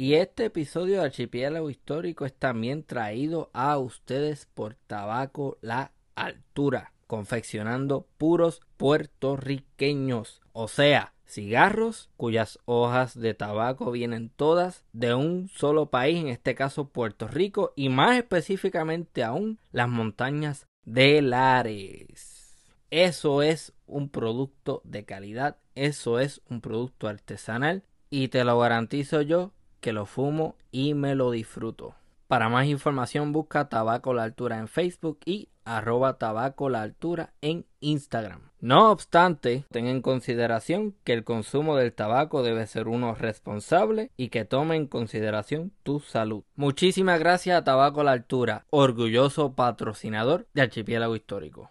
[0.00, 6.94] Y este episodio de Archipiélago Histórico es también traído a ustedes por Tabaco La Altura,
[7.06, 15.90] confeccionando puros puertorriqueños, o sea, cigarros cuyas hojas de tabaco vienen todas de un solo
[15.90, 22.56] país, en este caso Puerto Rico, y más específicamente aún las montañas de Lares.
[22.88, 29.20] Eso es un producto de calidad, eso es un producto artesanal y te lo garantizo
[29.20, 31.94] yo que lo fumo y me lo disfruto.
[32.28, 37.66] Para más información busca Tabaco La Altura en Facebook y arroba tabaco la altura en
[37.80, 38.50] Instagram.
[38.60, 44.28] No obstante, ten en consideración que el consumo del tabaco debe ser uno responsable y
[44.28, 46.42] que tome en consideración tu salud.
[46.56, 51.70] Muchísimas gracias a Tabaco la Altura, orgulloso patrocinador de Archipiélago Histórico.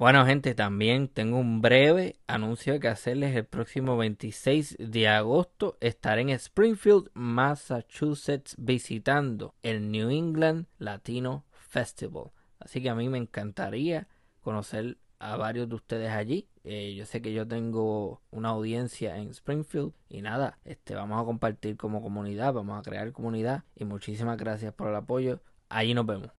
[0.00, 5.76] Bueno gente, también tengo un breve anuncio que hacerles el próximo 26 de agosto.
[5.82, 12.30] Estaré en Springfield, Massachusetts visitando el New England Latino Festival.
[12.58, 14.08] Así que a mí me encantaría
[14.40, 16.48] conocer a varios de ustedes allí.
[16.64, 21.26] Eh, yo sé que yo tengo una audiencia en Springfield y nada, este vamos a
[21.26, 25.42] compartir como comunidad, vamos a crear comunidad y muchísimas gracias por el apoyo.
[25.68, 26.30] Allí nos vemos.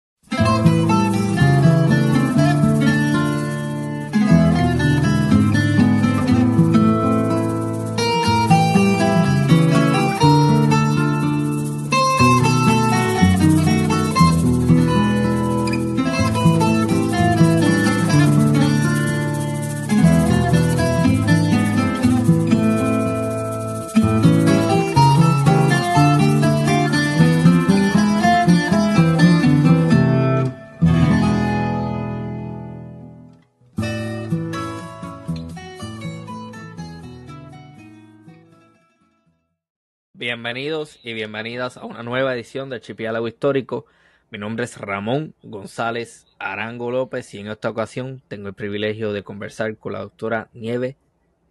[40.32, 43.84] Bienvenidos y bienvenidas a una nueva edición de Archipiélago Histórico.
[44.30, 49.22] Mi nombre es Ramón González Arango López y en esta ocasión tengo el privilegio de
[49.22, 50.96] conversar con la doctora Nieve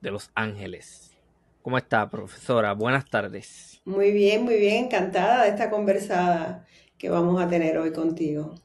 [0.02, 1.16] de Los Ángeles.
[1.62, 2.74] ¿Cómo está, profesora?
[2.74, 3.80] Buenas tardes.
[3.86, 6.66] Muy bien, muy bien, encantada de esta conversada
[6.98, 8.56] que vamos a tener hoy contigo.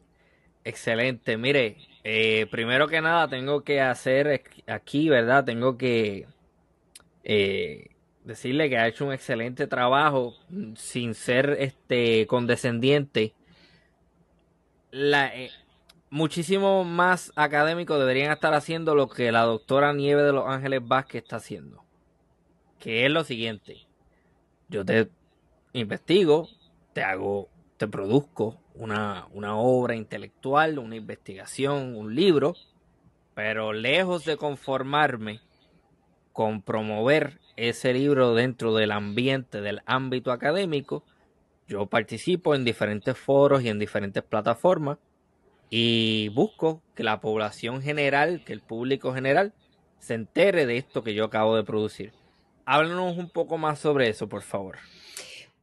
[0.65, 1.37] Excelente.
[1.37, 5.45] Mire, eh, primero que nada tengo que hacer aquí, ¿verdad?
[5.45, 6.27] Tengo que...
[7.23, 7.96] Eh,
[8.27, 10.35] decirle que ha hecho un excelente trabajo
[10.75, 13.35] sin ser este condescendiente.
[14.93, 15.51] Eh,
[16.11, 21.23] muchísimo más académicos deberían estar haciendo lo que la doctora Nieve de Los Ángeles Vázquez
[21.23, 21.85] está haciendo.
[22.81, 23.87] Que es lo siguiente.
[24.69, 25.09] Yo te
[25.73, 26.49] investigo,
[26.93, 32.57] te hago, te produzco una, una obra intelectual, una investigación, un libro,
[33.35, 35.41] pero lejos de conformarme
[36.37, 41.03] con promover ese libro dentro del ambiente, del ámbito académico,
[41.67, 44.99] yo participo en diferentes foros y en diferentes plataformas
[45.71, 49.55] y busco que la población general, que el público general,
[49.99, 52.13] se entere de esto que yo acabo de producir.
[52.67, 54.77] Háblanos un poco más sobre eso, por favor.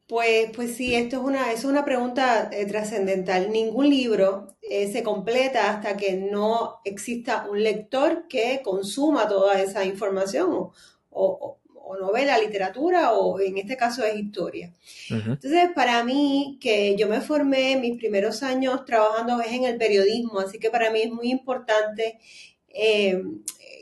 [0.07, 3.51] Pues, pues sí, esto es una, es una pregunta eh, trascendental.
[3.51, 9.85] Ningún libro eh, se completa hasta que no exista un lector que consuma toda esa
[9.85, 10.69] información
[11.09, 11.57] o,
[11.99, 14.73] novela, literatura o en este caso es historia.
[15.09, 20.39] Entonces, para mí, que yo me formé mis primeros años trabajando es en el periodismo,
[20.39, 22.19] así que para mí es muy importante
[22.69, 23.21] eh,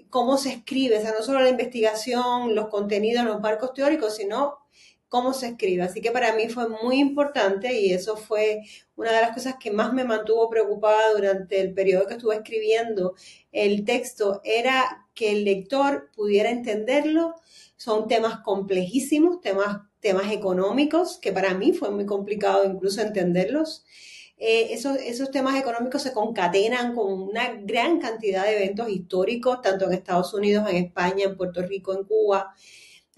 [0.10, 4.61] cómo se escribe, o sea, no solo la investigación, los contenidos, los marcos teóricos, sino
[5.12, 5.84] cómo se escribe.
[5.84, 8.62] Así que para mí fue muy importante y eso fue
[8.96, 13.16] una de las cosas que más me mantuvo preocupada durante el periodo que estuve escribiendo
[13.52, 17.36] el texto, era que el lector pudiera entenderlo.
[17.76, 23.84] Son temas complejísimos, temas, temas económicos, que para mí fue muy complicado incluso entenderlos.
[24.38, 29.88] Eh, esos, esos temas económicos se concatenan con una gran cantidad de eventos históricos, tanto
[29.88, 32.56] en Estados Unidos, en España, en Puerto Rico, en Cuba,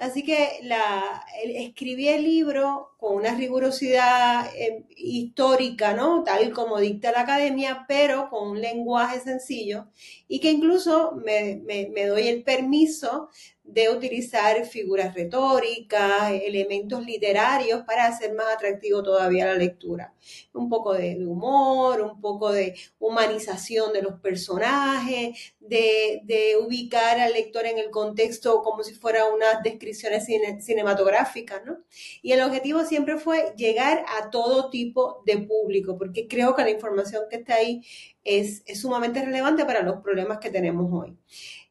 [0.04, 6.26] Así que la, escribí el libro con una rigurosidad eh, histórica, ¿no?
[6.26, 9.86] Tal como dicta la academia, pero con un lenguaje sencillo
[10.28, 13.30] y que incluso me, me doy el permiso
[13.64, 20.14] de utilizar figuras retóricas, elementos literarios para hacer más atractivo todavía la lectura.
[20.54, 26.22] Un poco de humor, un poco de humanización de los personajes, de,
[26.62, 30.26] ubicar al lector en el contexto como si fuera unas descripciones
[30.66, 31.78] cinematográficas, ¿no?
[32.22, 36.70] Y el objetivo siempre fue llegar a todo tipo de público, porque creo que la
[36.70, 37.82] información que está ahí
[38.24, 41.18] es, es sumamente relevante para los problemas que tenemos hoy.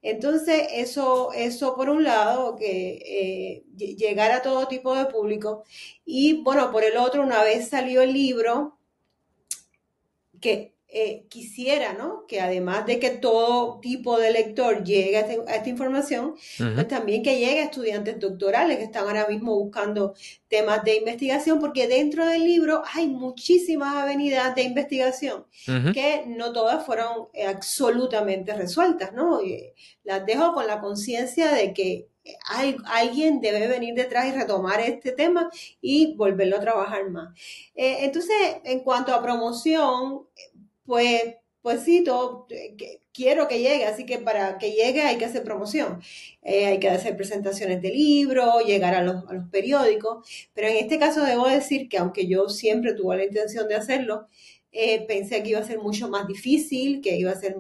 [0.02, 5.64] Entonces, eso, eso por un lado, que eh, llegar a todo tipo de público.
[6.04, 8.78] Y bueno, por el otro, una vez salió el libro,
[10.40, 12.26] que eh, quisiera, ¿no?
[12.26, 17.22] Que además de que todo tipo de lector llegue a, este, esta información, pues también
[17.22, 20.14] que llegue a estudiantes doctorales que están ahora mismo buscando
[20.48, 25.46] temas de investigación, porque dentro del libro hay muchísimas avenidas de investigación
[25.94, 29.42] que no todas fueron eh, absolutamente resueltas, ¿no?
[29.42, 29.72] Y
[30.04, 32.08] las dejo con la conciencia de que
[32.48, 35.50] hay, alguien debe venir detrás y retomar este tema
[35.80, 37.36] y volverlo a trabajar más.
[37.74, 40.26] Eh, entonces, en cuanto a promoción,
[40.92, 45.24] pues, pues sí, todo, eh, quiero que llegue, así que para que llegue hay que
[45.24, 46.02] hacer promoción,
[46.42, 51.24] eh, hay que hacer presentaciones de libros, llegar a los, periódicos, pero en este caso
[51.24, 54.28] debo decir que aunque yo siempre tuve la intención de hacerlo,
[54.70, 57.56] eh, pensé que iba a ser mucho más difícil, que iba a ser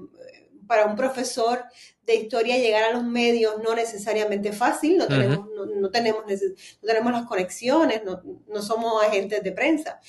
[0.66, 1.64] para un profesor
[2.04, 7.12] de historia llegar a los medios no necesariamente fácil, no tenemos, no, tenemos, no tenemos
[7.12, 10.00] las conexiones, no, no somos agentes de prensa.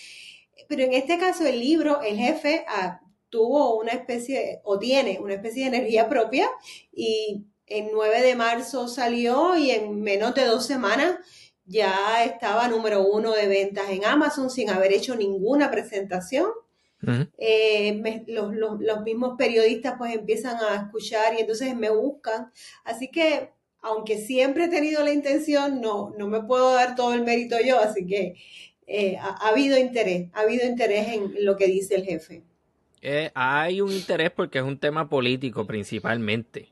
[0.67, 2.99] Pero en este caso el libro, el jefe, ah,
[3.33, 6.47] tuvo una especie, o tiene una especie de energía propia
[6.91, 11.15] y el 9 de marzo salió y en menos de dos semanas
[11.65, 16.51] ya estaba número uno de ventas en Amazon sin haber hecho ninguna presentación.
[17.39, 22.51] Eh, los, los, mismos periodistas pues empiezan a escuchar y entonces me buscan.
[22.83, 23.49] Así que,
[23.81, 27.79] aunque siempre he tenido la intención, no, no me puedo dar todo el mérito yo,
[27.79, 28.35] así que
[28.85, 32.43] eh, ha, habido interés, ha habido interés en lo que dice el jefe.
[33.05, 36.69] Eh, hay un interés porque es un tema político principalmente.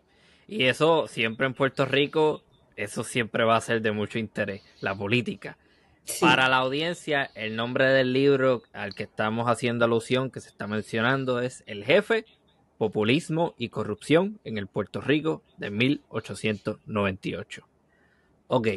[0.47, 2.41] Y eso siempre en Puerto Rico,
[2.77, 5.57] eso siempre va a ser de mucho interés, la política.
[6.21, 10.67] Para la audiencia, el nombre del libro al que estamos haciendo alusión, que se está
[10.67, 12.23] mencionando, es El jefe,
[12.77, 17.67] populismo y corrupción en el Puerto Rico de 1898.
[18.47, 18.67] Ok,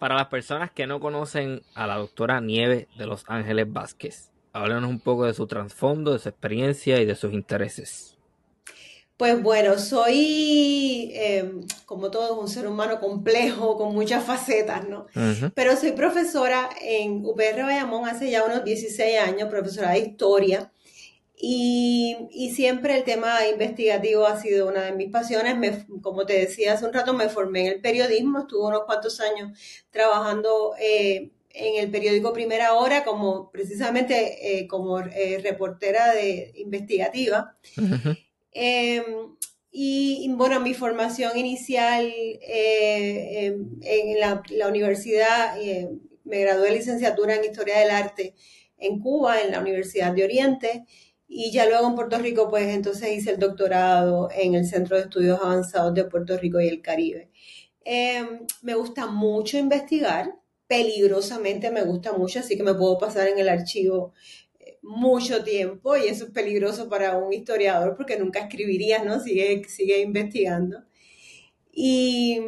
[0.00, 4.88] para las personas que no conocen a la doctora Nieve de Los Ángeles Vázquez, háblanos
[4.88, 8.16] un poco de su trasfondo, de su experiencia y de sus intereses.
[9.16, 15.06] Pues bueno, soy, em, como todo, un ser humano complejo, con muchas facetas, ¿no?
[15.54, 20.72] Pero soy profesora en UPR Bayamón hace ya unos 16 años, profesora de historia.
[21.36, 25.84] Y, siempre el tema investigativo ha sido una de mis pasiones.
[26.00, 29.58] como te decía hace un rato, me formé en el periodismo, estuve unos cuantos años
[29.90, 37.56] trabajando eh, en el periódico Primera Hora como precisamente eh, como eh, reportera de investigativa.
[38.56, 39.04] Em,
[39.76, 45.56] y, bueno, mi formación inicial eh, em, en la, la universidad,
[46.24, 48.34] me gradué de licenciatura en Historia del Arte
[48.78, 50.84] en Cuba, en la Universidad de Oriente,
[51.26, 55.04] y ya luego en Puerto Rico, pues entonces hice el doctorado en el Centro de
[55.04, 57.30] Estudios Avanzados de Puerto Rico y el Caribe.
[57.84, 60.34] Em, me gusta mucho investigar,
[60.66, 64.14] peligrosamente me gusta mucho, así que me puedo pasar en el archivo
[64.60, 69.20] eh, mucho tiempo y eso es peligroso para un historiador porque nunca escribirías, ¿no?
[69.20, 70.84] Sigue, sigue investigando.
[71.76, 72.40] Y,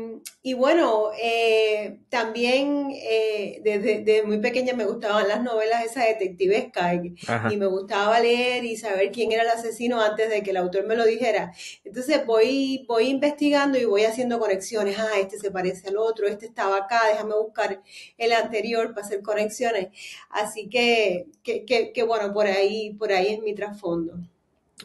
[0.43, 7.17] y bueno, eh, también eh, desde, muy pequeña me gustaban las novelas esas detectivescas y,
[7.51, 10.87] y me gustaba leer y saber quién era el asesino antes de que el autor
[10.87, 11.53] me lo dijera.
[11.85, 14.97] Entonces voy, voy investigando y voy haciendo conexiones.
[14.97, 17.83] Ah, este se parece al otro, este estaba acá, déjame buscar
[18.17, 19.89] el anterior para hacer conexiones.
[20.31, 24.15] Así que, que, que, que bueno, por ahí, por ahí es mi trasfondo.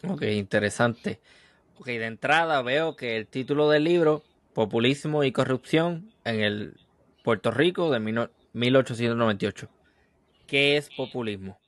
[0.08, 1.20] Ok, interesante.
[1.78, 6.80] Ok, de entrada veo que el título del libro Populismo y corrupción en el
[7.22, 9.68] Puerto Rico de 1898.
[10.46, 11.58] ¿Qué es populismo?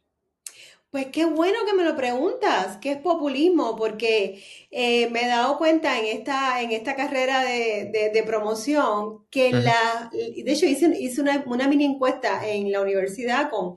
[0.94, 3.74] Pues qué bueno que me lo preguntas, ¿qué es populismo?
[3.74, 10.08] Porque eh, me he dado cuenta en esta, en esta carrera de, promoción que la,
[10.12, 13.76] de hecho hice, hice una, una, mini encuesta en la universidad con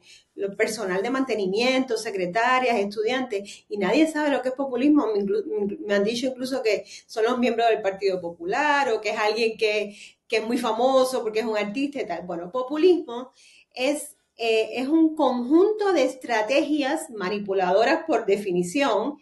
[0.57, 5.05] personal de mantenimiento, secretarias, estudiantes, y nadie sabe lo que es populismo.
[5.85, 9.57] Me, han dicho incluso que son los miembros del Partido Popular o que es alguien
[9.57, 9.95] que,
[10.27, 12.25] que es muy famoso porque es un artista y tal.
[12.25, 13.31] Bueno, populismo
[13.73, 19.17] es eh, es un conjunto de estrategias manipuladoras por definición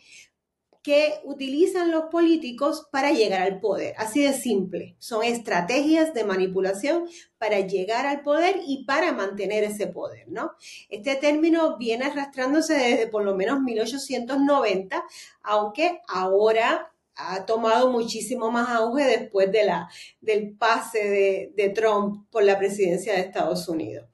[0.86, 3.96] que utilizan los políticos para llegar al poder.
[3.98, 4.96] Así de simple.
[5.00, 10.52] Son estrategias de manipulación para llegar al poder y para mantener ese poder, ¿no?
[10.88, 15.04] Este término viene arrastrándose desde por lo menos 1890,
[15.42, 19.90] aunque ahora ha tomado muchísimo más auge después de la,
[20.22, 24.08] del pase de, Trump por la presidencia de Estados Unidos.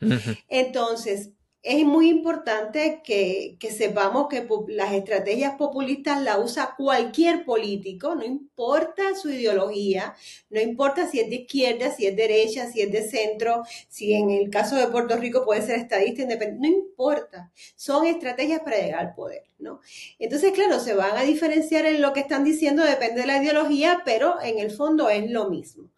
[0.47, 1.31] Entonces,
[1.63, 9.15] es muy importante que, sepamos que las estrategias populistas las usa cualquier político, no importa
[9.15, 10.15] su ideología,
[10.49, 14.31] no importa si es de izquierda, si es derecha, si es de centro, si en
[14.31, 18.99] el caso de Puerto Rico puede ser estadista independiente, no importa, son estrategias para llegar
[18.99, 19.81] al poder, ¿no?
[20.17, 24.01] Entonces, claro, se van a diferenciar en lo que están diciendo, depende de la ideología,
[24.03, 25.91] pero en el fondo es lo mismo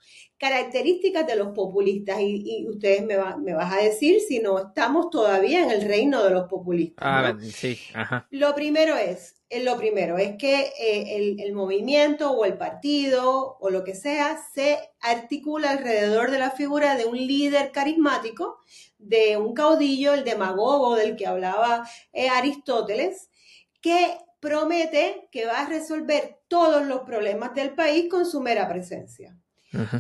[0.43, 5.09] características de los populistas y, ustedes me, va, me vas a decir si no estamos
[5.09, 7.05] todavía en el reino de los populistas.
[7.07, 8.27] Ah, sí, ajá.
[8.29, 13.57] Lo primero es, eh, lo primero es que eh, el, el, movimiento o el partido
[13.57, 18.57] o lo que sea se articula alrededor de la figura de un líder carismático,
[18.97, 23.29] de un caudillo, el demagogo del que hablaba eh, Aristóteles,
[23.79, 29.37] que promete que va a resolver todos los problemas del país con su mera presencia.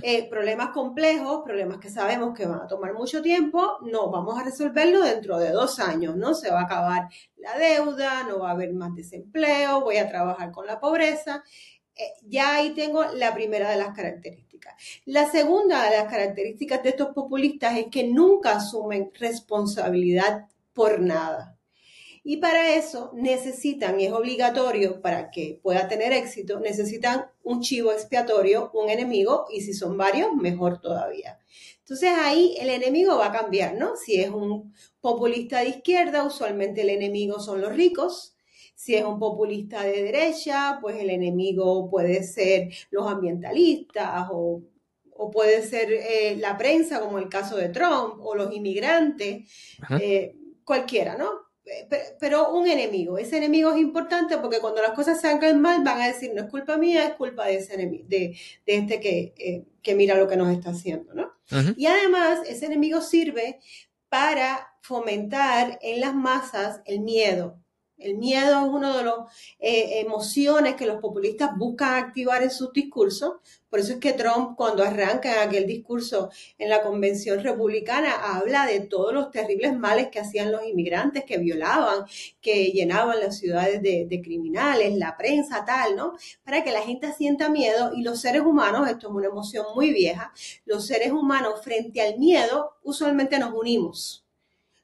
[0.01, 4.43] Eh, problemas complejos, problemas que sabemos que van a tomar mucho tiempo, no, vamos a
[4.43, 6.35] resolverlo dentro de dos años, ¿no?
[6.35, 10.51] Se va a acabar la deuda, no va a haber más desempleo, voy a trabajar
[10.51, 11.43] con la pobreza.
[11.95, 14.75] Eh, ya ahí tengo la primera de las características.
[15.05, 21.52] La segunda de las características de estos populistas es que nunca asumen responsabilidad por nada.
[22.25, 27.91] Y para eso necesitan, y es obligatorio para que pueda tener éxito, necesitan un chivo
[27.91, 31.37] expiatorio, un enemigo, y si son varios, mejor todavía.
[31.79, 33.97] Entonces ahí el enemigo va a cambiar, ¿no?
[33.97, 38.37] Si es un populista de izquierda, usualmente el enemigo son los ricos.
[38.73, 44.61] Si es un populista de derecha, pues el enemigo puede ser los ambientalistas o,
[45.31, 49.49] puede ser eh, la prensa, como el caso de Trump, o los inmigrantes,
[50.01, 51.52] eh, cualquiera, ¿no?
[52.19, 53.17] Pero un enemigo.
[53.17, 56.49] Ese enemigo es importante porque cuando las cosas salgan mal van a decir, no es
[56.49, 60.35] culpa mía, es culpa de ese enemigo, de, este que, eh, que, mira lo que
[60.35, 61.31] nos está haciendo, ¿no?
[61.77, 63.59] Y además, ese enemigo sirve
[64.09, 67.62] para fomentar en las masas el miedo.
[68.03, 69.15] El miedo es una de las
[69.59, 73.35] eh, emociones que los populistas buscan activar en sus discursos.
[73.69, 78.81] Por eso es que Trump, cuando arranca aquel discurso en la convención republicana, habla de
[78.81, 82.05] todos los terribles males que hacían los inmigrantes, que violaban,
[82.41, 86.17] que llenaban las ciudades de, de criminales, la prensa, tal, ¿no?
[86.43, 89.93] Para que la gente sienta miedo y los seres humanos, esto es una emoción muy
[89.93, 90.33] vieja,
[90.65, 94.25] los seres humanos frente al miedo usualmente nos unimos.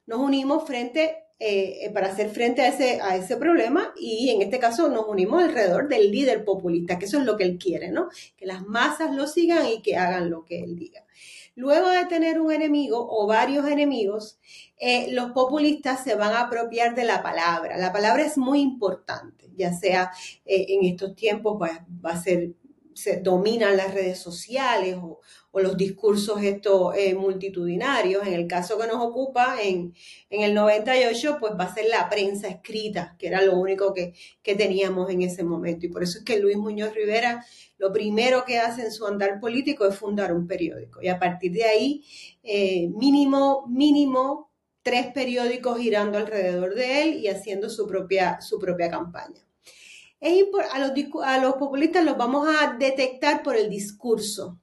[0.05, 4.41] Nos unimos frente eh, eh, para hacer frente a ese, a ese problema y en
[4.41, 7.91] este caso nos unimos alrededor del líder populista, que eso es lo que él quiere,
[7.91, 8.09] ¿no?
[8.35, 11.05] Que las masas lo sigan y que hagan lo que él diga.
[11.55, 14.37] Luego de tener un enemigo o varios enemigos,
[14.77, 17.77] eh, los populistas se van a apropiar de la palabra.
[17.77, 20.11] La palabra es muy importante, ya sea
[20.43, 22.51] en estos tiempos va a ser
[22.99, 25.21] se dominan las redes sociales o,
[25.53, 28.25] los discursos estos eh, multitudinarios.
[28.25, 29.93] En el caso que nos ocupa, en,
[30.29, 34.13] el 98, pues va a ser la prensa escrita, que era lo único que,
[34.43, 35.85] teníamos en ese momento.
[35.85, 37.45] Y por eso es que Luis Muñoz Rivera
[37.77, 41.01] lo primero que hace en su andar político es fundar un periódico.
[41.01, 42.03] Y a partir de ahí,
[42.43, 44.51] eh, mínimo, mínimo,
[44.81, 49.48] tres periódicos girando alrededor de él y haciendo su propia, su propia campaña
[50.21, 50.91] a, los,
[51.23, 54.59] a los populistas los vamos a detectar por el discurso,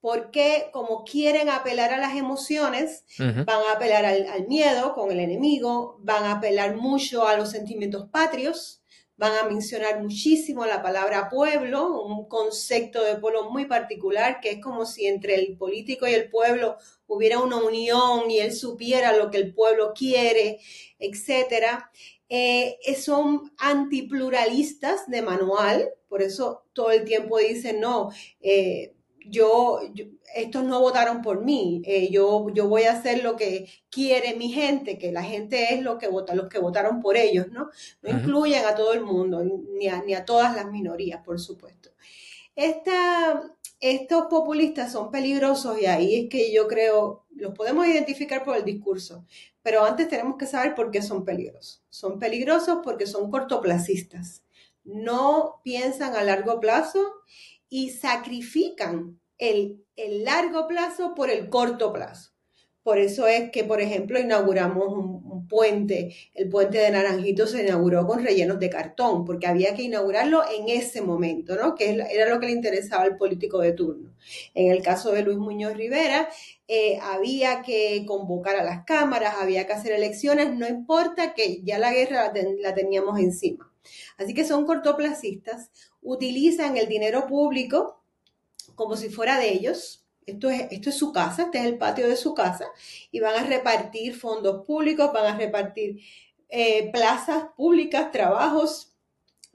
[0.00, 5.98] porque como quieren apelar a las emociones, van a apelar al, miedo con el enemigo,
[6.00, 8.82] van a apelar mucho a los sentimientos patrios,
[9.16, 14.60] van a mencionar muchísimo la palabra pueblo, un concepto de pueblo muy particular, que es
[14.60, 19.30] como si entre el político y el pueblo hubiera una unión y él supiera lo
[19.30, 20.60] que el pueblo quiere,
[20.98, 21.90] etcétera.
[22.36, 28.10] Eh, son antipluralistas de manual, por eso todo el tiempo dicen, no,
[28.40, 28.92] eh,
[29.24, 29.78] yo,
[30.34, 34.48] estos no votaron por mí, eh, yo, yo voy a hacer lo que quiere mi
[34.48, 37.70] gente, que la gente es lo que vota, los que votaron por ellos, ¿no?
[38.02, 39.44] No incluyen a todo el mundo,
[39.78, 41.90] ni a, ni a todas las minorías, por supuesto.
[42.56, 43.48] Esta,
[43.90, 48.64] estos populistas son peligrosos y ahí es que yo creo, los podemos identificar por el
[48.64, 49.26] discurso,
[49.62, 51.84] pero antes tenemos que saber por qué son peligrosos.
[51.90, 54.42] Son peligrosos porque son cortoplacistas.
[54.84, 57.12] No piensan a largo plazo
[57.68, 62.30] y sacrifican el, el largo plazo por el corto plazo.
[62.82, 66.14] Por eso es que, por ejemplo, inauguramos un, puente.
[66.34, 70.68] El puente de Naranjito se inauguró con rellenos de cartón, porque había que inaugurarlo en
[70.68, 71.74] ese momento, ¿no?
[71.74, 74.14] Que era lo que le interesaba al político de turno.
[74.54, 76.28] En el caso de Luis Muñoz Rivera,
[76.68, 81.78] eh, había que convocar a las cámaras, había que hacer elecciones, no importa que ya
[81.78, 83.70] la guerra la teníamos encima.
[84.16, 85.70] Así que son cortoplacistas,
[86.02, 88.00] utilizan el dinero público
[88.74, 92.08] como si fuera de ellos, Esto es, esto es su casa, este es el patio
[92.08, 92.66] de su casa,
[93.10, 96.00] y van a repartir fondos públicos, van a repartir
[96.48, 98.94] eh, plazas públicas, trabajos,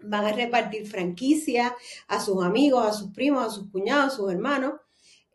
[0.01, 1.75] van a repartir franquicia
[2.07, 4.73] a sus amigos, a sus primos, a sus cuñados, a sus hermanos.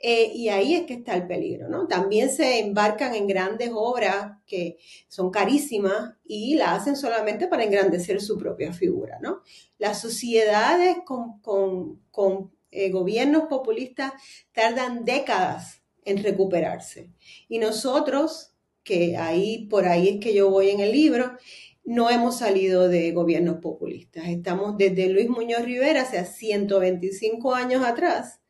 [0.06, 1.86] Eh, y ahí es que está el peligro, ¿no?
[1.86, 4.76] También se embarcan en grandes obras que
[5.08, 9.40] son carísimas y la hacen solamente para engrandecer su propia figura, ¿no?
[9.78, 14.12] Las sociedades con, con, eh, gobiernos populistas
[14.52, 17.10] tardan décadas en recuperarse.
[17.48, 21.38] Y nosotros, que ahí, por ahí es que yo voy en el libro,
[21.84, 24.28] no hemos salido de gobiernos populistas.
[24.28, 28.40] Estamos desde Luis Muñoz Rivera, hace 125 años atrás,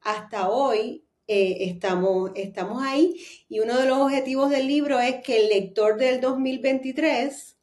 [0.00, 3.16] hasta hoy eh, estamos, estamos ahí.
[3.48, 7.56] Y uno de los objetivos del libro es que el lector del 2023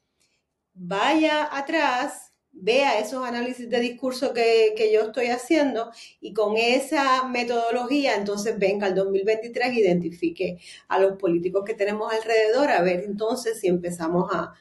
[0.74, 2.29] vaya atrás,
[2.62, 8.58] vea esos análisis de discurso que, que yo estoy haciendo y con esa metodología entonces
[8.60, 14.34] venga al 2023 identifique a los políticos que tenemos alrededor, a ver entonces si empezamos
[14.34, 14.54] a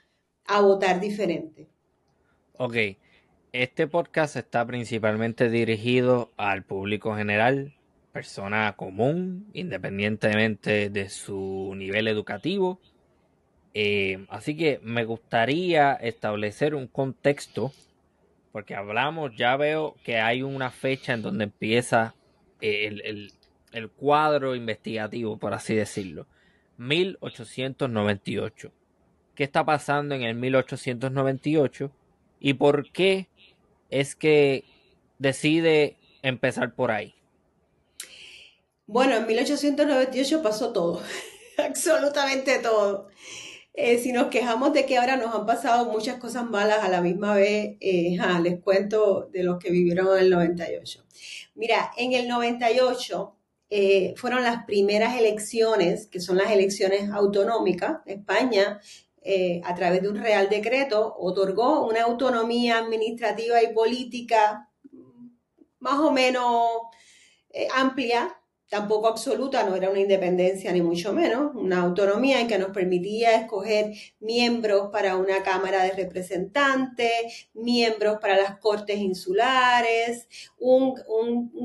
[0.49, 1.69] a votar diferente.
[2.57, 2.75] Ok,
[3.52, 7.75] este podcast está principalmente dirigido al público general,
[8.12, 12.81] persona común, independientemente de su nivel educativo.
[13.75, 17.73] Eh, así que me gustaría establecer un contexto,
[18.52, 22.14] porque hablamos, ya veo que hay una fecha en donde empieza
[22.61, 23.33] el,
[23.73, 26.26] el cuadro investigativo, por así decirlo.
[26.78, 28.73] 1898
[29.38, 31.93] qué está pasando en el 1898
[32.40, 33.28] y por qué
[33.88, 34.64] es que
[35.21, 37.14] decide empezar por ahí.
[38.88, 41.00] Bueno, en 1898 pasó todo,
[41.57, 43.11] absolutamente todo.
[43.81, 47.01] Eh, si nos quejamos de que ahora nos han pasado muchas cosas malas a la
[47.01, 51.05] misma vez, eh, les cuento de los que vivieron en el 98.
[51.55, 53.37] Mira, en el 98
[53.71, 58.01] eh, fueron las primeras elecciones, que son las elecciones autonómicas.
[58.05, 58.81] España
[59.23, 64.69] eh, a través de un real decreto, otorgó una autonomía administrativa y política
[65.79, 66.67] más o menos
[67.77, 72.71] amplia, tampoco absoluta, no era una independencia ni mucho menos, una autonomía en que nos
[72.71, 80.95] permitía escoger miembros para una Cámara de Representantes, miembros para las Cortes Insulares, un,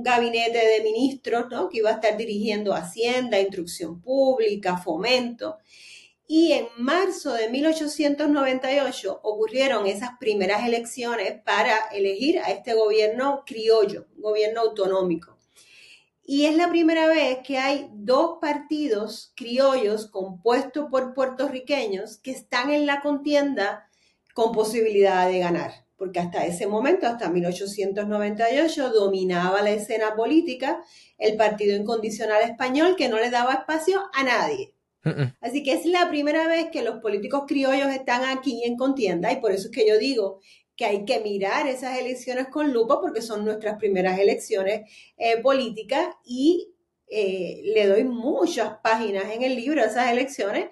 [0.03, 1.69] gabinete de ministros ¿no?
[1.69, 5.57] que iba a estar dirigiendo Hacienda, Instrucción Pública, Fomento.
[6.25, 14.07] Y en marzo de 1898 ocurrieron esas primeras elecciones para elegir a este gobierno criollo,
[14.15, 15.32] gobierno autonómico.
[16.25, 22.71] Y es la primera vez que hay dos partidos criollos compuestos por puertorriqueños que están
[22.71, 23.89] en la contienda
[24.33, 30.81] con posibilidad de ganar, porque hasta ese momento, hasta 1898, dominaba la escena política
[31.17, 34.73] el Partido Incondicional Español que no le daba espacio a nadie.
[35.41, 39.41] Así que es la primera vez que los políticos criollos están aquí en contienda y
[39.41, 40.39] por eso es que yo digo
[40.75, 46.07] que hay que mirar esas elecciones con lupa porque son nuestras primeras elecciones eh, políticas
[46.25, 46.73] y
[47.07, 50.69] eh, le doy muchas páginas en el libro a esas elecciones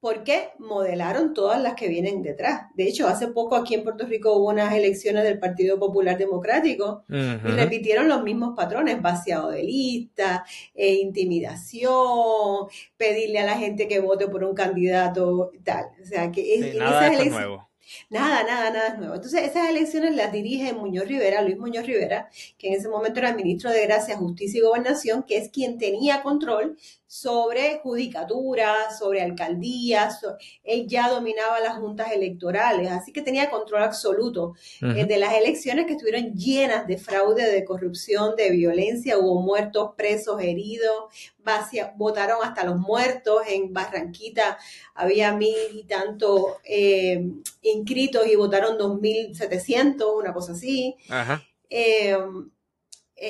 [0.00, 2.66] porque modelaron todas las que vienen detrás.
[2.74, 7.04] De hecho, hace poco aquí en Puerto Rico hubo unas elecciones del Partido Popular Democrático
[7.08, 13.98] y repitieron los mismos patrones, vaciado de lista, eh, intimidación, pedirle a la gente que
[13.98, 15.86] vote por un candidato, tal.
[16.00, 17.68] O sea, que es, nada nuevo.
[18.10, 19.14] Nada, nada, nada es nuevo.
[19.14, 23.34] Entonces, esas elecciones las dirige Muñoz Rivera, Luis Muñoz Rivera, que en ese momento era
[23.34, 30.20] ministro de Gracia, Justicia y Gobernación, que es quien tenía control sobre judicatura, sobre alcaldías,
[30.64, 35.86] él ya dominaba las juntas electorales, así que tenía control absoluto eh, de las elecciones
[35.86, 41.04] que estuvieron llenas de fraude, de corrupción, de violencia, hubo muertos, presos, heridos,
[41.96, 44.58] votaron hasta los muertos, en Barranquita
[44.94, 47.24] había mil y tantos eh,
[47.62, 50.96] inscritos y votaron 2.700, una cosa así.
[51.08, 51.42] Ajá.
[51.70, 52.16] Eh,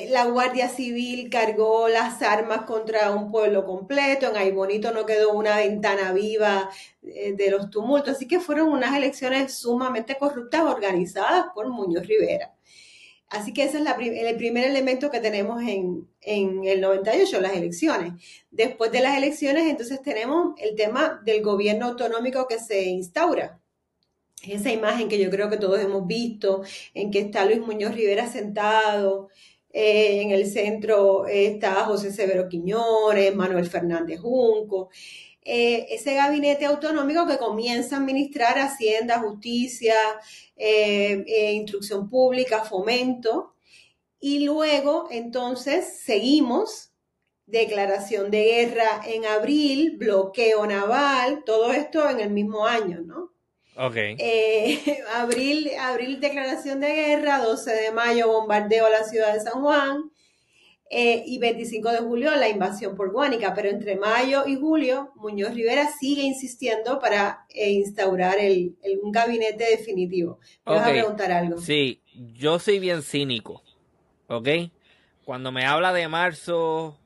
[0.09, 5.57] la Guardia Civil cargó las armas contra un pueblo completo, en Aybonito no quedó una
[5.57, 6.69] ventana viva
[7.03, 12.53] eh, de los tumultos, así que fueron unas elecciones sumamente corruptas organizadas por Muñoz Rivera.
[13.29, 18.13] Así que ese es el primer elemento que tenemos en, en el 98, las elecciones.
[18.51, 23.59] Después de las elecciones, entonces tenemos el tema del gobierno autonómico que se instaura
[24.43, 26.61] esa imagen que yo creo que todos hemos visto,
[26.93, 29.29] en que está Luis Muñoz Rivera sentado
[29.69, 34.89] eh, en el centro está José Severo Quiñones, Manuel Fernández Junco.
[35.41, 39.95] Eh, ese gabinete autonómico que comienza a administrar Hacienda, Justicia,
[40.55, 43.55] eh, Instrucción Pública, Fomento.
[44.19, 46.91] Y luego, entonces, seguimos
[47.45, 53.36] declaración de guerra en abril, bloqueo naval, todo esto en el mismo año, ¿no?
[53.77, 53.95] Ok.
[53.95, 59.61] Eh, abril, abril, declaración de guerra, 12 de mayo, bombardeo a la ciudad de San
[59.61, 60.11] Juan,
[60.89, 63.53] eh, y 25 de julio, la invasión por Guánica.
[63.53, 69.65] Pero entre mayo y julio, Muñoz Rivera sigue insistiendo para eh, instaurar el, un gabinete
[69.69, 70.39] definitivo.
[70.65, 71.59] ¿Me vas a preguntar algo?
[71.59, 72.01] Sí,
[72.33, 73.61] yo soy bien cínico,
[74.27, 74.47] ¿ok?
[75.23, 76.97] Cuando me habla de marzo,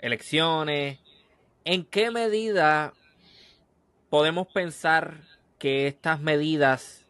[0.00, 0.98] elecciones,
[1.64, 2.92] ¿en qué medida
[4.10, 5.29] podemos pensar
[5.60, 7.06] que estas medidas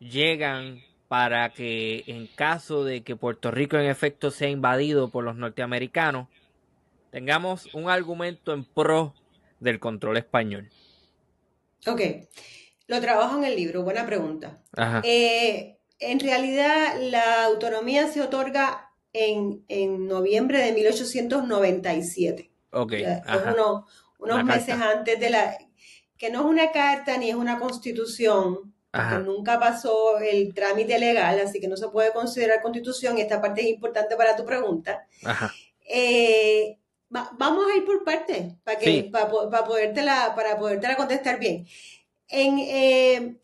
[0.00, 5.36] llegan para que en caso de que Puerto Rico en efecto sea invadido por los
[5.36, 6.28] norteamericanos,
[7.10, 9.14] tengamos un argumento en pro
[9.60, 10.68] del control español.
[11.86, 12.00] Ok,
[12.88, 14.60] lo trabajo en el libro, buena pregunta.
[15.04, 19.62] Eh, en realidad la autonomía se otorga en,
[20.08, 22.50] noviembre de 1897.
[22.72, 22.94] Ok.
[24.18, 25.56] unos meses antes de la
[26.18, 31.40] que no es una carta ni es una constitución, porque nunca pasó el trámite legal,
[31.40, 35.06] así que no se puede considerar constitución, y esta parte es importante para tu pregunta.
[35.88, 36.78] Eh,
[37.10, 41.66] vamos a ir por partes, para, que, para, para, podértela, para podértela contestar bien.
[42.28, 43.36] En, eh,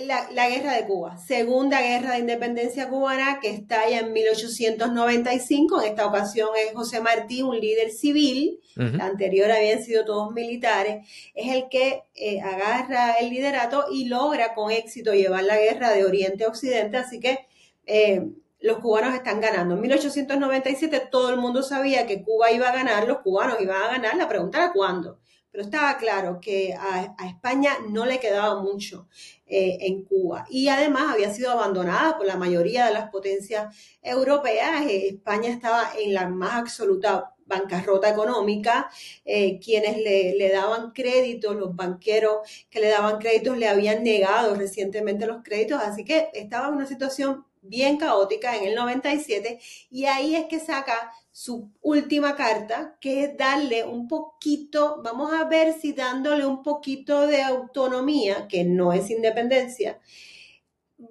[0.00, 5.82] la, guerra de Cuba, segunda guerra de independencia cubana que estalla en 1895.
[5.82, 8.58] En esta ocasión es José Martí, un líder civil.
[8.74, 11.06] La anterior habían sido todos militares.
[11.34, 16.06] Es el que eh, agarra el liderato y logra con éxito llevar la guerra de
[16.06, 16.96] Oriente a Occidente.
[16.96, 17.40] Así que
[17.84, 19.74] eh, los cubanos están ganando.
[19.74, 23.88] En 1897 todo el mundo sabía que Cuba iba a ganar, los cubanos iban a
[23.88, 24.16] ganar.
[24.16, 25.18] La pregunta era cuándo
[25.52, 29.06] pero estaba claro que a, España no le quedaba mucho
[29.46, 30.46] eh, en Cuba.
[30.50, 34.86] Y además había sido abandonada por la mayoría de las potencias europeas.
[34.86, 38.88] Eh, España estaba en la más absoluta bancarrota económica,
[39.26, 42.38] eh, quienes le, le, daban créditos, los banqueros
[42.70, 46.86] que le daban créditos le habían negado recientemente los créditos, así que estaba en una
[46.86, 49.60] situación bien caótica en el 97
[49.90, 55.44] y ahí es que saca su última carta, que es darle un poquito, vamos a
[55.44, 59.98] ver si dándole un poquito de autonomía, que no es independencia,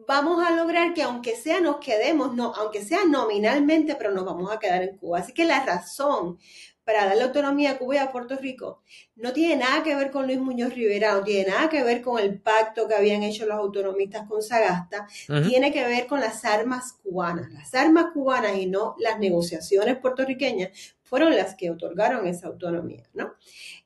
[0.08, 4.52] vamos a lograr que aunque sea nos quedemos, no, aunque sea nominalmente, pero nos vamos
[4.52, 5.20] a quedar en Cuba.
[5.20, 6.38] Así que la razón
[6.84, 8.82] para darle autonomía a Cuba y a Puerto Rico
[9.16, 12.20] no tiene nada que ver con Luis Muñoz Rivera, no tiene nada que ver con
[12.20, 15.08] el pacto que habían hecho los autonomistas con Sagasta,
[15.48, 17.52] tiene que ver con las armas cubanas.
[17.52, 20.72] Las armas cubanas y no las negociaciones puertorriqueñas
[21.04, 23.36] fueron las que otorgaron esa autonomía, ¿no?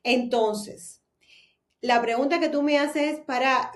[0.02, 1.02] Entonces,
[1.82, 3.72] la pregunta que tú me haces es para,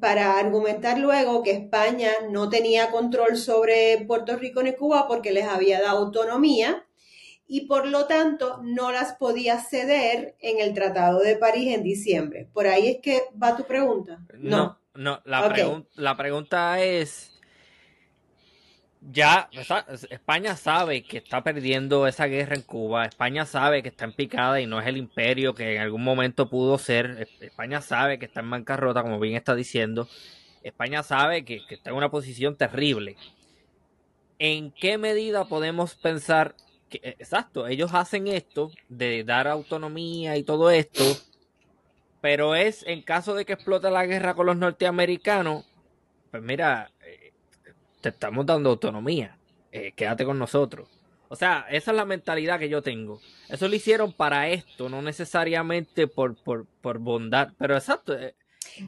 [0.00, 5.46] para argumentar luego que España no tenía control sobre Puerto Rico ni Cuba porque les
[5.46, 6.84] había dado autonomía
[7.46, 12.48] y por lo tanto no las podía ceder en el Tratado de París en diciembre.
[12.52, 14.20] Por ahí es que va tu pregunta.
[14.38, 17.38] No, no, la, la pregunta es,
[19.00, 19.50] ya
[20.10, 24.60] España sabe que está perdiendo esa guerra en Cuba, España sabe que está en picada
[24.60, 28.40] y no es el imperio que en algún momento pudo ser, España sabe que está
[28.40, 30.08] en bancarrota, como bien está diciendo,
[30.62, 33.16] España sabe que, que está en una posición terrible.
[34.38, 36.56] ¿En qué medida podemos pensar
[37.02, 41.04] eh, exacto, ellos hacen esto de dar autonomía y todo esto,
[42.20, 45.64] pero es en caso de que explote la guerra con los norteamericanos,
[46.30, 47.32] pues mira, eh,
[48.00, 49.38] te estamos dando autonomía,
[49.72, 50.88] eh, quédate con nosotros.
[51.28, 53.20] O sea, esa es la mentalidad que yo tengo.
[53.48, 58.16] Eso lo hicieron para esto, no necesariamente por, por, por bondad, pero exacto,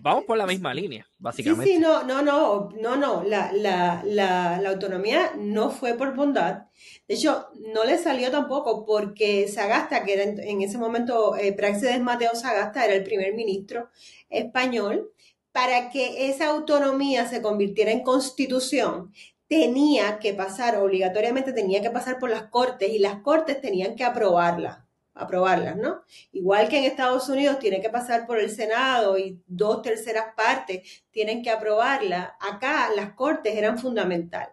[0.00, 1.64] Vamos por la misma línea, básicamente.
[1.64, 3.22] Sí, sí, no, no, no, no, no.
[3.22, 6.64] La, la, la, la, autonomía no fue por bondad.
[7.08, 12.00] De hecho, no le salió tampoco porque Sagasta, que era en, ese momento eh, Praxedes
[12.00, 13.90] Mateo Sagasta, era el primer ministro
[14.28, 15.12] español,
[15.52, 19.12] para que esa autonomía se convirtiera en constitución,
[19.48, 24.04] tenía que pasar, obligatoriamente tenía que pasar por las cortes y las cortes tenían que
[24.04, 24.86] aprobarla
[25.16, 26.02] aprobarlas, ¿no?
[26.33, 31.05] Igual que en Estados Unidos tiene que pasar por el Senado y dos terceras partes
[31.11, 34.48] tienen que aprobarla, acá las cortes eran fundamental.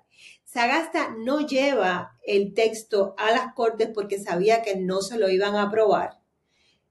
[0.46, 5.56] Sagasta no lleva el texto a las cortes porque sabía que no se lo iban
[5.56, 6.20] a aprobar.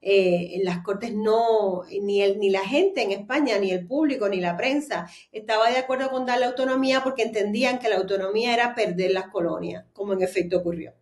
[0.05, 4.27] Eh, en las cortes no, ni, el, ni la gente en España, ni el público,
[4.27, 8.75] ni la prensa estaba de acuerdo con darle autonomía porque entendían que la autonomía era
[8.75, 10.93] perder las colonias, como en efecto ocurrió.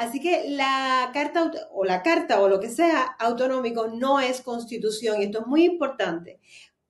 [0.00, 5.20] Así que la carta o la carta o lo que sea autonómico no es constitución
[5.20, 6.40] esto es muy importante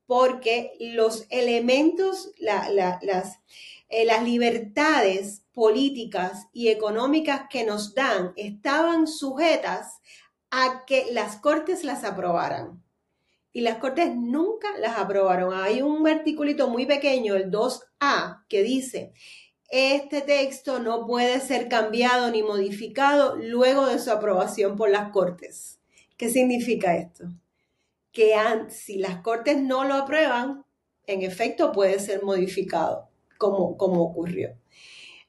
[0.06, 3.40] porque los elementos, las,
[3.88, 9.98] eh, las libertades políticas y económicas que nos dan estaban sujetas
[10.52, 12.80] a que las cortes las aprobaran.
[13.52, 15.52] Y las cortes nunca las aprobaron.
[15.52, 19.12] Hay un articulito muy pequeño, el 2A, que dice,
[19.70, 25.78] este texto no puede ser cambiado ni modificado luego de su aprobación por las cortes.
[26.16, 27.28] ¿Qué significa esto?
[28.12, 28.34] que
[28.68, 30.64] si las cortes no lo aprueban,
[31.06, 34.56] en efecto puede ser modificado, como, como ocurrió.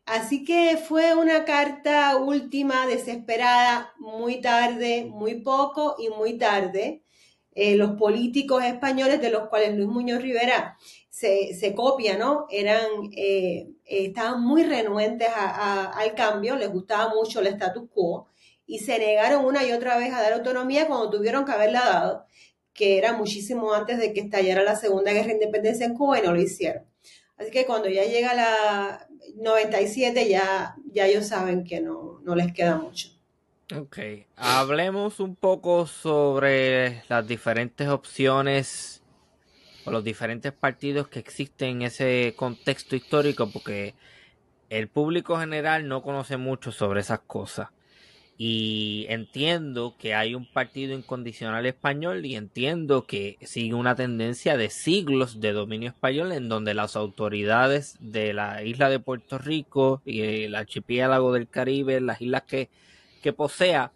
[0.06, 7.04] Así que fue una carta última, desesperada, muy tarde, muy poco y muy tarde.
[7.54, 10.78] Eh, los políticos españoles de los cuales Luis Muñoz Rivera
[11.10, 12.48] se, se copia, ¿no?
[12.50, 18.28] Eran, eh, estaban muy renuentes al cambio, les gustaba mucho el status quo
[18.66, 22.26] y se negaron una y otra vez a dar autonomía cuando tuvieron que haberla dado
[22.74, 26.22] que era muchísimo antes de que estallara la Segunda Guerra de Independencia en Cuba y
[26.24, 26.86] no lo hicieron.
[27.38, 32.54] Así que cuando ya llega la 97 ya, ya ellos saben que no, no les
[32.54, 33.10] queda mucho.
[33.74, 34.00] Ok,
[34.36, 39.02] hablemos un poco sobre las diferentes opciones
[39.86, 43.96] o los diferentes partidos que existen en ese contexto histórico porque
[44.70, 47.70] el público general no conoce mucho sobre esas cosas.
[48.38, 54.70] Y entiendo que hay un partido incondicional español y entiendo que sigue una tendencia de
[54.70, 60.22] siglos de dominio español en donde las autoridades de la isla de Puerto Rico y
[60.22, 62.70] el archipiélago del Caribe, las islas que,
[63.22, 63.92] que posea,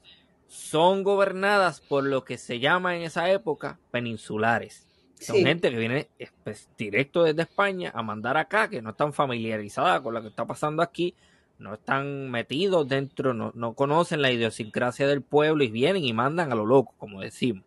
[0.47, 4.88] son gobernadas por lo que se llama en esa época peninsulares.
[5.19, 6.09] Son gente que viene
[6.43, 10.45] pues, directo desde España a mandar acá, que no están familiarizadas con lo que está
[10.45, 11.15] pasando aquí,
[11.57, 16.55] no están metidos dentro, no, conocen la idiosincrasia del pueblo y vienen y mandan a
[16.55, 17.63] lo loco, como decimos.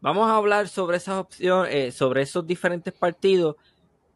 [0.00, 3.54] Vamos a hablar sobre esas opciones, eh, sobre esos diferentes partidos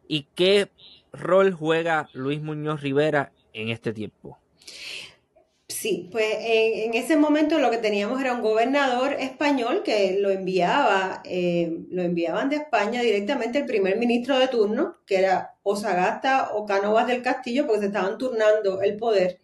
[0.08, 0.68] y qué
[1.12, 4.38] rol juega Luis Muñoz Rivera en este tiempo.
[5.82, 11.22] Sí, pues en, ese momento lo que teníamos era un gobernador español que lo enviaba,
[11.24, 15.74] eh, lo enviaban de España directamente el primer ministro de turno, que era o
[16.54, 19.40] o Cánovas del Castillo, porque se estaban turnando el poder.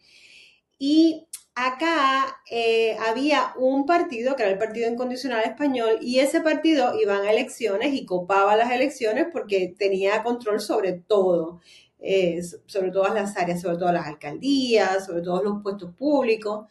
[0.78, 6.94] Y acá eh, había un partido, que era el Partido Incondicional Español, y ese partido
[7.00, 11.60] iban a elecciones y copaba las elecciones porque tenía control sobre todo.
[12.00, 16.66] Eh, sobre todas las áreas, sobre todas las alcaldías, sobre todos los puestos públicos.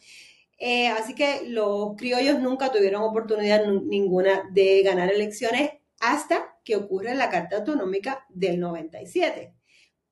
[0.57, 7.13] Eh, así que los criollos nunca tuvieron oportunidad ninguna de ganar elecciones hasta que ocurre
[7.15, 9.53] la Carta Autonómica del 97.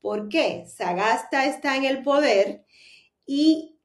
[0.02, 0.66] ¿Por qué?
[0.68, 2.66] Sagasta está en el poder
[3.26, 3.76] y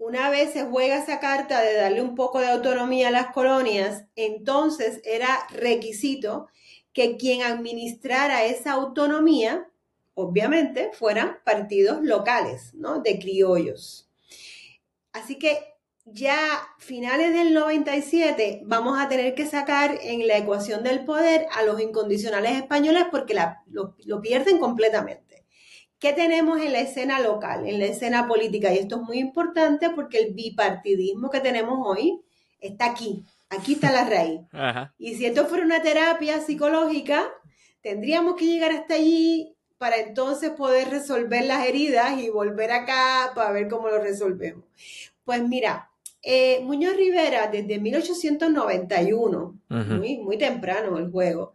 [0.00, 4.06] una vez se juega esa carta de darle un poco de autonomía a las colonias,
[4.16, 6.48] entonces era requisito
[6.92, 9.70] que quien administrara esa autonomía
[10.18, 13.00] obviamente fueran partidos locales, ¿no?
[13.00, 14.10] De criollos.
[15.12, 15.60] Así que
[16.04, 16.36] ya
[16.78, 21.80] finales del 97 vamos a tener que sacar en la ecuación del poder a los
[21.80, 23.36] incondicionales españoles porque
[23.68, 25.46] lo, lo, pierden completamente.
[26.00, 28.74] ¿Qué tenemos en la escena local, en la escena política?
[28.74, 32.20] Y esto es muy importante porque el bipartidismo que tenemos hoy
[32.58, 34.40] está aquí, aquí está la raíz.
[34.98, 37.24] Y si esto fuera una terapia psicológica,
[37.82, 43.52] tendríamos que llegar hasta allí para entonces poder resolver las heridas y volver acá para
[43.52, 44.64] ver cómo lo resolvemos.
[45.24, 45.90] Pues mira,
[46.22, 51.54] eh, Muñoz Rivera desde 1891, muy, muy temprano el juego,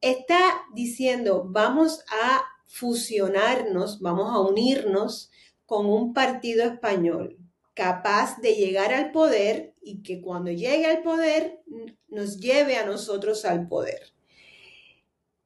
[0.00, 5.30] está diciendo vamos a fusionarnos, vamos a unirnos
[5.64, 7.38] con un partido español
[7.74, 11.60] capaz de llegar al poder y que cuando llegue al poder
[12.08, 14.00] nos lleve a nosotros al poder.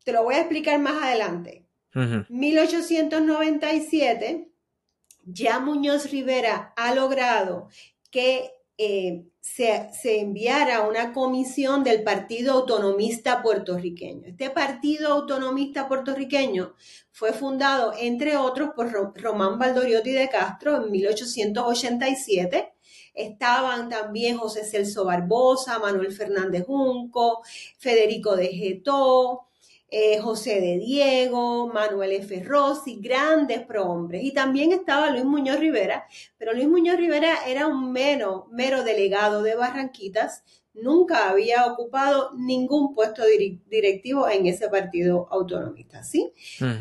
[0.04, 1.59] Te lo voy a explicar más adelante.
[1.94, 4.50] 1897,
[5.24, 7.68] ya Muñoz Rivera ha logrado
[8.10, 14.28] que eh, se, se, enviara una comisión del Partido Autonomista Puertorriqueño.
[14.28, 16.74] Este Partido Autonomista Puertorriqueño
[17.10, 22.72] fue fundado, entre otros, por Román Valdoriotti de Castro en 1887.
[23.12, 27.42] Estaban también José Celso Barbosa, Manuel Fernández Junco,
[27.78, 29.49] Federico de Getó,
[29.90, 32.42] eh, José de Diego, Manuel F.
[32.44, 34.22] Rossi, grandes prohombres.
[34.22, 36.06] Y también estaba Luis Muñoz Rivera,
[36.38, 42.94] pero Luis Muñoz Rivera era un mero, mero delegado de Barranquitas, nunca había ocupado ningún
[42.94, 43.22] puesto
[43.68, 46.32] directivo en ese partido autonomista, ¿sí?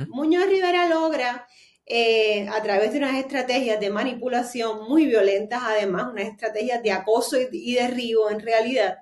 [0.09, 1.47] Muñoz Rivera logra,
[1.91, 7.41] eh, a través de unas estrategias de manipulación muy violentas, además, unas estrategias de acoso
[7.41, 8.99] y, y derribo en realidad,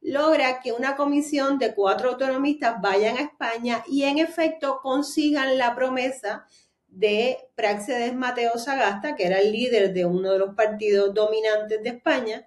[0.00, 5.74] logra que una comisión de cuatro autonomistas vayan a España y en efecto consigan la
[5.74, 6.46] promesa
[6.86, 11.90] de Praxedes Mateo Sagasta, que era el líder de uno de los partidos dominantes de
[11.90, 12.46] España,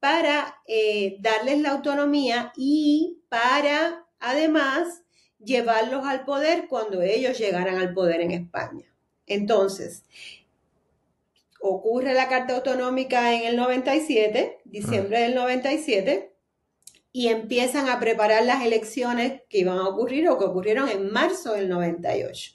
[0.00, 5.02] para eh, darles la autonomía y para, además,
[5.38, 8.86] llevarlos al poder cuando ellos llegaran al poder en España.
[9.26, 10.04] Entonces,
[11.60, 16.27] ocurre la Carta Autonómica en el 97, diciembre del 97,
[17.12, 21.52] y empiezan a preparar las elecciones que iban a ocurrir o que ocurrieron en marzo
[21.52, 22.52] del 98.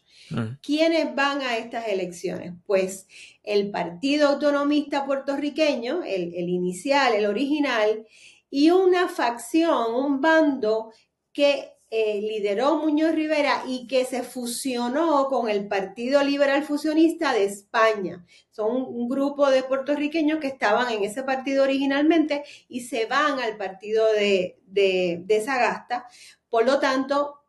[0.61, 2.53] ¿Quiénes van a estas elecciones?
[2.65, 3.07] Pues
[3.43, 8.07] el Partido Autonomista Puertorriqueño, el, el inicial, el original,
[8.49, 10.91] y una facción, un bando
[11.33, 17.43] que eh, lideró Muñoz Rivera y que se fusionó con el Partido Liberal Fusionista de
[17.43, 18.25] España.
[18.49, 23.57] Son un, grupo de puertorriqueños que estaban en ese partido originalmente y se van al
[23.57, 26.07] partido de, de, de Sagasta.
[26.49, 27.43] Por lo tanto,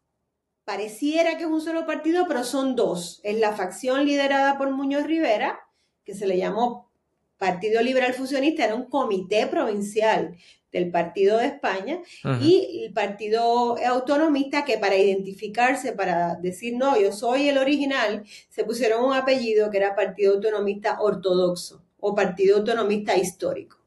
[0.67, 3.23] pareciera que es un solo partido, pero son dos.
[3.25, 5.59] Es la facción liderada por Muñoz Rivera,
[6.05, 6.93] que se le llamó
[7.39, 10.37] Partido Liberal Fusionista, era un comité provincial
[10.73, 12.01] del Partido de España
[12.41, 18.65] y el Partido Autonomista que para identificarse, para decir, no, yo soy el original, se
[18.65, 23.79] pusieron un apellido que era Partido Autonomista Ortodoxo o Partido Autonomista Histórico.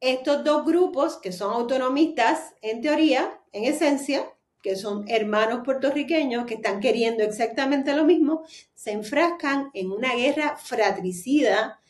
[0.00, 4.30] Estos dos grupos, que son autonomistas en teoría, en esencia,
[4.62, 10.56] que son hermanos puertorriqueños que están queriendo exactamente lo mismo, se enfrascan en una guerra
[10.56, 11.80] fratricida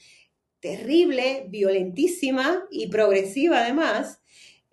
[0.60, 4.20] terrible, violentísima y progresiva además,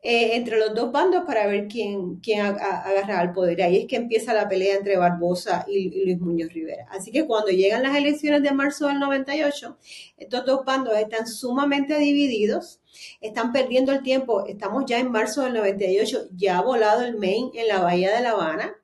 [0.06, 3.62] eh, entre los dos bandos para ver quién, quién agarra al poder.
[3.62, 6.86] Ahí es que empieza la pelea entre Barbosa y, Luis Muñoz Rivera.
[6.90, 9.78] Así que cuando llegan las elecciones de marzo del 98,
[10.18, 12.82] estos dos bandos están sumamente divididos,
[13.22, 14.46] están perdiendo el tiempo.
[14.46, 18.24] Estamos ya en marzo del 98, ya ha volado el Maine en la bahía de
[18.24, 18.76] La Habana.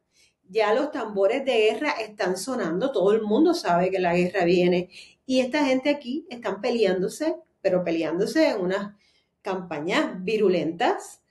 [0.47, 4.89] Ya los tambores de guerra están sonando, todo el mundo sabe que la guerra viene
[5.29, 8.95] y esta gente aquí están peleándose, pero peleándose en unas
[9.43, 11.21] campañas virulentas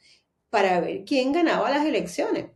[0.51, 2.47] para ver quién ganaba las elecciones.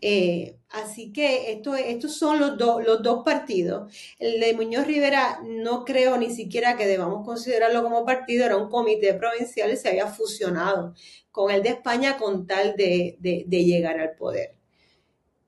[0.00, 3.92] Eh, así que esto, estos son los, los dos partidos.
[4.20, 8.70] El de Muñoz Rivera no creo ni siquiera que debamos considerarlo como partido, era un
[8.70, 10.94] comité provincial y se había fusionado
[11.32, 14.54] con el de España con tal de, llegar al poder.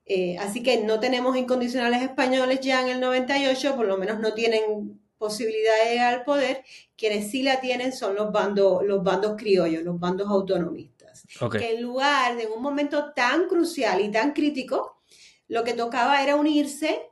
[0.05, 4.33] Eh, así que no tenemos incondicionales españoles ya en el 98, por lo menos no
[4.33, 6.63] tienen posibilidad de llegar al poder,
[6.97, 11.27] quienes sí la tienen son los bandos, los bandos criollos, los bandos autonomistas.
[11.51, 15.03] Que en lugar de un momento tan crucial y tan crítico,
[15.47, 17.03] lo que tocaba era unirse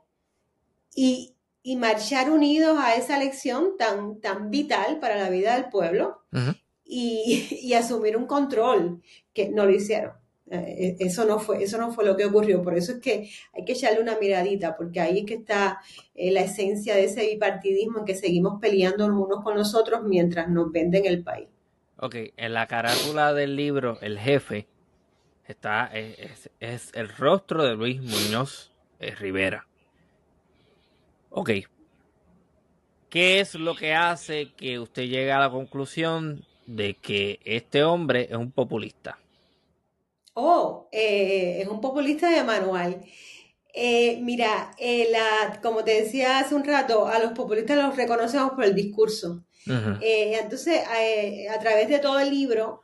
[0.92, 1.36] y,
[1.76, 6.24] marchar unidos a esa elección tan, tan vital para la vida del pueblo
[6.84, 10.19] y, y asumir un control, que no lo hicieron.
[10.50, 12.60] Eh, eso no fue, eso no fue lo que ocurrió.
[12.62, 15.80] Por eso es que hay que echarle una miradita, porque ahí es que está
[16.14, 20.48] eh, la esencia de ese bipartidismo en que seguimos peleando unos con los otros mientras
[20.48, 21.48] nos venden el país.
[21.98, 24.66] Ok, en la carátula del libro, el jefe
[25.46, 26.50] está es,
[26.94, 29.66] el rostro de Luis Muñoz eh, Rivera.
[31.30, 31.50] Ok.
[33.08, 38.28] ¿Qué es lo que hace que usted llegue a la conclusión de que este hombre
[38.30, 39.19] es un populista?
[40.34, 43.02] Oh, eh, es un populista de manual.
[43.74, 45.12] Eh, mira, eh,
[45.62, 49.44] como te decía hace un rato, a los populistas los reconocemos por el discurso.
[49.66, 50.80] entonces,
[51.50, 52.82] a través de todo el libro,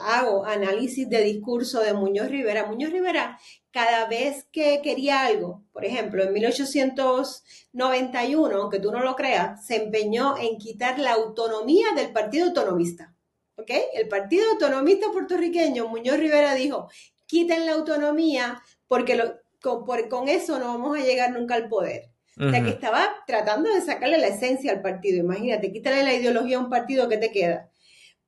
[0.00, 2.66] hago análisis de discurso de Muñoz Rivera.
[2.66, 3.38] Muñoz Rivera,
[3.70, 9.76] cada vez que quería algo, por ejemplo, en 1891, aunque tú no lo creas, se
[9.84, 13.14] empeñó en quitar la autonomía del Partido Autonomista.
[13.56, 16.88] El Partido Autonomista Puertorriqueño, Muñoz Rivera dijo,
[17.26, 19.20] quiten la autonomía porque
[19.60, 22.10] con, eso no vamos a llegar nunca al poder.
[22.38, 25.18] O sea, que estaba tratando de sacarle la esencia al partido.
[25.18, 27.70] Imagínate, quítale la ideología a un partido que te queda.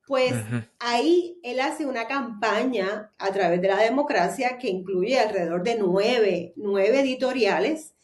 [0.05, 0.33] Pues
[0.77, 6.53] ahí él hace una campaña a través de la democracia que incluye alrededor de nueve,
[6.55, 7.95] nueve editoriales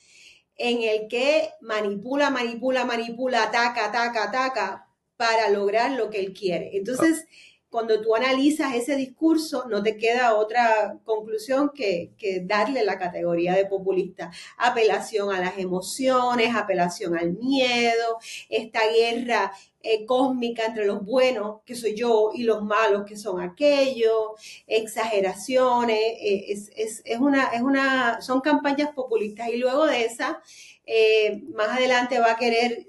[0.56, 4.91] en el que manipula, manipula, manipula, ataca, ataca, ataca
[5.22, 6.72] para lograr lo que él quiere.
[6.74, 7.28] Entonces,
[7.70, 12.12] cuando tú analizas ese discurso, no te queda otra conclusión que,
[12.44, 14.32] darle la categoría de populista.
[14.58, 18.18] Apelación a las emociones, apelación al miedo,
[18.50, 19.52] esta guerra
[19.84, 24.32] eh, cósmica entre los buenos, que soy yo, y los malos, que son aquellos,
[24.66, 29.50] exageraciones, eh, es, es, una, es una, son campañas populistas.
[29.50, 30.42] Y luego de esa,
[30.86, 32.86] eh, más adelante va a querer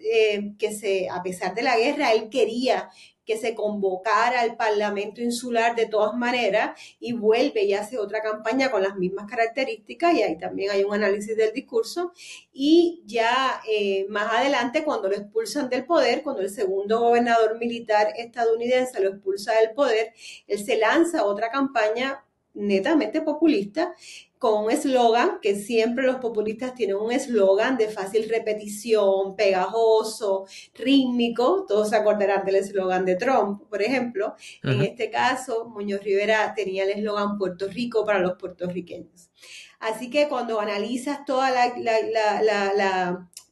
[0.59, 2.90] que se, a pesar de la guerra, él quería
[3.24, 8.70] que se convocara al Parlamento Insular de todas maneras y vuelve y hace otra campaña
[8.70, 12.12] con las mismas características y ahí también hay un análisis del discurso.
[12.53, 18.12] Y ya eh, más adelante cuando lo expulsan del poder, cuando el segundo gobernador militar
[18.16, 20.12] estadounidense lo expulsa del poder,
[20.47, 22.24] él se lanza otra campaña
[22.55, 23.95] netamente populista
[24.43, 31.64] con un eslogan, que siempre los populistas tienen un eslogan de fácil repetición, pegajoso, rítmico,
[31.68, 34.34] todos se acordarán del eslogan de Trump, por ejemplo.
[34.64, 39.30] En este caso, Muñoz Rivera tenía el eslogan Puerto Rico para los puertorriqueños.
[39.78, 41.45] Así que cuando analizas todo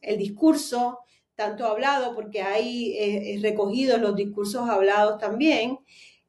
[0.01, 0.99] el discurso,
[1.35, 5.79] tanto hablado, porque hay eh, recogidos los discursos hablados también,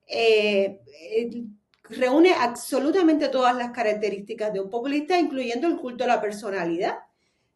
[0.06, 0.78] eh,
[1.93, 6.99] reúne absolutamente todas las características de un populista, incluyendo el culto a la personalidad.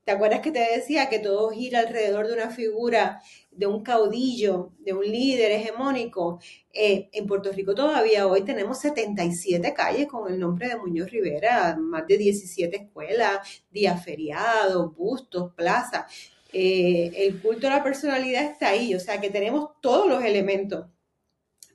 [0.04, 3.20] ¿Te acuerdas que te decía que todo gira alrededor de una figura,
[3.50, 6.38] de un caudillo, de un líder hegemónico?
[6.72, 11.76] Eh, en Puerto Rico todavía hoy tenemos 77 calles con el nombre de Muñoz Rivera,
[11.76, 16.04] más de 17 escuelas, días feriados, bustos, plazas.
[16.52, 20.86] Eh, el culto a la personalidad está ahí, o sea que tenemos todos los elementos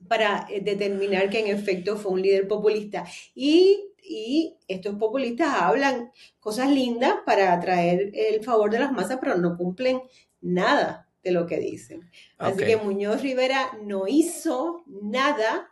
[0.08, 3.06] para eh, determinar que en efecto fue un líder populista.
[3.36, 3.88] Y,
[4.68, 10.02] estos populistas hablan cosas lindas para atraer el favor de las masas, pero no cumplen
[10.42, 12.10] nada de lo que dicen.
[12.38, 15.72] Así que Muñoz Rivera no hizo nada,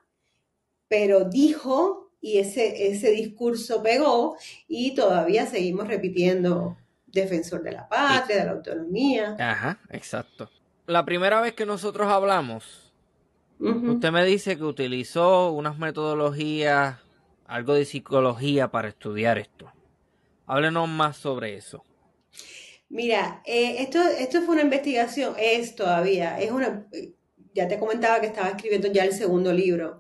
[0.88, 6.78] pero dijo y ese, ese discurso pegó y todavía seguimos repitiendo
[7.08, 9.36] defensor de la patria, de la autonomía.
[9.40, 10.50] Ajá, exacto.
[10.86, 12.89] La primera vez que nosotros hablamos,
[13.60, 16.98] Usted me dice que utilizó unas metodologías,
[17.46, 19.72] algo de psicología para estudiar esto.
[20.46, 21.84] Háblenos más sobre eso.
[22.88, 26.88] Mira, eh, esto, esto fue una investigación, es todavía, es una,
[27.54, 30.00] ya te comentaba que estaba escribiendo ya el segundo libro.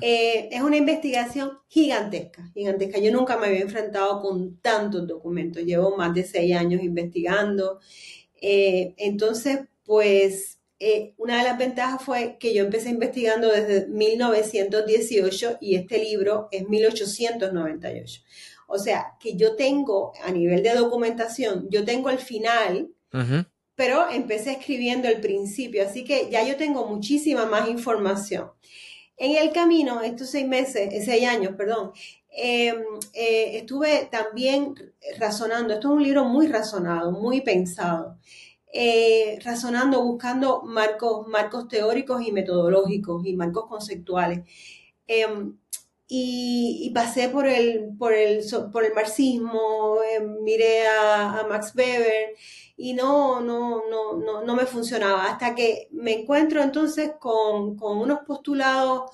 [0.00, 2.98] Eh, es una investigación gigantesca, gigantesca.
[2.98, 5.62] Yo nunca me había enfrentado con tantos documentos.
[5.62, 7.80] Llevo más de seis años investigando.
[8.40, 15.58] Eh, entonces, pues eh, una de las ventajas fue que yo empecé investigando desde 1918
[15.60, 18.22] y este libro es 1898.
[18.66, 22.90] O sea, que yo tengo a nivel de documentación, yo tengo el final,
[23.76, 28.50] pero empecé escribiendo el principio, así que ya yo tengo muchísima más información.
[29.16, 31.92] En el camino, estos seis meses, eh, seis años, perdón,
[32.30, 34.74] em, eh, estuve también
[35.18, 38.18] razonando, esto es un libro muy razonado, muy pensado.
[38.76, 44.40] Eh, razonando, buscando marcos, marcos teóricos y metodológicos y marcos conceptuales.
[45.06, 45.56] Em,
[46.08, 52.34] y, pasé por el, por el, por el marxismo, em, miré a, Max Weber
[52.76, 55.26] y no, no, no, no, no me funcionaba.
[55.26, 59.10] Hasta que me encuentro entonces con, con unos postulados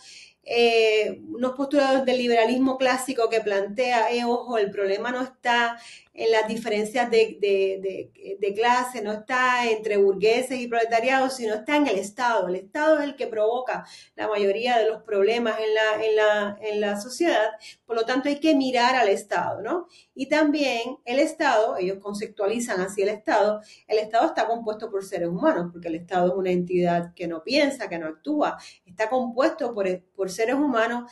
[0.53, 5.79] eh, unos postulados del liberalismo clásico que plantea, eh, ojo, el problema no está
[6.13, 11.87] en las diferencias de, de, clase, no está entre burgueses y proletariados, sino está en
[11.87, 12.49] el Estado.
[12.49, 13.87] El Estado es el que provoca
[14.17, 17.51] la mayoría de los problemas en la, en la, en la sociedad,
[17.87, 19.87] por lo tanto hay que mirar al Estado, ¿no?
[20.15, 25.29] Y también el Estado, ellos conceptualizan así el Estado, el Estado está compuesto por seres
[25.29, 29.73] humanos, porque el Estado es una entidad que no piensa, que no actúa, está compuesto
[29.73, 31.11] por, por seres humanos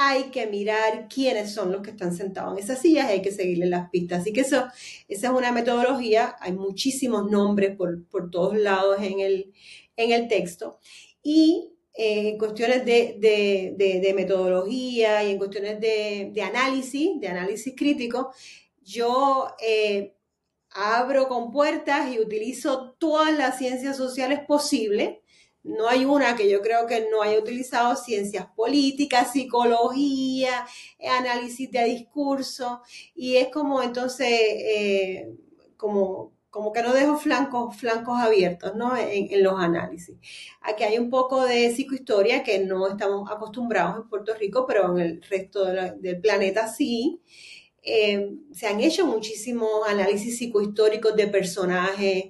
[0.00, 3.32] hay que mirar quiénes son los que están sentados en esas sillas y hay que
[3.32, 4.20] seguirle las pistas.
[4.20, 4.64] Así que eso,
[5.08, 9.52] esa es una metodología, hay muchísimos nombres por, todos lados en el,
[9.96, 10.78] en el texto.
[11.20, 18.32] Y eh, en cuestiones de, metodología y en cuestiones de, análisis, de análisis crítico,
[18.80, 20.14] yo eh,
[20.70, 25.16] abro con puertas y utilizo todas las ciencias sociales posibles
[25.64, 30.66] no hay una que yo creo que no haya utilizado ciencias políticas, psicología,
[31.18, 32.82] análisis de discurso,
[33.14, 35.28] y es como entonces, eh,
[35.76, 38.96] como, como que no dejo flancos, flancos abiertos ¿no?
[38.96, 40.16] en, los análisis.
[40.62, 45.00] Aquí hay un poco de psicohistoria que no estamos acostumbrados en Puerto Rico, pero en
[45.00, 47.20] el resto del planeta sí.
[47.80, 52.24] Eh, se han hecho muchísimos análisis psicohistóricos de personajes,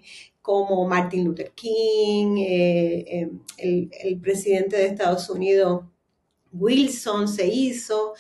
[0.49, 5.85] como Martin Luther King, eh, eh, el, presidente de Estados Unidos,
[6.53, 8.15] Wilson, se hizo.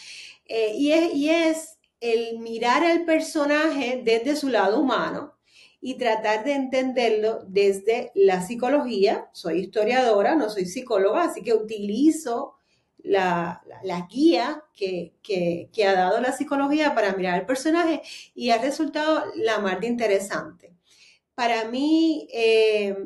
[0.45, 5.39] Eh, y, es, el mirar al personaje desde su lado humano
[5.81, 9.31] y tratar de entenderlo desde la psicología.
[9.33, 12.57] Soy historiadora, no soy psicóloga, así que utilizo
[12.99, 13.63] la,
[14.11, 15.15] guía que,
[15.83, 18.03] ha dado la psicología para mirar al personaje
[18.35, 20.78] y ha resultado la más interesante
[21.39, 22.97] para mí, eh,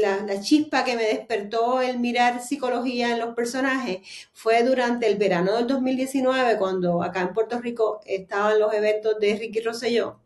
[0.00, 4.00] la, chispa que me despertó el mirar psicología en los personajes
[4.32, 9.36] fue durante el verano del 2019, cuando acá en Puerto Rico estaban los eventos de
[9.36, 10.18] Ricky Rosselló,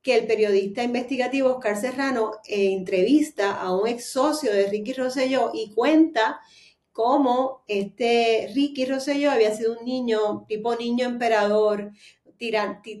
[0.00, 5.50] que el periodista investigativo Oscar Serrano eh, entrevista a un ex socio de Ricky Rosselló
[5.52, 6.40] y cuenta
[6.92, 11.92] cómo este Ricky Rosselló había sido un niño, tipo niño emperador,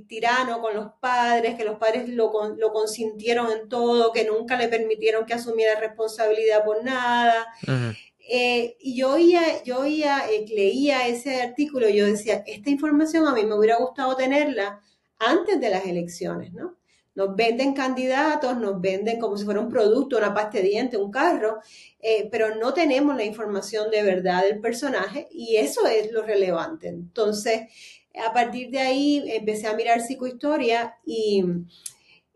[0.06, 4.68] tirano con los padres, que los padres lo, lo, consintieron en todo, que nunca le
[4.68, 7.46] permitieron que asumiera responsabilidad por nada.
[8.28, 13.26] Eh, y yo oía, yo oía, eh, leía ese artículo y yo decía, esta información
[13.26, 14.80] a mí me hubiera gustado tenerla
[15.18, 16.76] antes de las elecciones, ¿no?
[17.14, 21.10] Nos venden candidatos, nos venden como si fuera un producto, una pasta de dientes, un
[21.10, 21.58] carro,
[22.00, 26.88] eh, pero no tenemos la información de verdad del personaje y eso es lo relevante.
[26.88, 27.68] Entonces,
[28.14, 31.44] a partir de ahí empecé a mirar psicohistoria y,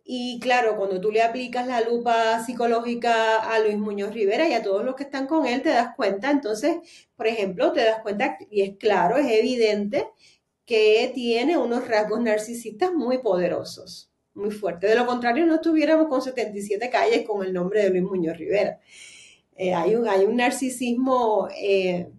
[0.04, 4.62] y claro, cuando tú le aplicas la lupa psicológica a Luis Muñoz Rivera y a
[4.62, 6.76] todos los que están con él, te das cuenta, entonces,
[7.16, 10.06] por ejemplo, te das cuenta, y es claro, es evidente,
[10.64, 14.90] que tiene unos rasgos narcisistas muy poderosos, muy fuertes.
[14.90, 18.80] De lo contrario, no estuviéramos con 77 calles con el nombre de Luis Muñoz Rivera.
[19.56, 22.10] Eh, hay, un, hay un narcisismo eh,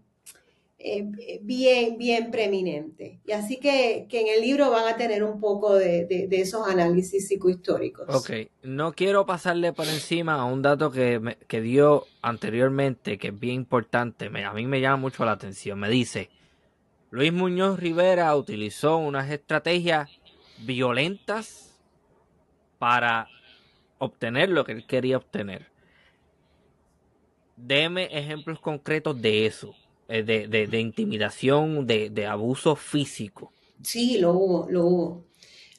[0.88, 3.19] eh, bien, bien preeminente.
[3.25, 8.07] Y así que, en el libro van a tener un poco de, esos análisis psicohistóricos.
[8.13, 13.39] Ok, no quiero pasarle por encima a un dato que, que dio anteriormente, que es
[13.39, 15.79] bien importante, a mí me llama mucho la atención.
[15.79, 16.29] Me dice,
[17.09, 20.09] Luis Muñoz Rivera utilizó unas estrategias
[20.59, 21.77] violentas
[22.77, 23.27] para
[23.97, 25.67] obtener lo que él quería obtener.
[27.55, 29.73] Deme ejemplos concretos de eso.
[30.09, 33.51] Eh, de, de, intimidación, de, de, abuso físico.
[33.83, 35.25] Sí, lo hubo, lo hubo.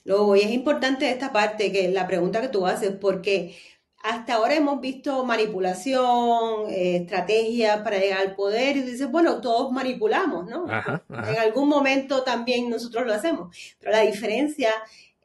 [0.05, 0.37] Lo hubo.
[0.37, 3.57] Y es importante esta parte, que la pregunta que tú haces, porque
[4.03, 9.73] hasta ahora hemos visto manipulación, eh, estrategia para llegar al poder, y dices, bueno, todos
[9.73, 10.67] manipulamos, ¿no?
[10.67, 14.71] En algún momento también nosotros lo hacemos, pero la diferencia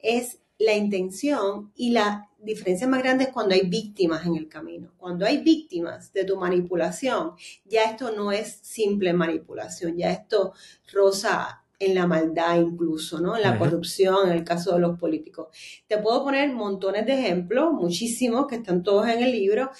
[0.01, 4.91] es la intención y la diferencia más grande es cuando hay víctimas en el camino.
[4.97, 7.33] Cuando hay víctimas de tu manipulación,
[7.65, 10.53] ya esto no es simple manipulación, ya esto
[10.91, 13.35] rosa en la maldad incluso, ¿no?
[13.35, 15.47] En la corrupción, en el caso de los políticos.
[15.87, 19.71] Te puedo poner montones de ejemplos, muchísimos, que están todos en el libro,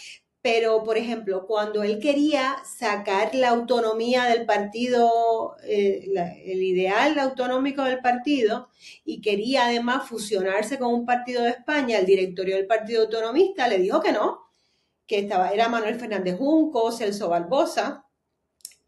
[0.44, 6.06] pero, por ejemplo, cuando él quería sacar la autonomía del partido, eh,
[6.46, 8.68] el ideal autonómico del partido,
[9.06, 13.78] y quería además fusionarse con un partido de España, el directorio del Partido Autonomista le
[13.78, 14.42] dijo que no,
[15.08, 18.06] que estaba, era Manuel Fernández Junco, Celso Barbosa,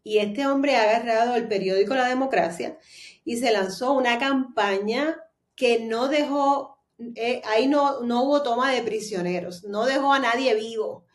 [0.04, 2.78] y este hombre ha agarrado el periódico La Democracia
[3.24, 5.16] y se lanzó una campaña
[5.54, 6.84] que no dejó,
[7.14, 11.06] eh, ahí no, no hubo toma de prisioneros, no dejó a nadie vivo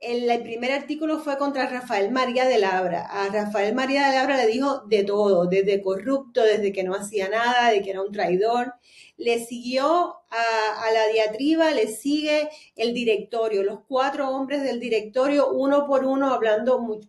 [0.00, 3.06] el, primer artículo fue contra Rafael María de Labra.
[3.06, 7.28] A Rafael María de Labra le dijo de todo, desde corrupto, desde que no hacía
[7.28, 8.74] nada, de que era un traidor.
[9.16, 15.86] Le siguió a, la diatriba, le sigue el directorio, los cuatro hombres del directorio, uno
[15.86, 17.00] por uno, hablando muy,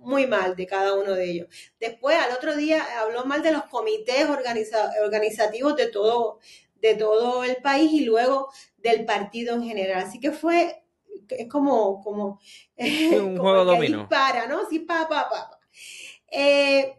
[0.00, 1.48] muy mal de cada uno de ellos.
[1.80, 6.38] Después, al otro día, habló mal de los comités organizativos de todo,
[6.80, 10.04] de todo el país y luego del partido en general.
[10.04, 10.83] Así que fue
[11.28, 12.40] es como, como,
[12.76, 14.00] un juego dominó.
[14.00, 14.68] Dispara, ¿no?
[14.68, 15.58] Sí, pa, pa, pa.
[16.30, 16.94] Eh,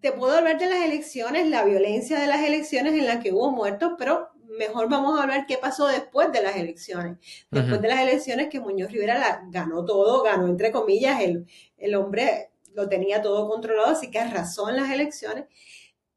[0.00, 3.50] te puedo hablar de las elecciones, la violencia de las elecciones en las que hubo
[3.50, 7.18] muertos, pero mejor vamos a hablar qué pasó después de las elecciones.
[7.50, 11.46] Después de las elecciones que Muñoz Rivera la, ganó todo, ganó entre comillas, el,
[11.76, 15.44] el hombre lo tenía todo controlado, así que arrasó en las elecciones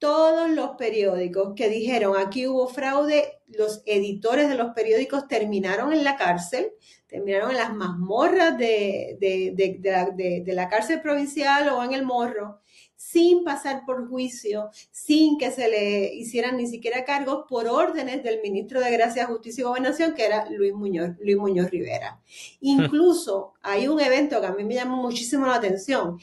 [0.04, 6.04] todos los periódicos que dijeron aquí hubo fraude, los editores de los periódicos terminaron en
[6.04, 6.74] la cárcel,
[7.14, 12.60] terminaron en las mazmorras de, de, la, cárcel provincial o en el morro,
[12.96, 18.42] sin pasar por juicio, sin que se le hicieran ni siquiera cargos por órdenes del
[18.42, 22.20] ministro de Gracia, Justicia y Gobernación, que era Luis Muñoz, Luis Muñoz Rivera.
[22.62, 26.18] Incluso hay un evento que a mí me llamó muchísimo la atención.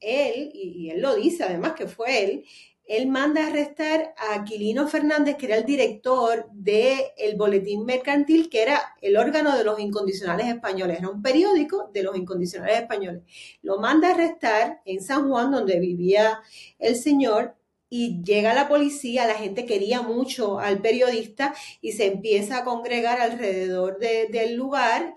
[0.00, 2.44] Él, y él lo dice además que fue él,
[2.86, 8.50] él manda a arrestar a Aquilino Fernández, que era el director del el Boletín Mercantil,
[8.50, 13.22] que era el órgano de los incondicionales españoles, era un periódico de los incondicionales españoles.
[13.62, 16.40] Lo manda a arrestar en San Juan, donde vivía
[16.78, 17.56] el señor,
[17.96, 23.20] y llega la policía, la gente quería mucho al periodista y se empieza a congregar
[23.20, 25.14] alrededor del lugar,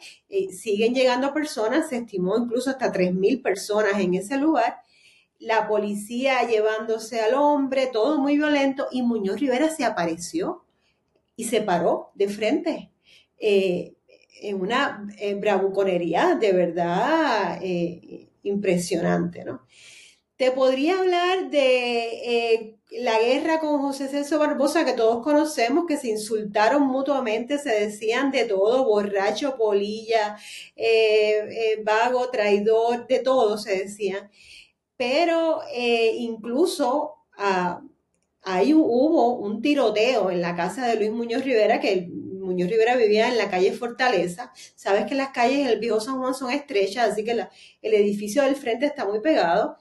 [0.51, 4.77] siguen llegando personas, se estimó incluso hasta 3.000 personas en ese lugar,
[5.39, 10.65] la policía llevándose al hombre, todo muy violento, y Muñoz Rivera se apareció
[11.35, 12.91] y se paró de frente.
[13.39, 13.93] Eh,
[14.39, 15.07] en una
[15.39, 17.59] bravuconería de verdad
[18.43, 19.65] impresionante, ¿no?
[20.35, 26.09] Te podría hablar de la guerra con José Celso Barbosa, que todos conocemos, que se
[26.09, 30.37] insultaron mutuamente, se decían de todo, borracho, polilla,
[30.75, 34.29] eh, eh, vago, traidor, de todo se decían.
[34.97, 37.81] Pero eh, incluso ah,
[38.43, 42.09] ahí hubo un tiroteo en la casa de Luis Muñoz Rivera, que
[42.47, 44.51] Muñoz Rivera vivía en la calle Fortaleza.
[44.75, 48.55] Sabes que las calles del viejo San Juan son estrechas, así que el edificio del
[48.55, 49.77] frente está muy pegado.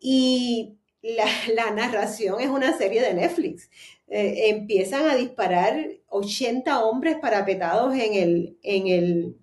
[0.00, 0.76] Y
[1.54, 3.70] la, narración es una serie de Netflix.
[4.08, 9.36] Eh, empiezan a disparar 80 hombres parapetados en, el, en, el,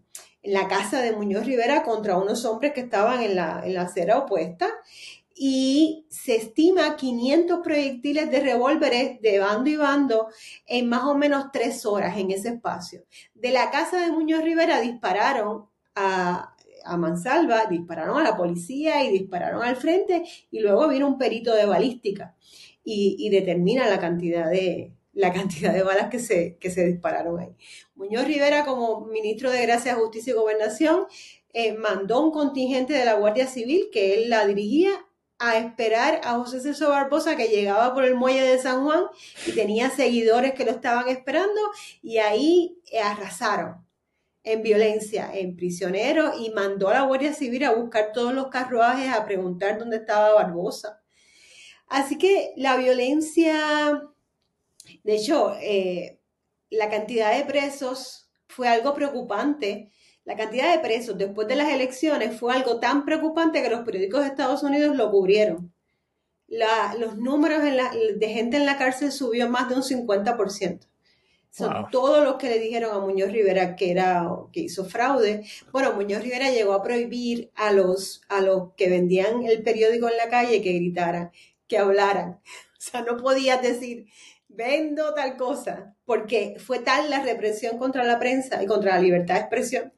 [0.44, 3.84] en la casa de Muñoz Rivera contra unos hombres que estaban en la, en la
[3.84, 4.70] acera opuesta
[5.36, 10.28] y se estima 500 proyectiles de revólveres de bando y bando
[10.68, 13.06] en más o menos tres horas en ese espacio.
[13.34, 15.66] De la casa de Muñoz Rivera dispararon
[15.96, 21.18] a, a mansalva, dispararon a la policía y dispararon al frente y luego vino un
[21.18, 22.36] perito de balística
[22.84, 27.56] y, determina la cantidad de, la cantidad de balas que se, que se dispararon ahí.
[27.96, 31.06] Muñoz Rivera, como ministro de Gracia, Justicia y Gobernación,
[31.54, 34.92] eh, mandó un contingente de la Guardia Civil que él la dirigía
[35.40, 39.06] a esperar a José Celso Barbosa que llegaba por el muelle de San Juan
[39.46, 41.60] y tenía seguidores que lo estaban esperando
[42.02, 43.86] y ahí eh, arrasaron
[44.44, 49.10] en violencia en prisioneros y mandó a la Guardia Civil a buscar todos los carruajes
[49.10, 51.02] a preguntar dónde estaba Barbosa.
[51.88, 54.02] Así que la violencia,
[55.04, 56.20] de hecho, eh,
[56.70, 59.92] la cantidad de presos fue algo preocupante.
[60.26, 64.22] La cantidad de presos después de las elecciones fue algo tan preocupante que los periódicos
[64.22, 65.74] de Estados Unidos lo cubrieron.
[66.48, 70.88] los números de gente en la cárcel subió más de un 50%.
[71.54, 75.46] Son todos los que le dijeron a Muñoz Rivera que era que hizo fraude.
[75.72, 80.18] Bueno, Muñoz Rivera llegó a prohibir a los a los que vendían el periódico en
[80.18, 81.32] la calle que gritaran,
[81.68, 82.40] que hablaran.
[82.76, 84.08] O sea, no podías decir
[84.56, 89.36] vendo tal cosa, porque fue tal la represión contra la prensa y contra la libertad
[89.36, 89.94] de expresión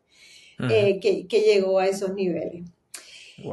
[0.70, 2.66] eh, que, que, llegó a esos niveles.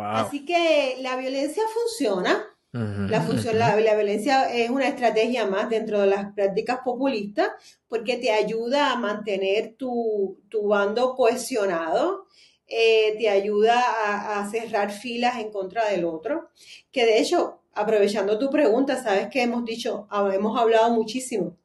[0.01, 6.07] Así que la violencia funciona, la, función, la, violencia es una estrategia más dentro de
[6.07, 7.51] las prácticas populistas
[7.87, 12.29] porque te ayuda a mantener tu, bando cohesionado,
[12.67, 16.49] eh, te ayuda a, cerrar filas en contra del otro,
[16.91, 21.57] que de hecho, aprovechando tu pregunta, sabes que hemos dicho, hemos hablado muchísimo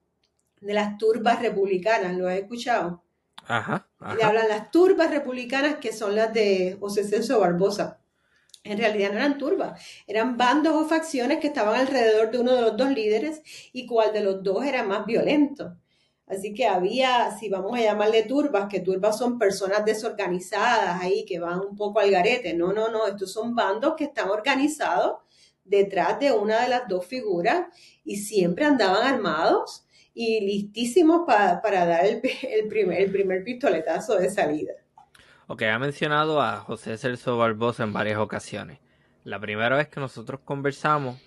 [0.62, 3.04] de las turbas republicanas, ¿lo has escuchado?
[3.48, 3.88] Ajá.
[4.16, 8.00] Le hablan las turbas republicanas que son las de José Celso Barbosa
[8.72, 12.62] en realidad no eran turbas, eran bandos o facciones que estaban alrededor de uno de
[12.62, 13.42] los dos líderes
[13.72, 15.76] y cuál de los dos era más violento.
[16.28, 21.40] Así que había, si vamos a llamarle turbas, que turbas son personas desorganizadas ahí que
[21.40, 22.54] van un poco al garete.
[22.54, 25.20] No, no, no, estos son bandos que están organizados
[25.68, 27.68] detrás de una de las dos figuras
[28.04, 32.22] y siempre andaban armados y listísimos para dar el,
[32.68, 34.74] primer, el primer pistoletazo de salida.
[35.48, 38.80] Ok, ha mencionado a José Celso Barbosa en varias ocasiones.
[39.24, 41.22] La primera vez que nosotros conversamos,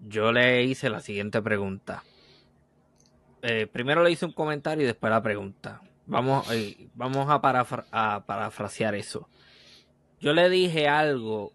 [0.00, 2.04] yo le hice la siguiente pregunta.
[3.42, 5.82] Eh, primero le hice un comentario y después la pregunta.
[6.06, 7.40] Vamos, eh, vamos a,
[7.90, 9.28] a parafrasear eso.
[10.20, 11.52] Yo le dije algo.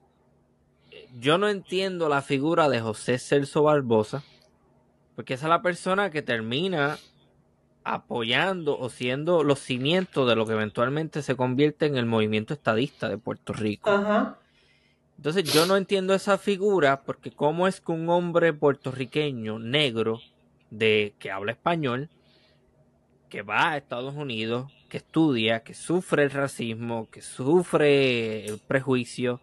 [1.20, 4.24] Yo no entiendo la figura de José Celso Barbosa,
[5.15, 6.99] porque esa es la persona que termina
[7.84, 13.09] apoyando o siendo los cimientos de lo que eventualmente se convierte en el movimiento estadista
[13.09, 13.89] de Puerto Rico.
[15.18, 20.20] Entonces yo no entiendo esa figura porque cómo es que un hombre puertorriqueño negro
[20.70, 22.09] de que habla español
[23.30, 29.41] que va a Estados Unidos, que estudia, que sufre el racismo, que sufre el prejuicio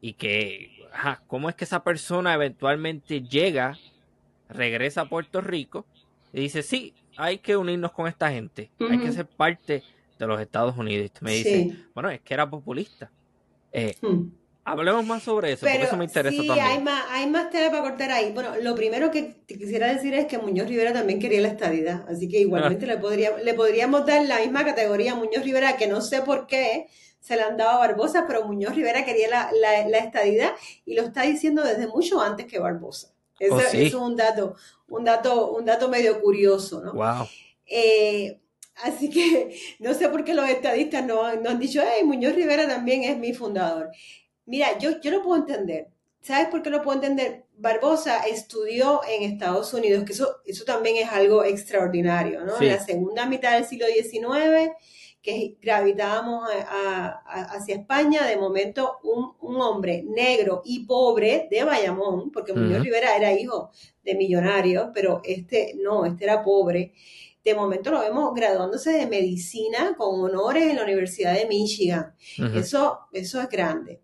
[0.00, 3.78] y que ajá, cómo es que esa persona eventualmente llega,
[4.48, 5.86] regresa a Puerto Rico
[6.32, 9.82] y dice, "Sí, hay que unirnos con esta gente, hay que ser parte
[10.18, 11.10] de los Estados Unidos.
[11.20, 13.10] Me dice, bueno, es que era populista.
[13.72, 14.28] Eh, hmm.
[14.66, 17.82] Hablemos más sobre eso, porque eso me interesa sí, Hay más, hay más tela para
[17.82, 18.32] cortar ahí.
[18.32, 22.04] Bueno, lo primero que te quisiera decir es que Muñoz Rivera también quería la estadidad,
[22.08, 22.88] así que igualmente ah.
[22.88, 26.46] le, podría, le podríamos dar la misma categoría a Muñoz Rivera, que no sé por
[26.46, 26.88] qué
[27.20, 30.52] se le han dado a Barbosa, pero Muñoz Rivera quería la, la estadidad
[30.84, 33.16] y lo está diciendo desde mucho antes que Barbosa.
[33.40, 34.56] Oh, eso, es un dato,
[34.88, 36.94] un dato, un dato medio curioso, ¿no?
[36.94, 37.28] Wow.
[37.66, 38.40] Eh,
[38.82, 43.04] así que no sé por qué los estadistas no, han dicho, hey, Muñoz Rivera también
[43.04, 43.90] es mi fundador.
[44.46, 45.88] Mira, yo, yo lo puedo entender.
[46.20, 47.44] ¿Sabes por qué lo puedo entender?
[47.58, 52.60] Barbosa estudió en Estados Unidos, que eso, eso también es algo extraordinario, ¿no?
[52.60, 54.72] En la segunda mitad del siglo XIX,
[55.22, 56.48] que gravitábamos
[57.26, 63.32] hacia España, de momento un, hombre negro y pobre de Bayamón, porque Muñoz Rivera era
[63.32, 63.70] hijo
[64.04, 66.92] de millonario, pero este no, este era pobre.
[67.42, 72.14] De momento lo vemos graduándose de medicina con honores en la Universidad de Michigan.
[72.54, 74.00] eso, eso es grande.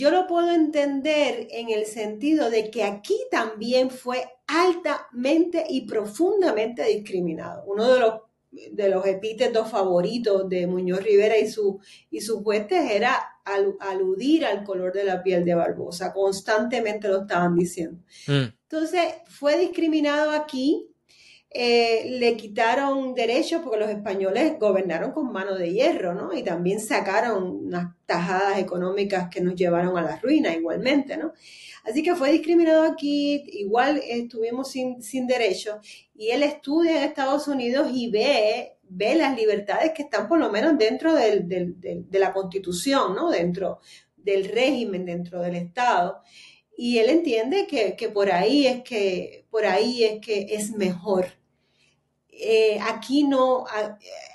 [0.00, 6.82] Yo lo puedo entender en el sentido de que aquí también fue altamente y profundamente
[6.84, 7.64] discriminado.
[7.66, 8.14] Uno de los
[8.50, 11.78] de los epítetos favoritos de Muñoz Rivera y, su,
[12.10, 17.54] y sus huestes era aludir al color de la piel de Barbosa, constantemente lo estaban
[17.54, 18.02] diciendo.
[18.26, 18.52] Mm.
[18.62, 20.88] Entonces, fue discriminado aquí,
[21.52, 26.32] eh, le quitaron derechos porque los españoles gobernaron con mano de hierro, ¿no?
[26.32, 31.32] Y también sacaron unas tajadas económicas que nos llevaron a la ruina igualmente, ¿no?
[31.84, 35.76] Así que fue discriminado aquí, igual estuvimos sin, derechos,
[36.14, 40.50] y él estudia en Estados Unidos y ve, ve las libertades que están por lo
[40.50, 43.30] menos dentro de la constitución, ¿no?
[43.30, 43.80] Dentro
[44.16, 46.20] del régimen, dentro del Estado.
[46.76, 51.39] Y él entiende que, por ahí es que, por ahí es que es mejor.
[52.42, 53.66] Eh, aquí no,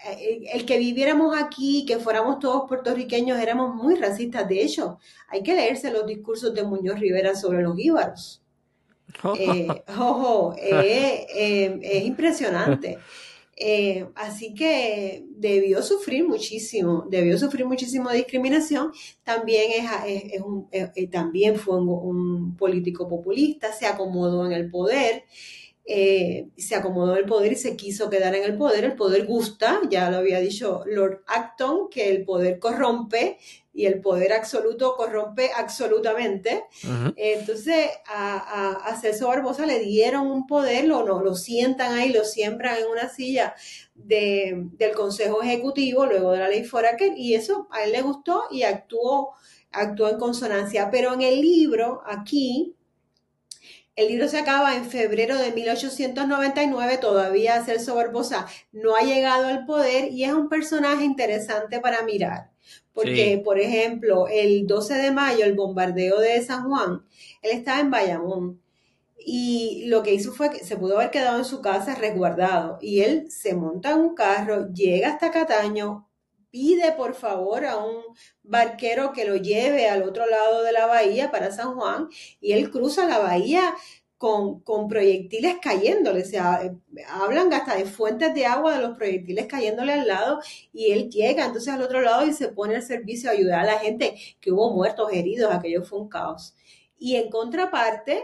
[0.06, 4.47] eh, el que viviéramos aquí, que fuéramos todos puertorriqueños, éramos muy racistas.
[4.47, 8.41] De hecho, hay que leerse los discursos de Muñoz Rivera sobre los íbaros.
[9.38, 9.68] Eh,
[9.99, 12.97] ojo, eh, eh, es impresionante.
[14.16, 18.91] así que debió sufrir muchísimo, debió sufrir muchísimo discriminación.
[19.24, 20.70] También, es, un,
[21.12, 25.24] también fue un, político populista, se acomodó en el poder.
[25.86, 28.86] Se acomodó el poder y se quiso quedar en el poder.
[28.86, 33.38] El poder gusta, ya lo había dicho Lord Acton, que el poder corrompe,
[33.76, 36.64] y el poder absoluto corrompe absolutamente.
[37.18, 42.24] Entonces, a, a, Celso Barbosa le dieron un poder, lo, no, lo sientan ahí, lo
[42.24, 43.54] siembran en una silla
[43.94, 48.44] de, del Consejo Ejecutivo, luego de la ley Foraker, y eso a él le gustó
[48.50, 49.34] y actuó,
[49.74, 50.90] actuó en consonancia.
[50.90, 52.76] Pero en el libro, aquí,
[53.96, 59.66] el libro se acaba en febrero de 1899, todavía Celso Barbosa no ha llegado al
[59.66, 62.52] poder y es un personaje interesante para mirar.
[62.93, 67.06] Porque, por ejemplo, el 12 de mayo, el bombardeo de San Juan,
[67.41, 68.62] él estaba en Bayamón.
[69.18, 72.78] Y lo que hizo fue que se pudo haber quedado en su casa resguardado.
[72.82, 76.08] Y él se monta en un carro, llega hasta Cataño,
[76.56, 78.01] pide por favor a un
[78.41, 82.08] barquero que lo lleve al otro lado de la bahía para San Juan.
[82.39, 83.76] Y él cruza la bahía
[84.18, 86.74] con, proyectiles cayéndole, o sea,
[87.10, 90.39] hablan hasta de fuentes de agua de los proyectiles cayéndole al lado
[90.72, 93.74] y él llega entonces al otro lado y se pone al servicio a ayudar a
[93.74, 96.56] la gente, que hubo muertos, heridos, aquello fue un caos.
[96.97, 98.24] Y en contraparte,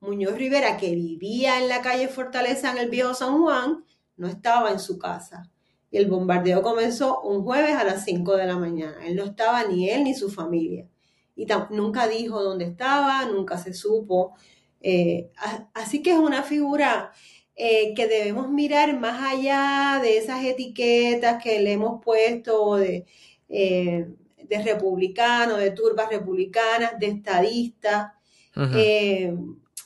[0.00, 3.84] Muñoz Rivera, que vivía en la calle Fortaleza en el viejo San Juan,
[4.16, 5.50] no estaba en su casa.
[5.90, 9.06] Y el bombardeo comenzó un jueves a las 5 de la mañana.
[9.06, 10.86] Él no estaba ni él ni su familia.
[11.34, 14.34] Y nunca dijo dónde estaba, nunca se supo.
[14.80, 15.30] Eh,
[15.74, 17.12] así que es una figura
[17.54, 23.06] eh, que debemos mirar más allá de esas etiquetas que le hemos puesto de,
[23.48, 24.06] eh,
[24.42, 28.14] de republicano, de turbas republicanas, de estadista.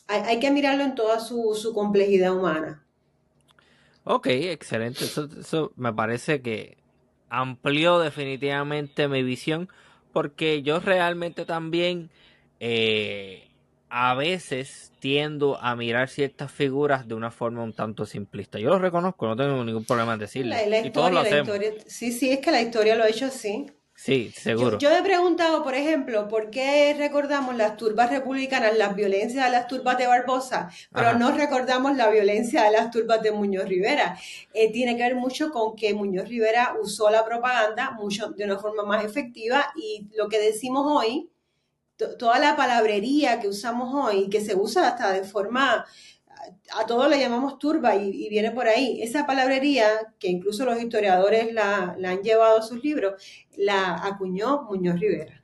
[0.09, 2.82] hay, que mirarlo en toda su, complejidad humana.
[4.05, 5.05] Ok, excelente.
[5.05, 6.77] Eso, eso me parece que
[7.29, 9.69] amplió definitivamente mi visión
[10.13, 12.11] porque yo realmente también
[13.89, 18.59] a veces tiendo a mirar ciertas figuras de una forma un tanto simplista.
[18.59, 20.57] Yo lo reconozco, no tengo ningún problema en decirlo.
[20.83, 21.59] y todos lo hacemos.
[21.87, 23.67] sí, sí, es que la historia lo ha hecho así.
[24.05, 24.79] Sí, seguro.
[24.79, 29.69] Yo, he preguntado, por ejemplo, ¿por qué recordamos las turbas republicanas, las violencias de las
[29.69, 34.19] turbas de Barbosa, pero no recordamos la violencia de las turbas de Muñoz Rivera?
[34.53, 38.59] Eh, tiene que ver mucho con que Muñoz Rivera usó la propaganda mucho de una
[38.59, 41.31] forma más efectiva y lo que decimos hoy
[42.19, 45.87] toda la palabrería que usamos hoy, que se usa hasta de forma,
[46.77, 49.01] a todos le llamamos turba y, viene por ahí.
[49.03, 49.87] Esa palabrería,
[50.19, 53.15] que incluso los historiadores la, han llevado a sus libros,
[53.57, 55.43] la acuñó Muñoz Rivera.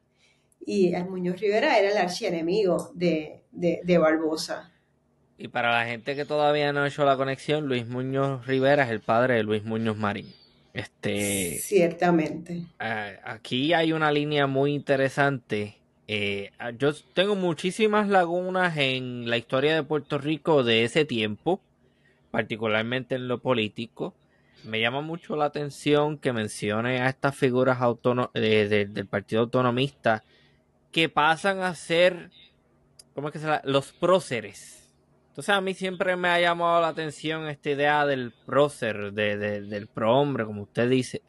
[0.64, 4.72] Y el Muñoz Rivera era el archienemigo de, de, Barbosa.
[5.38, 8.90] Y para la gente que todavía no ha hecho la conexión, Luis Muñoz Rivera es
[8.90, 10.32] el padre de Luis Muñoz Marín.
[10.74, 12.64] Este, Ciertamente.
[12.80, 15.78] Eh, aquí hay una línea muy interesante
[16.10, 21.60] eh, ah, yo tengo muchísimas lagunas en la historia de Puerto Rico de ese tiempo,
[22.30, 24.14] particularmente en lo político.
[24.64, 27.78] Me llama mucho la atención que mencione a estas figuras
[28.32, 30.24] del Partido Autonomista
[30.90, 32.30] que pasan a ser,
[33.14, 33.60] ¿cómo es que se llama?
[33.64, 34.90] Los próceres.
[35.28, 40.46] Entonces a mí siempre me ha llamado la atención esta idea del prócer, del prohombre,
[40.46, 41.20] como usted dice.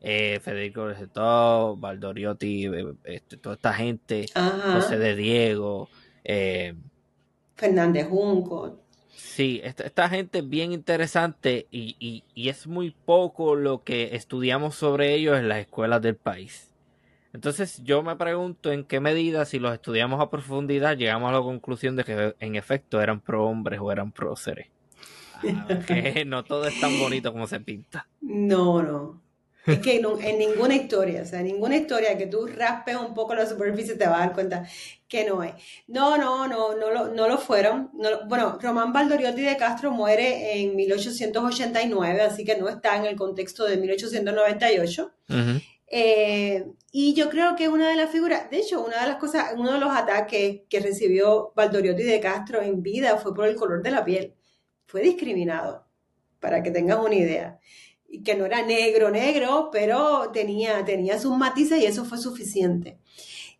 [0.00, 5.88] Eh, Federico Recetó, Valdoriotti, eh, este, toda esta gente, José de Diego,
[6.24, 6.74] eh,
[7.54, 8.80] Fernández Junco.
[9.14, 15.14] Sí, esta, gente es bien interesante y, y, es muy poco lo que estudiamos sobre
[15.14, 16.70] ellos en las escuelas del país.
[17.32, 21.40] Entonces yo me pregunto en qué medida si los estudiamos a profundidad llegamos a la
[21.40, 24.68] conclusión de que en efecto eran pro hombres o eran pro seres.
[25.86, 28.08] que no todo es tan bonito como se pinta.
[28.20, 29.25] No, no.
[29.66, 33.34] Es que en ninguna historia, o sea, en ninguna historia que tú raspes un poco
[33.34, 34.66] la superficie te vas a dar cuenta
[35.08, 35.54] que no es.
[35.88, 37.90] No, no, no, no lo, no lo fueron.
[38.28, 43.64] bueno, Román Valdoriotti de Castro muere en 1889, así que no está en el contexto
[43.64, 45.12] de 1898.
[45.88, 49.52] Eh, y yo creo que una de las figuras, de hecho, una de las cosas,
[49.56, 53.82] uno de los ataques que recibió Valdoriotti de Castro en vida fue por el color
[53.82, 54.34] de la piel.
[54.86, 55.86] Fue discriminado,
[56.40, 57.60] para que tengas una idea
[58.24, 62.98] que no era negro, negro, pero tenía, tenía sus matices y eso fue suficiente.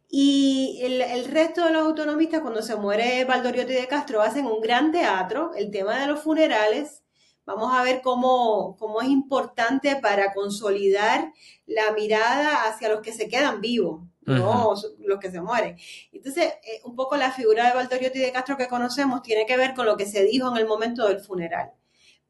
[0.09, 4.93] Y el, resto de los autonomistas, cuando se muere Valdoriotti de Castro, hacen un gran
[4.93, 7.03] teatro, el tema de los funerales.
[7.45, 11.33] Vamos a ver cómo, cómo es importante para consolidar
[11.67, 15.77] la mirada hacia los que se quedan vivos, no los que se mueren.
[16.13, 19.75] Entonces, eh, un poco la figura de Valdoriotti de Castro que conocemos tiene que ver
[19.75, 21.73] con lo que se dijo en el momento del funeral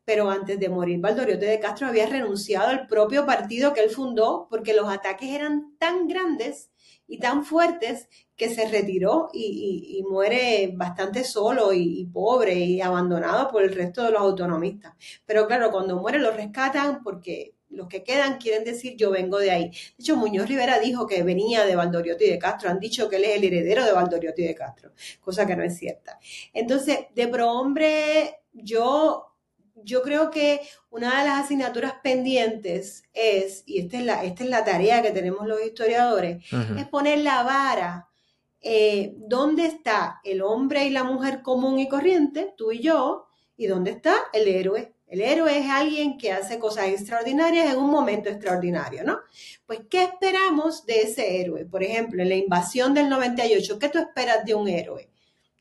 [0.07, 4.46] pero antes de morir Valdoriote de Castro había renunciado al propio partido que él fundó
[4.48, 6.70] porque los ataques eran tan grandes
[7.09, 13.62] y tan fuertes que se retiró y, muere bastante solo y, pobre y abandonado por
[13.62, 14.94] el resto de los autonomistas.
[15.24, 19.50] Pero claro, cuando muere lo rescatan porque los que quedan quieren decir yo vengo de
[19.50, 19.64] ahí.
[19.70, 22.70] De hecho, Muñoz Rivera dijo que venía de Valdoriotti de Castro.
[22.70, 25.76] Han dicho que él es el heredero de Valdoriotti de Castro, cosa que no es
[25.76, 26.18] cierta.
[26.52, 29.26] Entonces, de prohombre, yo
[29.83, 30.61] yo creo que
[30.91, 35.11] una de las asignaturas pendientes es, y esta es la, esta es la tarea que
[35.11, 36.45] tenemos los historiadores,
[36.77, 38.09] es poner la vara.
[38.61, 43.29] Eh, ¿Dónde está el hombre y la mujer común y corriente, tú y yo?
[43.57, 44.95] ¿Y dónde está el héroe?
[45.07, 49.20] El héroe es alguien que hace cosas extraordinarias en un momento extraordinario, ¿no?
[49.64, 51.64] Pues, ¿qué esperamos de ese héroe?
[51.64, 55.09] Por ejemplo, en la invasión del 98, ¿qué tú esperas de un héroe?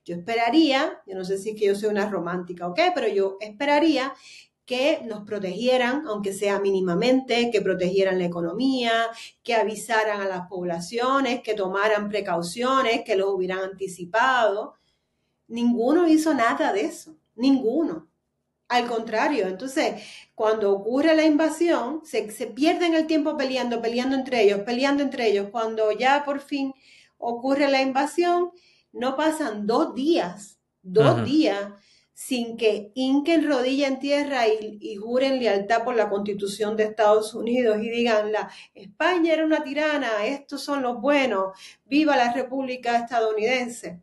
[0.06, 3.08] Yo esperaría, yo no sé si es que yo soy una romántica o qué, pero
[3.08, 4.14] yo esperaría
[4.66, 9.08] que nos protegieran, aunque sea mínimamente, que protegieran la economía,
[9.44, 14.76] que avisaran a las poblaciones, que tomaran precauciones, que los hubieran anticipado.
[15.48, 18.08] Ninguno hizo nada de eso, ninguno.
[18.68, 20.04] Al contrario, entonces,
[20.34, 25.30] cuando ocurre la invasión, se, se pierden el tiempo peleando, peleando entre ellos, peleando entre
[25.30, 25.50] ellos.
[25.52, 26.74] Cuando ya por fin
[27.18, 28.52] ocurre la invasión,
[28.96, 31.72] no pasan dos días, dos días,
[32.14, 37.78] sin que hinquen rodilla en tierra y, juren lealtad por la constitución de Estados Unidos
[37.82, 44.00] y digan, la España era una tirana, estos son los buenos, viva la República estadounidense.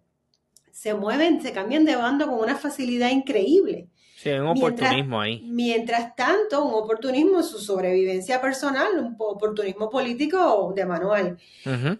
[0.70, 3.88] Se mueven, se cambian de bando con una facilidad increíble.
[4.22, 5.42] Sí, un oportunismo ahí.
[5.50, 11.38] Mientras tanto, un oportunismo en su sobrevivencia personal, un oportunismo político de manual.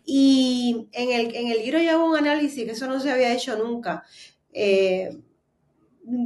[0.05, 3.33] Y en el, en el libro ya hago un análisis, que eso no se había
[3.33, 4.05] hecho nunca.
[4.53, 5.19] Eh,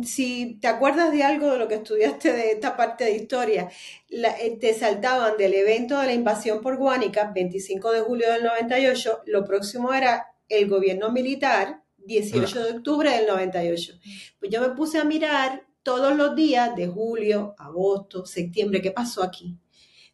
[0.02, 3.70] si te acuerdas de algo de lo que estudiaste de esta parte de historia,
[4.10, 9.22] eh, te saltaban del evento de la invasión por Guánica, 25 de julio del 98,
[9.24, 13.94] lo próximo era el gobierno militar, 18 de octubre del 98.
[14.38, 18.82] Pues yo me puse a mirar todos los días de julio, agosto, septiembre.
[18.82, 19.56] ¿Qué pasó aquí?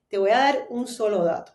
[0.06, 1.54] Te voy a dar un solo dato.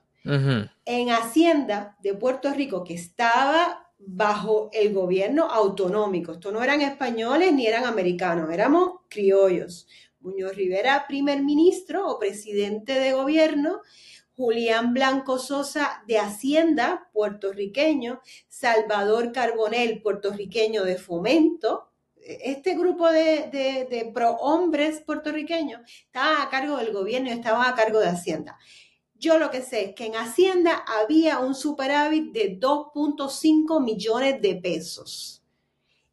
[0.86, 7.54] En Hacienda de Puerto Rico, que estaba bajo el gobierno autonómico, esto no eran españoles
[7.54, 9.88] ni eran americanos, éramos criollos.
[10.20, 13.82] Muñoz Rivera, primer ministro o presidente de gobierno,
[14.36, 21.92] Julián Blanco Sosa de Hacienda, puertorriqueño, Salvador Carbonel, puertorriqueño de Fomento,
[22.28, 27.76] este grupo de, de, pro hombres puertorriqueños estaban a cargo del gobierno y estaban a
[27.76, 28.58] cargo de Hacienda.
[29.16, 34.56] Yo lo que sé es que en Hacienda había un superávit de 2.5 millones de
[34.56, 35.44] pesos.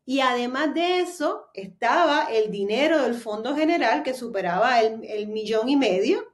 [0.07, 5.69] Y además de eso, estaba el dinero del Fondo General que superaba el, el millón
[5.69, 6.33] y medio.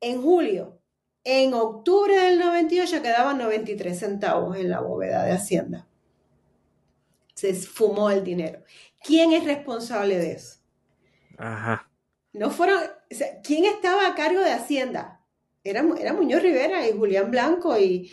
[0.00, 0.78] En julio,
[1.24, 5.86] en octubre del 98 quedaban 93 centavos en la bóveda de Hacienda
[7.42, 8.62] se esfumó el dinero.
[9.02, 10.58] ¿Quién es responsable de eso?
[11.36, 11.90] Ajá.
[12.32, 12.80] No fueron,
[13.42, 15.20] ¿quién estaba a cargo de Hacienda?
[15.64, 18.12] Era, era Muñoz Rivera y Julián Blanco y,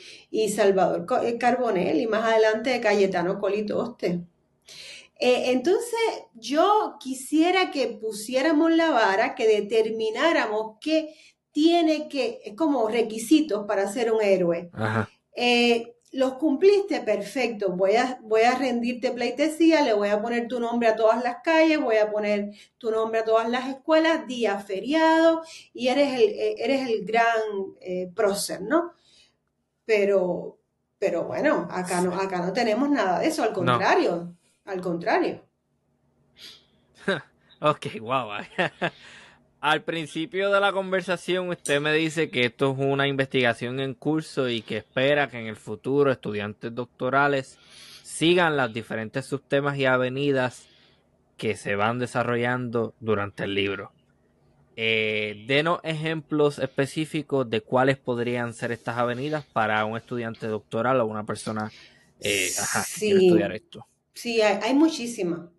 [0.50, 4.26] Salvador eh, Carbonell y más adelante Cayetano Colitoste.
[5.20, 6.00] Eh, entonces,
[6.34, 11.14] yo quisiera que pusiéramos la vara, que determináramos que
[11.52, 14.72] tiene que, es como requisitos para ser un héroe.
[15.36, 17.72] Eh, los cumpliste, perfecto.
[17.72, 21.38] Voy a, voy a rendirte pleitesía, le voy a poner tu nombre a todas las
[21.44, 25.44] calles, voy a poner tu nombre a todas las escuelas, día feriado,
[25.74, 27.38] y eres el, eh, eres el gran
[27.82, 28.94] eh, prócer, ¿no?
[29.86, 30.58] Pero,
[30.98, 34.36] pero bueno, acá no, acá no tenemos nada de eso, al contrario,
[34.66, 35.44] al contrario.
[37.62, 38.30] ok, wow.
[39.62, 44.48] Al principio de la conversación usted me dice que esto es una investigación en curso
[44.48, 47.58] y que espera que en el futuro estudiantes doctorales
[48.04, 50.66] sigan las diferentes subtemas y avenidas
[51.36, 53.92] que se van desarrollando durante el libro.
[54.78, 61.06] Eh, denos ejemplos específicos de cuáles podrían ser estas avenidas para un estudiante doctoral o
[61.06, 61.70] una persona
[62.22, 63.86] eh, que quiere estudiar esto.
[64.14, 65.50] Sí, hay, hay muchísimas.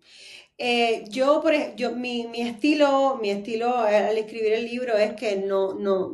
[0.63, 5.37] Eh, yo, por yo mi, mi, estilo, mi estilo al escribir el libro es que
[5.37, 6.11] no, no,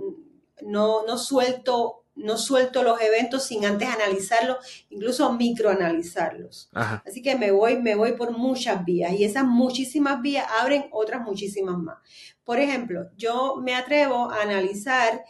[0.61, 6.69] no, no suelto no suelto los eventos sin antes analizarlos, incluso microanalizarlos.
[6.73, 11.21] Así que me voy, me voy por muchas vías y esas muchísimas vías abren otras
[11.21, 11.97] muchísimas más.
[12.45, 15.25] Por ejemplo, yo me atrevo a analizar,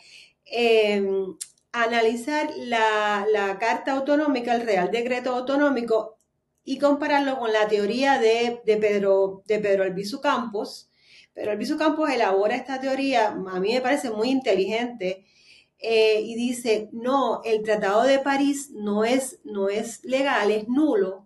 [0.45, 1.35] em,
[1.71, 6.16] analizar la, la, Carta Autonómica, el Real Decreto Autonómico
[6.69, 10.91] y compararlo con la teoría de, Pedro, de Pedro Albizu Campos.
[11.33, 15.23] Pedro Albizu Campos elabora esta teoría, a mí me parece muy inteligente,
[15.79, 21.25] eh, y dice, no, el Tratado de París no es, no es legal, es nulo,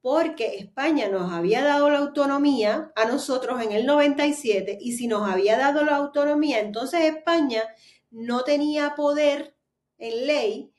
[0.00, 5.30] porque España nos había dado la autonomía a nosotros en el 97, y si nos
[5.30, 7.62] había dado la autonomía, entonces España
[8.10, 9.54] no tenía poder
[9.98, 10.72] en ley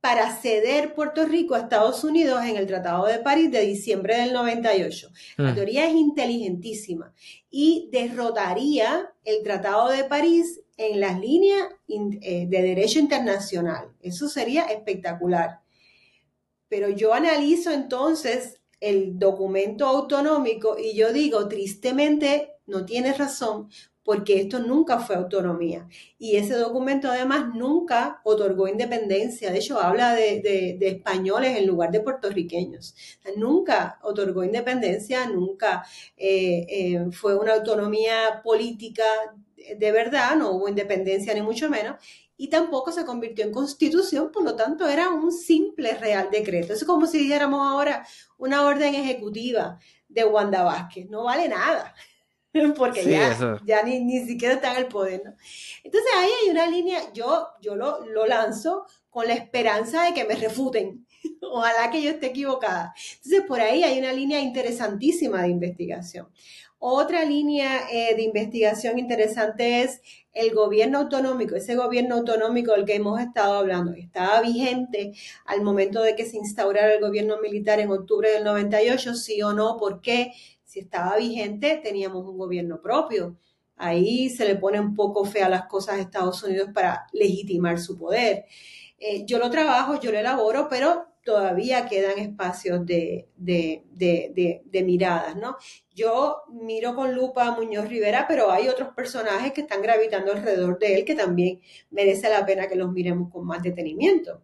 [0.00, 4.32] para ceder Puerto Rico a Estados Unidos en el Tratado de París de diciembre del
[4.32, 5.10] 98.
[5.38, 5.54] La mm.
[5.54, 7.12] teoría es inteligentísima
[7.50, 13.92] y derrotaría el Tratado de París en las líneas eh, de derecho internacional.
[14.00, 15.60] Eso sería espectacular.
[16.68, 23.68] Pero yo analizo entonces el documento autonómico y yo digo, tristemente, no tienes razón,
[24.08, 25.86] porque esto nunca fue autonomía.
[26.18, 32.00] Y ese documento además nunca otorgó independencia, de hecho habla de, españoles en lugar de
[32.00, 32.94] puertorriqueños.
[33.36, 35.84] nunca otorgó independencia, nunca
[36.16, 39.04] eh, eh, fue una autonomía política
[39.76, 41.96] de verdad, no hubo independencia ni mucho menos,
[42.38, 46.72] y tampoco se convirtió en constitución, por lo tanto era un simple real decreto.
[46.72, 48.06] Es como si dijéramos ahora
[48.38, 49.78] una orden ejecutiva
[50.08, 51.94] de Wanda Vázquez, no vale nada.
[52.76, 55.34] porque ya, ya ni, ni, siquiera está en el poder, ¿no?
[55.84, 60.24] Entonces ahí hay una línea, yo, yo lo, lo lanzo con la esperanza de que
[60.24, 61.06] me refuten.
[61.42, 62.94] Ojalá que yo esté equivocada.
[63.16, 66.28] Entonces por ahí hay una línea interesantísima de investigación.
[66.80, 70.00] Otra línea eh, de investigación interesante es
[70.32, 75.12] el gobierno autonómico, ese gobierno autonómico del que hemos estado hablando, estaba vigente
[75.44, 79.52] al momento de que se instaurara el gobierno militar en octubre del 98, sí o
[79.52, 80.32] no, ¿por qué?
[80.68, 83.38] Si estaba vigente, teníamos un gobierno propio.
[83.76, 87.96] Ahí se le pone un poco fea las cosas a Estados Unidos para legitimar su
[87.96, 88.44] poder.
[88.98, 95.56] Eh, yo lo trabajo, yo lo elaboro, pero todavía quedan espacios de, de, miradas, ¿no?
[95.94, 100.78] Yo miro con lupa a Muñoz Rivera, pero hay otros personajes que están gravitando alrededor
[100.78, 104.42] de él que también merece la pena que los miremos con más detenimiento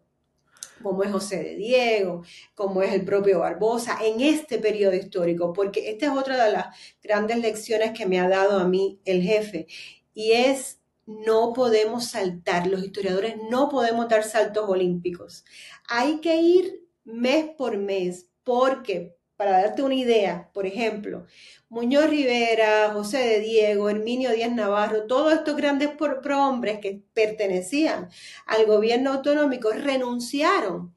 [0.85, 2.22] como es José de Diego,
[2.55, 6.66] como es el propio Barbosa, en este periodo histórico, porque esta es otra de las
[7.03, 9.66] grandes lecciones que me ha dado a mí el jefe,
[10.12, 15.45] y es no podemos saltar, los historiadores no podemos dar saltos olímpicos.
[15.89, 21.26] Hay que ir mes por mes, porque para darte una idea, por ejemplo,
[21.68, 25.91] Muñoz Rivera, José de Diego, Herminio Díaz Navarro, todos estos grandes
[26.22, 28.09] prohombres que pertenecían
[28.47, 30.95] al gobierno autonómico renunciaron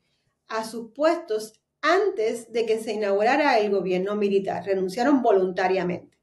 [0.48, 6.18] a sus puestos antes de que se inaugurara el gobierno militar, renunciaron voluntariamente.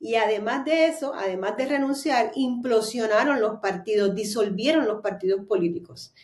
[0.00, 6.14] Y además de eso, además de renunciar, implosionaron los partidos, disolvieron los partidos políticos.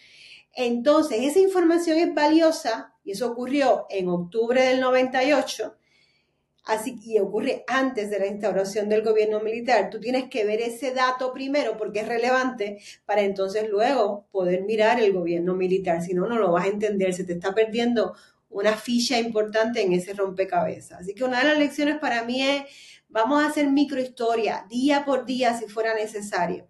[0.55, 5.76] Entonces, esa información es valiosa y eso ocurrió en octubre del 98,
[6.64, 9.90] así y ocurre antes de la instauración del gobierno militar.
[9.90, 14.98] Tú tienes que ver ese dato primero porque es relevante para entonces luego poder mirar
[14.98, 16.02] el gobierno militar.
[16.02, 18.16] Si no, no lo vas a entender, se te está perdiendo
[18.50, 21.02] una ficha importante en ese rompecabezas.
[21.02, 22.64] Así que una de las lecciones para mí es,
[23.09, 26.66] vamos a hacer microhistoria día por día si fuera necesario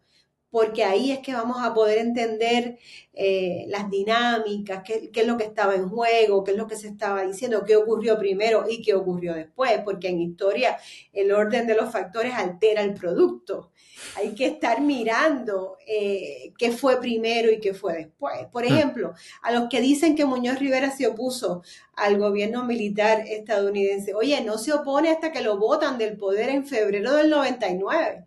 [0.51, 2.79] porque ahí es que vamos a poder entender
[3.13, 6.77] eh, las dinámicas, qué, qué, es lo que estaba en juego, qué es lo que
[6.77, 10.79] se estaba diciendo, qué ocurrió primero y qué ocurrió después, porque en historia
[11.13, 13.73] el orden de los factores altera el producto.
[14.17, 18.47] Hay que estar mirando eh, qué fue primero y qué fue después.
[18.53, 18.73] Por hmm.
[18.73, 21.63] ejemplo, a los que dicen que Muñoz Rivera se opuso
[21.95, 26.67] al gobierno militar estadounidense, oye, no se opone hasta que lo votan del poder en
[26.67, 28.27] febrero del 99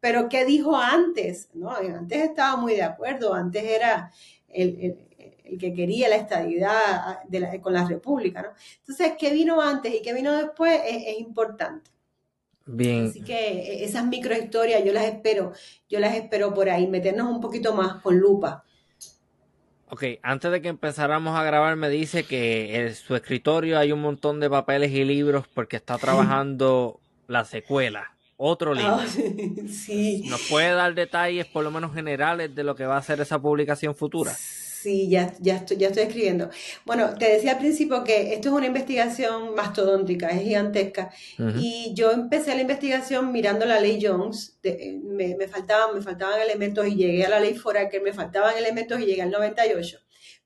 [0.00, 1.48] pero ¿qué dijo antes?
[1.54, 1.70] ¿No?
[1.70, 4.12] Antes estaba muy de acuerdo, antes era
[4.48, 4.96] el,
[5.58, 7.20] que quería la estadidad
[7.60, 8.48] con la república, ¿no?
[8.80, 10.80] Entonces, ¿qué vino antes y qué vino después?
[10.86, 11.90] Es, importante.
[12.66, 13.06] Bien.
[13.06, 15.52] Así que e, esas microhistorias yo las espero,
[15.88, 18.64] yo las espero por ahí, meternos un poquito más con lupa.
[19.90, 24.02] Ok, antes de que empezáramos a grabar me dice que en su escritorio hay un
[24.02, 29.00] montón de papeles y libros porque está trabajando la secuela otro libro.
[29.68, 30.22] sí.
[30.28, 33.38] ¿Nos puede dar detalles, por lo menos generales, de lo que va a ser esa
[33.38, 34.32] publicación futura?
[34.32, 36.50] Sí, ya, ya, estoy, ya estoy escribiendo.
[36.86, 41.10] Bueno, te decía al principio que esto es una investigación mastodóntica, es gigantesca.
[41.58, 44.56] Y yo empecé la investigación mirando la ley Jones.
[44.62, 47.58] Eh, me, me, faltaban, me faltaban elementos y llegué a la ley
[47.90, 49.98] que me faltaban elementos y llegué al 98.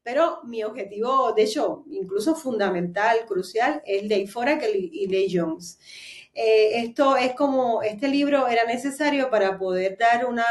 [0.03, 5.79] Pero mi objetivo, de hecho, incluso fundamental, crucial, es ley Foraker y ley Jones.
[6.35, 10.45] Eh, esto es como, este libro era necesario para poder dar una,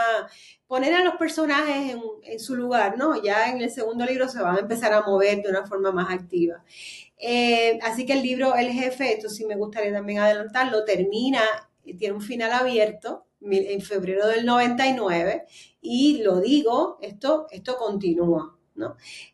[0.68, 3.22] poner a los personajes en, su lugar, ¿no?
[3.22, 6.12] Ya en el segundo libro se van a empezar a mover de una forma más
[6.12, 6.64] activa.
[7.18, 11.42] Eh, así que el libro El Jefe, esto sí me gustaría también adelantarlo, termina,
[11.84, 15.46] tiene un final abierto en febrero del 99
[15.82, 18.56] y lo digo, esto, esto continúa.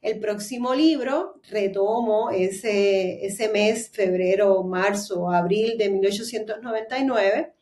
[0.02, 7.54] El próximo libro retomo ese, ese mes, febrero, marzo, abril de 1899,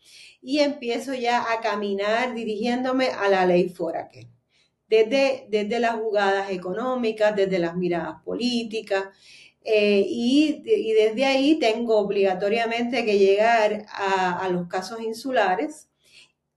[0.41, 4.27] y empiezo ya a caminar dirigiéndome a la ley Foraker.
[4.87, 9.05] Desde, desde las jugadas económicas, desde las miradas políticas,
[9.67, 10.61] eh, y,
[10.93, 15.89] desde ahí tengo obligatoriamente que llegar a, los casos insulares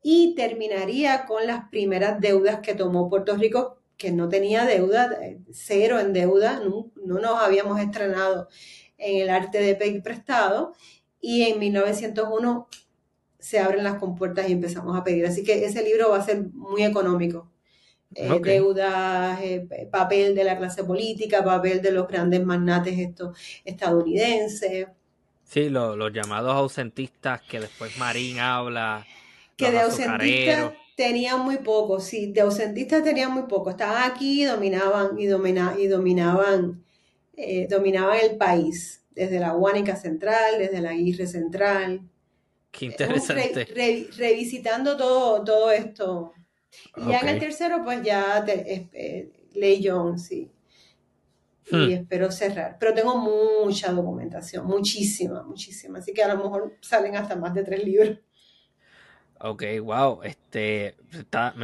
[0.03, 5.19] y terminaría con las primeras deudas que tomó Puerto Rico que no tenía deuda,
[5.53, 8.49] cero en deuda, no, nos habíamos estrenado
[8.97, 10.73] en el arte de pedir prestado
[11.21, 12.69] y en 1901
[13.41, 15.27] se abren las compuertas y empezamos a pedir.
[15.27, 17.51] Así que ese libro va a ser muy económico.
[18.15, 24.87] Eh, deudas, eh, papel de la clase política, papel de los grandes magnates estos estadounidenses.
[25.45, 29.05] Sí, los llamados ausentistas que después Marín habla.
[29.57, 33.71] Que de ausentistas tenían muy poco, sí, de ausentistas tenían muy poco.
[33.71, 36.85] Estaban aquí y dominaban, y, y dominaban,
[37.37, 42.01] eh, dominaban el país, desde la Guánica Central, desde la Aguirre Central.
[42.73, 43.69] Qué interesante.
[44.17, 46.33] revisitando todo, todo esto.
[46.97, 50.51] Y ya en el tercero, pues ya te, eh, Ley John, sí.
[51.71, 51.91] Y hmm.
[51.91, 52.77] espero cerrar.
[52.81, 56.01] Pero tengo mucha documentación, muchísima, muchísima.
[56.01, 58.19] Así que a lo mejor salen hasta más de tres libros.
[59.41, 60.23] Ok, wow.
[60.23, 61.55] Este, está,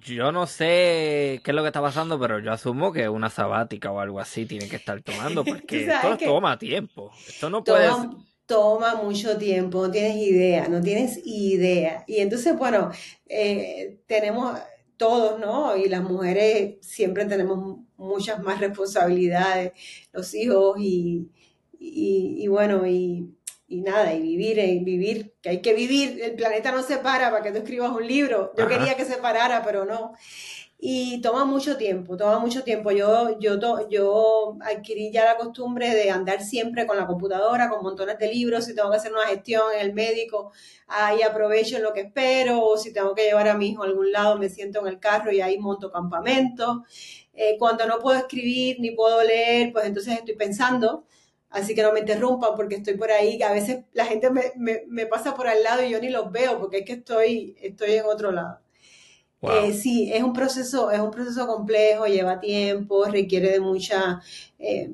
[0.00, 3.90] yo no sé qué es lo que está pasando, pero yo asumo que una sabática
[3.90, 7.10] o algo así tiene que estar tomando, porque esto toma tiempo.
[7.26, 7.88] Esto no puede
[8.46, 12.04] toma, mucho tiempo, no tienes idea, no tienes idea.
[12.06, 12.90] Y entonces, bueno,
[13.26, 14.58] eh, tenemos
[14.98, 15.76] todos, ¿no?
[15.76, 19.72] Y las mujeres siempre tenemos muchas más responsabilidades,
[20.12, 21.30] los hijos y,
[21.78, 23.34] y bueno, y
[23.72, 27.30] y nada, y vivir, y vivir, que hay que vivir, el planeta no se para
[27.30, 30.12] para que tú escribas un libro, yo quería que se parara, pero no.
[30.78, 32.90] Y toma mucho tiempo, toma mucho tiempo.
[32.90, 38.18] Yo, yo, yo adquirí ya la costumbre de andar siempre con la computadora, con montones
[38.18, 40.52] de libros, si tengo que hacer una gestión en el médico,
[40.88, 43.86] ahí aprovecho en lo que espero, o si tengo que llevar a mi hijo a
[43.86, 46.84] algún lado, me siento en el carro y ahí monto campamento.
[47.32, 51.06] Eh, cuando no puedo escribir ni puedo leer, pues entonces estoy pensando
[51.52, 55.06] Así que no me interrumpan porque estoy por ahí, que a veces la gente me,
[55.06, 58.06] pasa por al lado y yo ni los veo porque es que estoy, estoy en
[58.06, 58.58] otro lado.
[59.42, 64.20] Eh, sí, es un proceso, es un proceso complejo, lleva tiempo, requiere de mucha,
[64.58, 64.90] eh,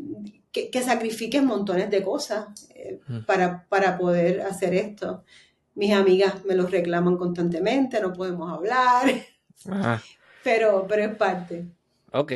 [0.50, 3.20] que, que, sacrifiques montones de cosas eh, mm.
[3.20, 5.22] para, para poder hacer esto.
[5.74, 9.04] Mis amigas me lo reclaman constantemente, no podemos hablar,
[10.42, 11.66] pero, pero es parte.
[12.12, 12.32] Ok,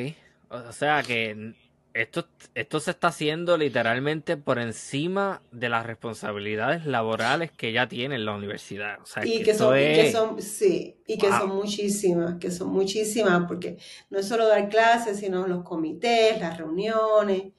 [0.50, 1.54] o sea que
[1.94, 8.18] esto, esto se está haciendo literalmente por encima de las responsabilidades laborales que ya tiene
[8.18, 8.98] la universidad.
[9.24, 13.76] y, que son, que son, sí, y que son muchísimas, que son muchísimas, porque
[14.10, 17.52] no es solo dar clases, sino los comités, las reuniones.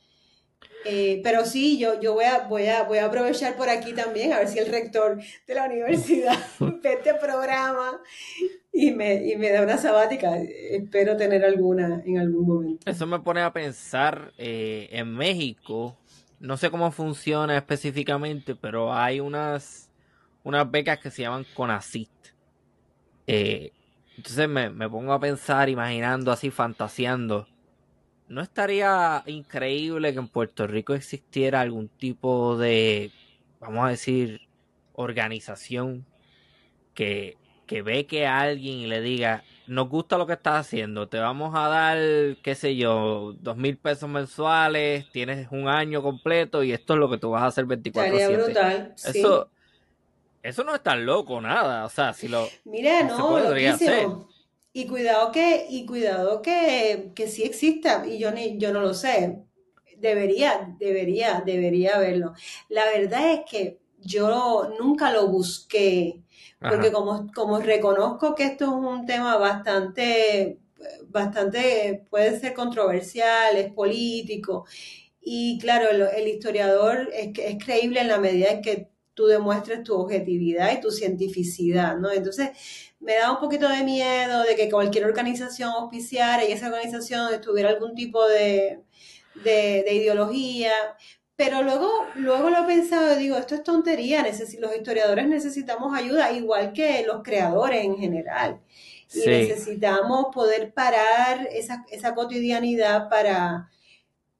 [0.85, 4.33] Eh, pero sí, yo, yo voy, a, voy, a, voy a aprovechar por aquí también,
[4.33, 8.01] a ver si el rector de la universidad ve este programa
[8.73, 10.35] y me, y me da una sabática.
[10.37, 12.89] Espero tener alguna en algún momento.
[12.89, 15.95] Eso me pone a pensar eh, en México.
[16.39, 19.91] No sé cómo funciona específicamente, pero hay unas,
[20.43, 22.09] unas becas que se llaman CONACIT.
[23.27, 23.71] Eh,
[24.17, 27.47] entonces me, me pongo a pensar, imaginando así, fantaseando.
[28.27, 33.11] ¿No estaría increíble que en Puerto Rico existiera algún tipo de,
[33.59, 34.41] vamos a decir,
[34.93, 36.05] organización
[36.93, 41.53] que que ve que alguien le diga, nos gusta lo que estás haciendo, te vamos
[41.55, 41.97] a dar,
[42.41, 47.09] qué sé yo, dos mil pesos mensuales, tienes un año completo y esto es lo
[47.09, 48.43] que tú vas a hacer 24/7.
[48.43, 49.49] brutal, Eso,
[50.41, 52.47] eso no es tan loco, nada, o sea, si lo...
[52.65, 54.27] Mira, no, loquísimo.
[54.75, 58.95] Y cuidado que, y cuidado que, que sí exista, y yo, ni, yo no lo
[58.95, 59.37] sé.
[59.97, 62.33] Debería, debería, debería verlo.
[62.69, 66.22] La verdad es que yo nunca lo busqué
[66.67, 70.59] porque como, como reconozco que esto es un tema bastante,
[71.07, 74.65] bastante, puede ser controversial, es político,
[75.21, 79.95] y claro, el, historiador es, es creíble en la medida en que tú demuestres tu
[79.95, 82.11] objetividad y tu cientificidad, ¿no?
[82.11, 82.49] Entonces,
[82.99, 87.69] me da un poquito de miedo de que cualquier organización auspiciara y esa organización tuviera
[87.69, 88.81] algún tipo de,
[89.43, 90.71] de, de ideología,
[91.35, 96.73] pero luego, luego lo he pensado, digo, esto es tontería, los historiadores necesitamos ayuda, igual
[96.73, 98.59] que los creadores en general.
[99.13, 103.69] Y necesitamos poder parar esa, esa cotidianidad para,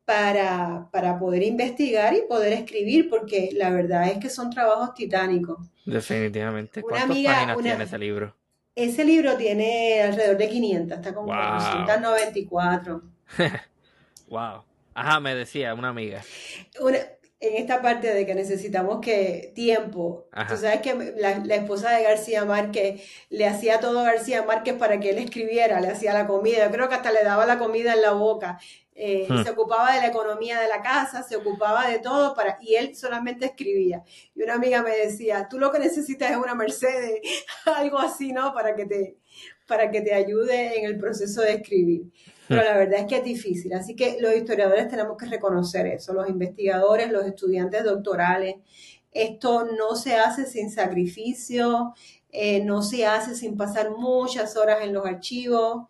[0.06, 5.58] para, para, poder investigar y poder escribir, porque la verdad es que son trabajos titánicos.
[5.86, 6.82] Definitivamente.
[6.82, 8.36] ¿Cuántas páginas tiene ese libro?
[8.76, 11.86] Ese libro tiene alrededor de 500, está como wow.
[11.86, 13.02] 494.
[14.28, 14.64] wow.
[14.96, 16.22] Ajá, me decía una amiga.
[17.44, 20.30] en esta parte de que necesitamos que tiempo.
[20.48, 25.00] Tú sabes que la, esposa de García Márquez le hacía todo a García Márquez para
[25.00, 26.66] que él escribiera, le hacía la comida.
[26.66, 28.60] Yo creo que hasta le daba la comida en la boca.
[28.96, 29.44] Eh, hmm.
[29.44, 32.96] Se ocupaba de la economía de la casa, se ocupaba de todo para y él
[32.96, 34.04] solamente escribía.
[34.36, 37.20] Y una amiga me decía, tú lo que necesitas es una Mercedes,
[37.66, 38.54] algo así, ¿no?
[38.54, 39.18] Para que te
[39.68, 42.04] para que te ayude en el proceso de escribir
[42.58, 43.74] pero la verdad es que es difícil.
[43.74, 48.56] Así que los historiadores tenemos que reconocer eso, los investigadores, los estudiantes doctorales.
[49.12, 51.94] Esto no se hace sin sacrificio,
[52.32, 55.88] eh, no se hace sin pasar muchas horas en los archivos,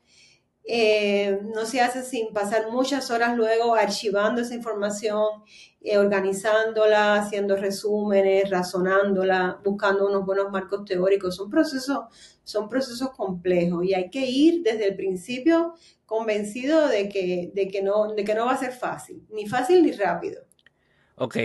[0.65, 5.43] eh, no se hace sin pasar muchas horas luego archivando esa información,
[5.81, 11.35] eh, organizándola, haciendo resúmenes, razonándola, buscando unos buenos marcos teóricos.
[11.35, 11.99] Son procesos,
[12.43, 15.73] son procesos complejos y hay que ir desde el principio
[16.13, 19.81] convencido de que, de que, no, de que no va a ser fácil, ni fácil
[19.81, 20.43] ni rápido.
[21.15, 21.37] Ok,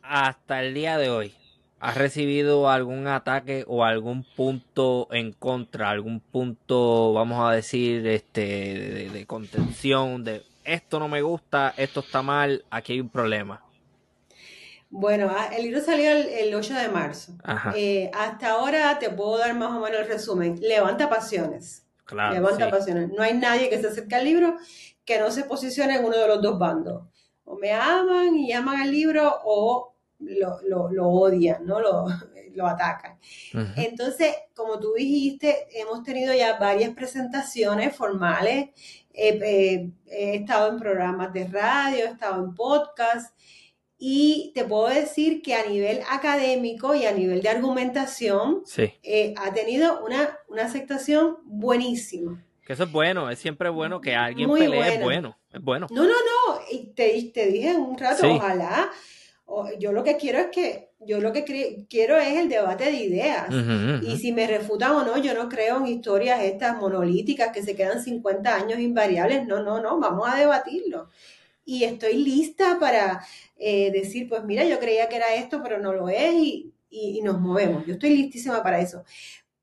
[0.00, 1.34] hasta el día de hoy,
[1.78, 9.10] ¿has recibido algún ataque o algún punto en contra, algún punto, vamos a decir, este,
[9.12, 13.62] de, contención, de esto no me gusta, esto está mal, aquí hay un problema?
[14.88, 17.32] Bueno, ah, el libro salió el, 8 de marzo.
[17.76, 20.58] Eh, hasta ahora te puedo dar más o menos el resumen.
[20.60, 21.81] Levanta pasiones.
[22.10, 23.10] Levanta pasiones.
[23.10, 24.56] No hay nadie que se acerque al libro
[25.04, 27.04] que no se posicione en uno de los dos bandos.
[27.44, 31.80] O me aman y aman al libro o lo, odian, ¿no?
[31.80, 32.06] Lo,
[32.54, 33.18] lo atacan.
[33.76, 38.70] Entonces, como tú dijiste, hemos tenido ya varias presentaciones formales.
[39.12, 43.34] he estado en programas de radio, he estado en podcast
[44.04, 49.54] y te puedo decir que a nivel académico y a nivel de argumentación eh, ha
[49.54, 52.44] tenido una, una, aceptación buenísima.
[52.66, 55.86] Que eso es bueno, es siempre bueno que alguien pelee, es bueno, es bueno.
[55.92, 56.58] No, no, no,
[56.96, 58.90] te dije un rato, ojalá,
[59.78, 61.44] yo lo que quiero es que, yo lo que
[61.88, 63.54] quiero es el debate de ideas.
[64.02, 67.76] Y si me refutan o no, yo no creo en historias estas monolíticas que se
[67.76, 71.08] quedan 50 años invariables, no, no, no, vamos a debatirlo
[71.64, 73.24] y estoy lista para
[73.56, 76.68] eh, decir, pues mira, yo creía que era esto, pero no lo es y,
[77.22, 77.86] nos movemos.
[77.86, 79.04] Yo estoy listísima para eso.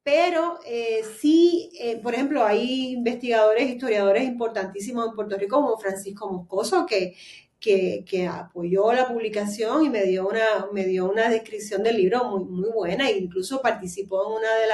[0.03, 6.31] Pero eh, sí, eh, por ejemplo, hay investigadores, historiadores importantísimos en Puerto Rico como Francisco
[6.31, 7.15] Moscoso, que
[7.59, 12.45] que, apoyó la publicación y me dio una, me dio una descripción del libro muy,
[12.45, 14.67] muy buena e incluso participó en una de,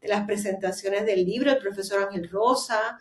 [0.00, 2.98] de las presentaciones del libro, el profesor Ángel Rosa.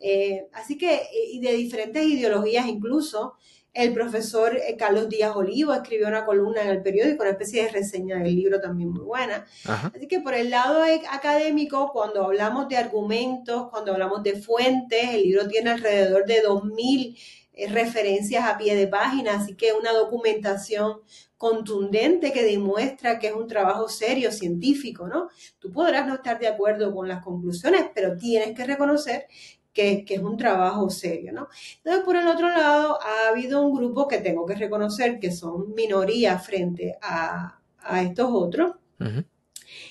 [0.00, 3.34] Eh, así que, eh, y de diferentes ideologías incluso.
[3.74, 7.68] El profesor eh, Carlos Díaz Olivo escribió una columna en el periódico, una especie de
[7.68, 9.46] reseña del libro también muy buena.
[9.66, 10.82] Así que por el lado
[11.12, 17.16] académico, cuando hablamos de argumentos, cuando hablamos de fuentes, el libro tiene alrededor de 2.000
[17.16, 21.00] eh, referencias a pie de página, así que una documentación
[21.36, 25.28] contundente que demuestra que es un trabajo serio, científico, ¿no?
[25.58, 29.26] Tú podrás no estar de acuerdo con las conclusiones, pero tienes que reconocer
[29.72, 31.48] que, es un trabajo serio, ¿no?
[31.76, 35.72] Entonces, por el otro lado, ha habido un grupo que tengo que reconocer que son
[35.74, 37.54] minoría frente a,
[38.02, 38.74] estos otros.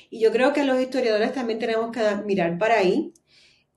[0.10, 3.14] Y yo creo que los historiadores también tenemos que mirar para ahí,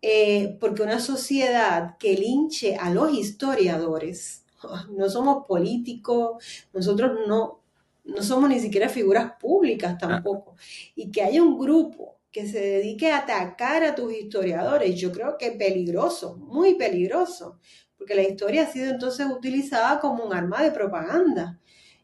[0.02, 4.44] eh, porque una sociedad que linche a los historiadores,
[4.96, 7.60] no somos políticos, nosotros no,
[8.04, 10.56] no somos ni siquiera figuras públicas tampoco,
[10.94, 15.36] y que haya un grupo que se dedique a atacar a tus historiadores, yo creo
[15.36, 17.58] que es peligroso, muy peligroso,
[17.98, 21.58] porque la historia ha sido entonces utilizada como un arma de propaganda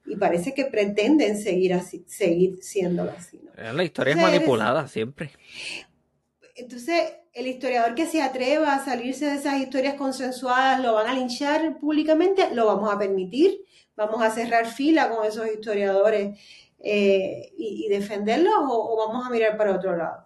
[0.05, 3.40] y parece que pretenden seguir así, seguir siéndolo así.
[3.56, 5.31] La historia es manipulada siempre.
[6.57, 11.12] Entonces, el historiador que se atreva a salirse de esas historias consensuadas, lo van a
[11.12, 13.61] linchar públicamente, lo vamos a permitir,
[13.95, 16.39] vamos a cerrar fila con esos historiadores
[16.78, 20.24] eh, y, defenderlos o, vamos a mirar para otro lado.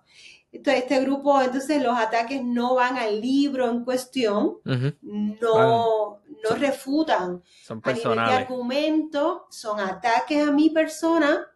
[0.53, 7.43] Entonces, este grupo, entonces los ataques no van al libro en cuestión, no, no refutan
[7.63, 11.47] son a nivel de argumento, son ataques a mi persona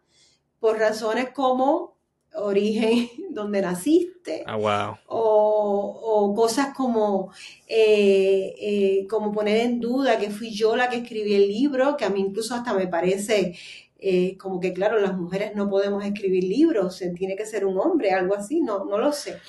[0.59, 1.94] por razones como
[2.37, 7.31] origen, donde naciste, ah, o, cosas como,
[7.67, 12.05] eh, eh, como poner en duda que fui yo la que escribí el libro, que
[12.05, 13.55] a mí incluso hasta me parece
[13.99, 18.11] eh, como que, claro, las mujeres no podemos escribir libros, tiene que ser un hombre,
[18.11, 19.39] algo así, no, no lo sé.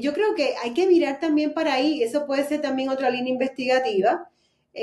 [0.00, 3.32] yo creo que hay que mirar también para ahí, eso puede ser también otra línea
[3.32, 4.30] investigativa,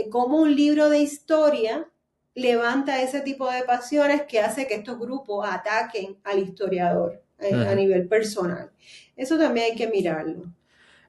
[0.10, 1.88] como un libro de historia
[2.36, 8.08] levanta ese tipo de pasiones que hace que estos grupos ataquen al historiador a nivel
[8.08, 8.72] personal.
[9.16, 10.44] Eso también hay que mirarlo.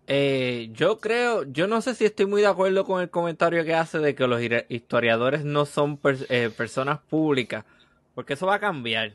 [0.06, 3.74] Eh, yo creo, yo no sé si estoy muy de acuerdo con el comentario que
[3.74, 5.98] hace de que los historiadores no son
[6.28, 7.64] eh, personas públicas,
[8.14, 9.14] porque eso va a cambiar.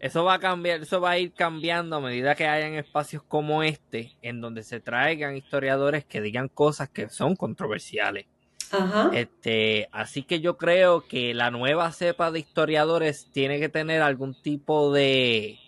[0.00, 3.62] Eso va a cambiar, eso va a ir cambiando a medida que hayan espacios como
[3.62, 8.26] este, en donde se traigan historiadores que digan cosas que son controversiales.
[8.70, 9.10] Ajá.
[9.14, 14.40] Este, así que yo creo que la nueva cepa de historiadores tiene que tener algún
[14.40, 15.58] tipo de,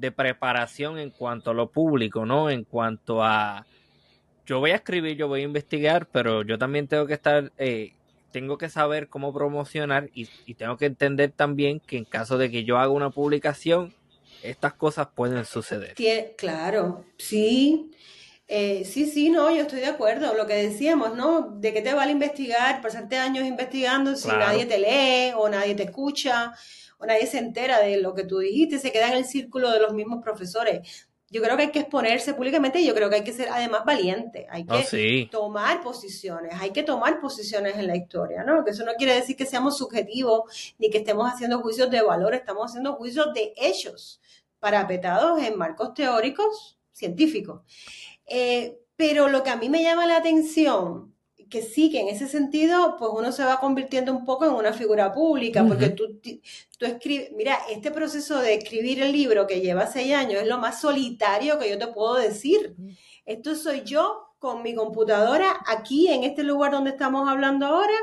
[0.00, 2.50] de preparación en cuanto a lo público, ¿no?
[2.50, 3.66] En cuanto a
[4.46, 7.92] yo voy a escribir, yo voy a investigar, pero yo también tengo que estar, eh,
[8.32, 12.64] tengo que saber cómo promocionar y, tengo que entender también que en caso de que
[12.64, 13.94] yo haga una publicación,
[14.42, 15.94] estas cosas pueden suceder.
[16.36, 17.92] Claro, sí.
[18.48, 20.34] Eh, sí, sí, no, yo estoy de acuerdo.
[20.34, 21.42] Lo que decíamos, ¿no?
[21.60, 25.84] ¿De qué te vale investigar, pasarte años investigando si nadie te lee o nadie te
[25.84, 26.54] escucha?
[27.00, 29.80] O nadie se entera de lo que tú dijiste, se queda en el círculo de
[29.80, 31.08] los mismos profesores.
[31.32, 33.84] Yo creo que hay que exponerse públicamente y yo creo que hay que ser además
[33.86, 38.64] valiente, hay oh, que tomar posiciones, hay que tomar posiciones en la historia, ¿no?
[38.64, 42.34] Que eso no quiere decir que seamos subjetivos ni que estemos haciendo juicios de valor,
[42.34, 44.20] estamos haciendo juicios de hechos
[44.58, 47.62] parapetados en marcos teóricos científicos.
[48.26, 51.09] Eh, pero lo que a mí me llama la atención
[51.50, 54.72] que sí, que en ese sentido, pues uno se va convirtiendo un poco en una
[54.72, 56.20] figura pública, porque tú,
[56.78, 60.58] tú escribes, mira, este proceso de escribir el libro que lleva seis años es lo
[60.58, 62.74] más solitario que yo te puedo decir.
[63.26, 67.94] Esto soy yo con mi computadora aquí en este lugar donde estamos hablando ahora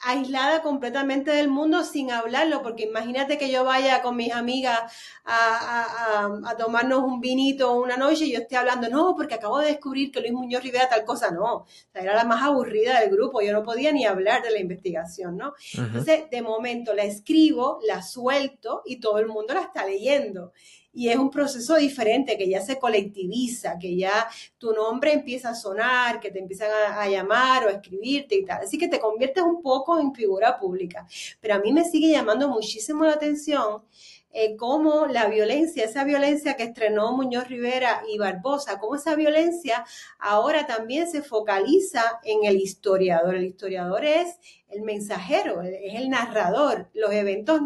[0.00, 4.80] aislada completamente del mundo sin hablarlo, porque imagínate que yo vaya con mis amigas
[5.24, 10.10] a, tomarnos un vinito una noche y yo esté hablando, no, porque acabo de descubrir
[10.10, 13.62] que Luis Muñoz Rivera tal cosa, no, era la más aburrida del grupo, yo no
[13.62, 15.54] podía ni hablar de la investigación, ¿no?
[15.74, 20.52] Entonces, de momento la escribo, la suelto y todo el mundo la está leyendo
[20.92, 24.28] y es un proceso diferente que ya se colectiviza, que ya
[24.58, 28.62] tu nombre empieza a sonar, que te empiezan a, llamar o a escribirte y tal.
[28.62, 31.06] Así que te conviertes un poco en figura pública.
[31.40, 33.82] Pero a mí me sigue llamando muchísimo la atención
[34.30, 39.84] eh, cómo la violencia, esa violencia que estrenó Muñoz Rivera y Barbosa, cómo esa violencia
[40.18, 43.36] ahora también se focaliza en el historiador.
[43.36, 44.38] El historiador es
[44.68, 46.90] el mensajero, es el narrador.
[46.92, 47.60] Los eventos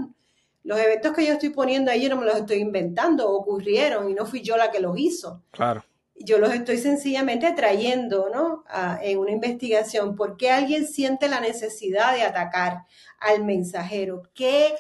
[0.64, 4.14] los eventos que yo estoy poniendo ahí yo no me los estoy inventando, ocurrieron y
[4.14, 5.43] no fui yo la que los hizo.
[5.51, 5.84] Claro.
[6.14, 8.64] Yo los estoy sencillamente trayendo, ¿no?
[9.02, 10.14] en una investigación.
[10.14, 12.84] ¿Por qué alguien siente la necesidad de atacar
[13.18, 14.22] al mensajero?
[14.32, 14.74] ¿Qué,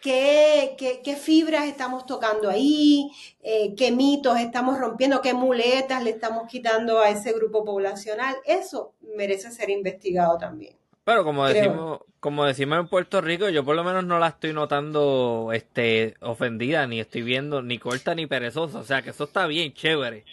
[0.00, 0.74] qué,
[1.04, 3.10] qué, fibras estamos tocando ahí?
[3.42, 5.20] Eh, ¿Qué mitos estamos rompiendo?
[5.20, 8.36] ¿Qué muletas le estamos quitando a ese grupo poblacional?
[8.46, 10.76] Eso merece ser investigado también.
[11.04, 14.54] Pero como decimos, como decimos en Puerto Rico, yo por lo menos no la estoy
[14.54, 18.78] notando este ofendida, ni estoy viendo ni corta ni perezosa.
[18.78, 20.24] O sea que eso está bien, chévere.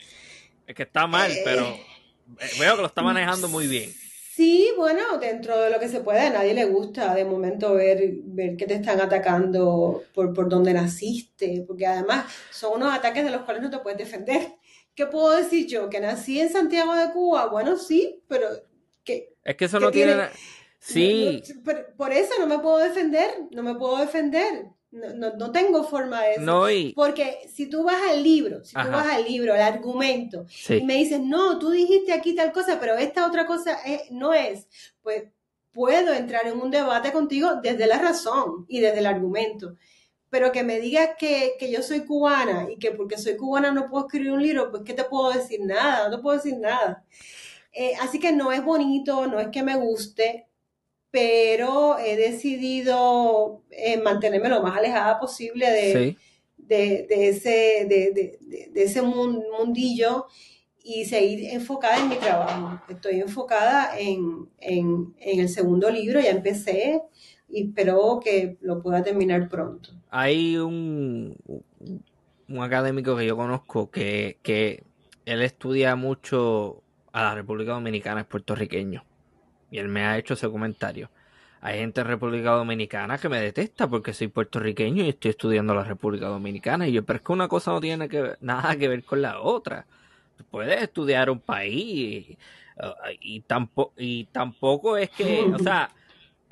[0.65, 1.67] Es que está mal, eh, pero
[2.57, 3.91] veo que lo está manejando muy bien.
[4.33, 8.01] Sí, bueno, dentro de lo que se puede, a nadie le gusta de momento ver,
[8.23, 13.31] ver que te están atacando por, por donde naciste, porque además son unos ataques de
[13.31, 14.53] los cuales no te puedes defender.
[14.95, 15.89] ¿Qué puedo decir yo?
[15.89, 17.47] ¿Que nací en Santiago de Cuba?
[17.47, 18.47] Bueno, sí, pero
[19.03, 19.33] que...
[19.43, 20.29] Es que eso no tiene...
[20.81, 21.43] Sí.
[21.95, 24.65] por eso no me puedo defender, no me puedo defender.
[24.91, 29.07] No, no, tengo forma de No, Porque si tú vas al libro, si tú vas
[29.07, 33.25] al libro, al argumento, y me dices, no, tú dijiste aquí tal cosa, pero esta
[33.25, 33.79] otra cosa
[34.09, 34.67] no es,
[35.01, 35.23] pues
[35.71, 39.77] puedo entrar en un debate contigo desde la razón y desde el argumento.
[40.29, 44.07] Pero que me digas que, yo soy cubana y que porque soy cubana no puedo
[44.07, 45.61] escribir un libro, pues ¿qué te puedo decir?
[45.63, 47.05] Nada, no te puedo decir nada.
[47.71, 50.49] Eh, así que no es bonito, no es que me guste,
[51.11, 56.17] pero he decidido eh, mantenerme lo más alejada posible de,
[56.57, 58.39] de, ese, de,
[58.75, 60.27] ese mundillo
[60.83, 62.81] y seguir enfocada en mi trabajo.
[62.87, 67.01] Estoy enfocada en, el segundo libro, ya empecé
[67.49, 69.89] y espero que lo pueda terminar pronto.
[70.09, 71.35] Hay un,
[72.47, 74.83] un académico que yo conozco que, que
[75.25, 76.81] él estudia mucho
[77.11, 79.03] a la República Dominicana, es puertorriqueño
[79.71, 81.09] y él me ha hecho ese comentario.
[81.61, 85.83] Hay gente en República Dominicana que me detesta porque soy puertorriqueño y estoy estudiando la
[85.83, 86.87] República Dominicana.
[86.87, 89.39] Y yo, pero es que una cosa no tiene que nada que ver con la
[89.39, 89.85] otra.
[90.49, 92.37] puedes estudiar un país y,
[93.99, 95.89] y tampoco es que, o sea,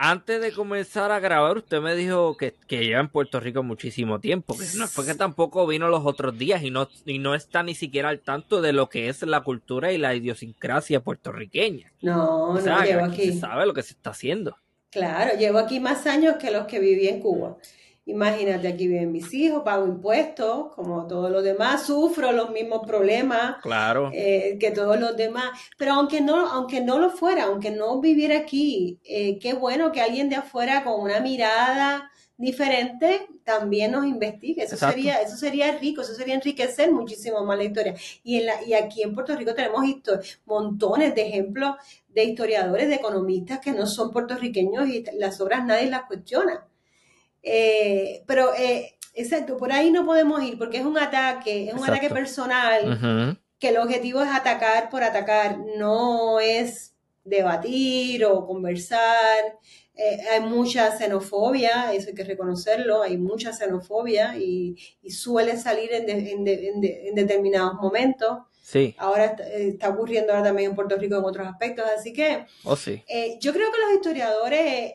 [0.02, 4.22] antes de comenzar a grabar, usted me dijo que, que, lleva en Puerto Rico muchísimo
[4.22, 4.58] tiempo.
[4.58, 7.76] Que no fue que tampoco vino los otros días y no, y no está ni
[7.76, 11.92] siquiera al tanto de lo que es la cultura y la idiosincrasia puertorriqueña.
[12.02, 13.34] No, no llevo aquí.
[13.34, 14.56] Se sabe lo que se está haciendo.
[14.90, 17.58] Claro, llevo aquí más años que los que viví en Cuba.
[18.10, 23.61] Imagínate, aquí viven mis hijos, pago impuestos, como todos los demás, sufro los mismos problemas
[23.61, 24.10] claro.
[24.14, 25.52] Eh, que todos los demás.
[25.77, 30.02] Pero aunque no, aunque no lo fuera, aunque no viviera aquí, eh, qué bueno que
[30.02, 32.10] alguien de afuera con una mirada
[32.40, 34.64] diferente también nos investigue.
[34.64, 37.95] Eso sería, eso sería rico, eso sería enriquecer muchísimo más la historia.
[38.23, 39.84] Y, en la, y aquí en Puerto Rico tenemos
[40.45, 41.76] montones de ejemplos
[42.07, 46.65] de historiadores, de economistas que no son puertorriqueños y las obras nadie las cuestiona.
[47.44, 51.84] Eh, pero, eh, exacto, por ahí no podemos ir porque es un ataque, es un
[51.84, 59.57] ataque personal, que el objetivo es atacar por atacar, no es debatir o conversar.
[59.94, 64.78] Eh, hay mucha xenofobia, eso hay que reconocerlo, hay mucha xenofobia y,
[65.10, 68.40] suele salir en, en, determinados momentos.
[68.61, 68.95] Sí.
[68.98, 73.03] Ahora está, ocurriendo ahora también en Puerto Rico en otros aspectos, así que oh, sí.
[73.41, 74.94] yo creo que los historiadores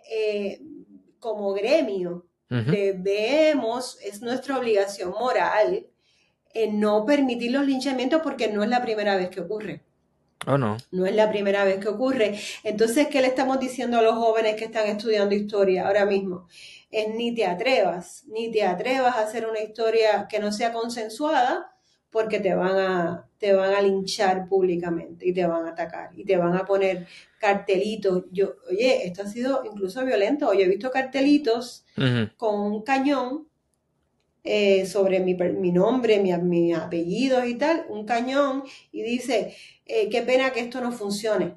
[1.19, 2.25] como gremio
[2.63, 5.87] debemos, es nuestra obligación moral,
[6.53, 9.83] en no permitir los linchamientos porque no es la primera vez que ocurre.
[10.47, 10.77] Oh, no.
[10.91, 12.39] No es la primera vez que ocurre.
[12.63, 16.47] Entonces, ¿qué le estamos diciendo a los jóvenes que están estudiando historia ahora mismo?
[16.91, 21.74] Es ni te atrevas, ni te atrevas a hacer una historia que no sea consensuada
[22.15, 26.25] porque te van a, te van a linchar públicamente y te van a atacar y
[26.25, 27.09] te van a poner
[27.41, 28.27] cartelitos.
[28.31, 30.55] Yo, oye, esto ha sido incluso violento.
[30.55, 31.85] Yo he visto cartelitos
[32.37, 33.49] con un cañón
[34.45, 38.63] eh, sobre mi, mi nombre, mi, mi, apellido y tal, un cañón
[38.93, 41.57] y dice, eh, qué pena que esto no funcione.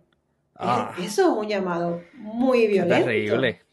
[0.56, 0.96] Ah.
[1.00, 3.06] Eso es un llamado muy violento.
[3.06, 3.67] Terrible.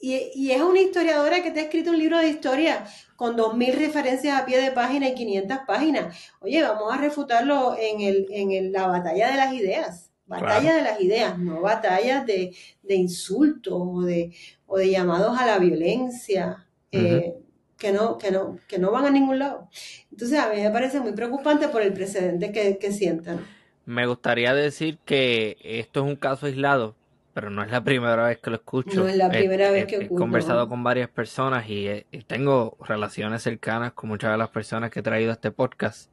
[0.00, 2.86] Y, y, es una historiadora que te ha escrito un libro de historia
[3.16, 6.32] con 2.000 referencias a pie de página y 500 páginas.
[6.40, 10.10] Oye, vamos a refutarlo en, el, en la batalla de las ideas.
[10.26, 12.54] Batalla de las ideas, no batallas de,
[12.88, 14.32] insultos o de,
[14.66, 16.66] o de llamados a la violencia.
[16.92, 17.34] Eh,
[17.80, 19.68] que no, que no, que no van a ningún lado.
[20.12, 23.44] Entonces a mí me parece muy preocupante por el precedente que, que sientan.
[23.86, 26.94] Me gustaría decir que esto es un caso aislado,
[27.32, 29.00] pero no es la primera vez que lo escucho.
[29.00, 30.14] No es la primera vez que ocurre.
[30.14, 35.00] He conversado con varias personas y, tengo relaciones cercanas con muchas de las personas que
[35.00, 36.10] he traído a este podcast.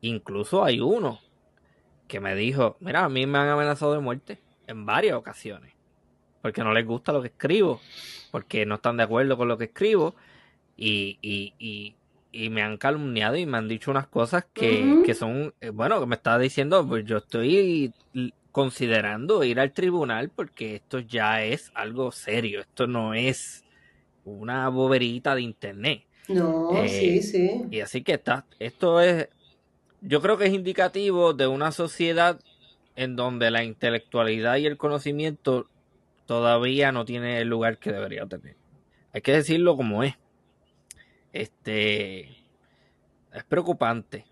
[0.00, 1.20] Incluso hay uno
[2.08, 5.72] que me dijo, mira, a mí me han amenazado de muerte en varias ocasiones,
[6.42, 7.80] porque no les gusta lo que escribo,
[8.30, 10.14] porque no están de acuerdo con lo que escribo
[10.76, 11.96] y, y, y,
[12.32, 16.00] y me han calumniado y me han dicho unas cosas que, que son, eh, bueno,
[16.00, 17.92] que me está diciendo, pues yo estoy
[18.54, 23.64] considerando ir al tribunal porque esto ya es algo serio, esto no es
[24.24, 26.04] una boberita de internet.
[26.28, 27.64] No, eh, sí, sí.
[27.72, 29.28] Y así que está, esto es,
[30.02, 32.38] yo creo que es indicativo de una sociedad
[32.94, 35.68] en donde la intelectualidad y el conocimiento
[36.26, 38.54] todavía no tiene el lugar que debería tener.
[39.12, 40.14] Hay que decirlo como es.
[41.32, 42.28] Este
[43.32, 44.24] es preocupante,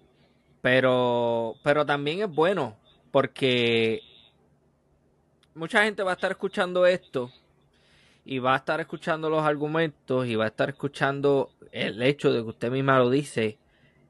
[0.60, 2.76] pero pero también es bueno
[3.10, 4.11] porque
[5.54, 7.30] mucha gente va a estar escuchando esto
[8.24, 12.42] y va a estar escuchando los argumentos y va a estar escuchando el hecho de
[12.42, 13.58] que usted misma lo dice.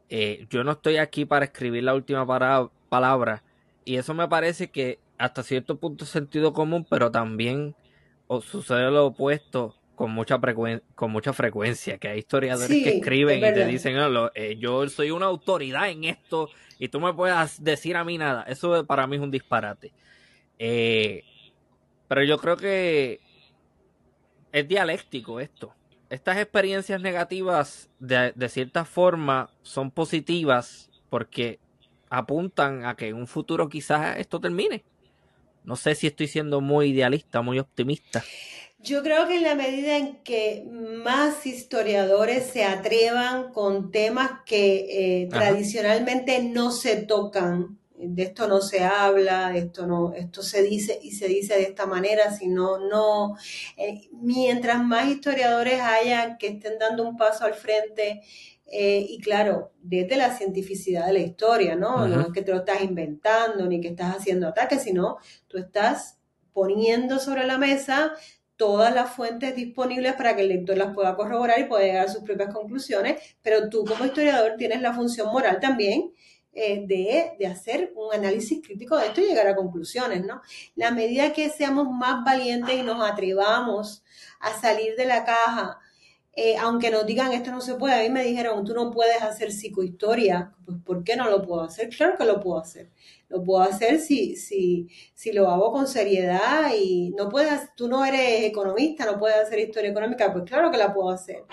[0.09, 2.27] Eh, yo no estoy aquí para escribir la última
[2.89, 3.43] palabra
[3.85, 7.75] y eso me parece que hasta cierto punto es sentido común, pero también
[8.41, 10.41] sucede lo opuesto con mucha,
[10.95, 13.97] con mucha frecuencia, que hay historiadores que escriben y te dicen,
[14.35, 18.43] eh, yo soy una autoridad en esto y tú me puedes decir a mí nada.
[18.49, 19.93] Eso para mí es un disparate.
[20.59, 21.25] Eh,
[22.13, 23.21] pero yo creo que
[24.53, 25.75] es dialéctico esto.
[26.11, 31.59] Estas experiencias negativas de, de cierta forma son positivas porque
[32.11, 34.85] apuntan a que en un futuro quizás esto termine.
[35.65, 38.23] No sé si estoy siendo muy idealista, muy optimista.
[38.79, 45.23] Yo creo que en la medida en que más historiadores se atrevan con temas que
[45.23, 50.99] eh, tradicionalmente no se tocan, de esto no se habla, esto no, esto se dice
[51.03, 53.37] y se dice de esta manera, sino no,
[53.77, 58.23] eh, mientras más historiadores hayan que estén dando un paso al frente,
[58.67, 62.09] eh, y claro, desde la cientificidad de la historia, ¿no?
[62.09, 66.19] No es que te lo estás inventando ni que estás haciendo ataques, sino tú estás
[66.55, 68.15] poniendo sobre la mesa
[68.57, 72.13] todas las fuentes disponibles para que el lector las pueda corroborar y pueda llegar a
[72.13, 76.13] sus propias conclusiones, pero tú como historiador tienes la función moral también
[76.55, 80.43] eh, de, de, hacer un análisis crítico de esto y llegar a conclusiones, ¿no?
[80.75, 84.03] La medida que seamos más valientes y nos atrevamos
[84.41, 85.79] a salir de la caja,
[86.35, 89.23] eh, aunque nos digan esto no se puede, a mí me dijeron, tú no puedes
[89.23, 91.89] hacer psicohistoria, pues ¿por qué no lo puedo hacer?
[91.91, 92.91] Claro que lo puedo hacer
[93.33, 98.05] lo puedo hacer si, si, si lo hago con seriedad y no puedes, tú no
[98.05, 101.45] eres economista, no puedes hacer historia económica, pues claro que la puedo hacer.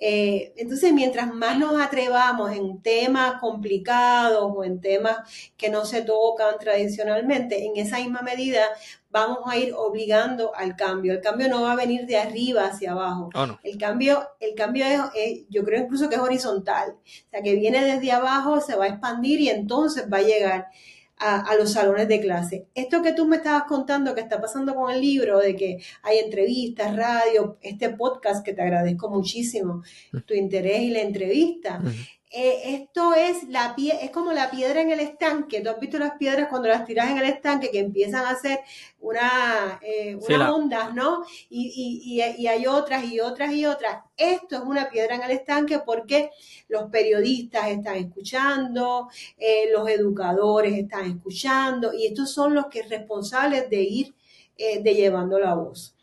[0.00, 5.18] Eh, entonces, mientras más nos atrevamos en temas complicados o en temas
[5.56, 8.62] que no se tocan tradicionalmente, en esa misma medida
[9.10, 11.14] vamos a ir obligando al cambio.
[11.14, 13.30] El cambio no va a venir de arriba hacia abajo.
[13.34, 14.84] Oh, el cambio, el cambio
[15.14, 16.90] es, yo creo incluso que es horizontal.
[16.92, 20.68] O sea, que viene desde abajo, se va a expandir y entonces va a llegar
[21.18, 22.66] a, los salones de clase.
[22.74, 26.18] Esto que tú me estabas contando que está pasando con el libro, de que hay
[26.18, 29.82] entrevistas, radio, este podcast que te agradezco muchísimo,
[30.26, 31.80] tu interés y la entrevista,
[32.30, 35.60] eh, esto es, la pie es como la piedra en el estanque.
[35.60, 38.60] Tú has visto las piedras cuando las tiras en el estanque que empiezan a hacer
[39.00, 41.24] una, eh, unas ondas, ¿no?
[41.48, 41.72] Y,
[42.04, 44.04] y, y, hay otras y otras y otras.
[44.16, 46.30] Esto es una piedra en el estanque porque
[46.68, 53.70] los periodistas están escuchando, eh, los educadores están escuchando y estos son los que responsables
[53.70, 54.14] de ir
[54.58, 55.94] de llevando la voz.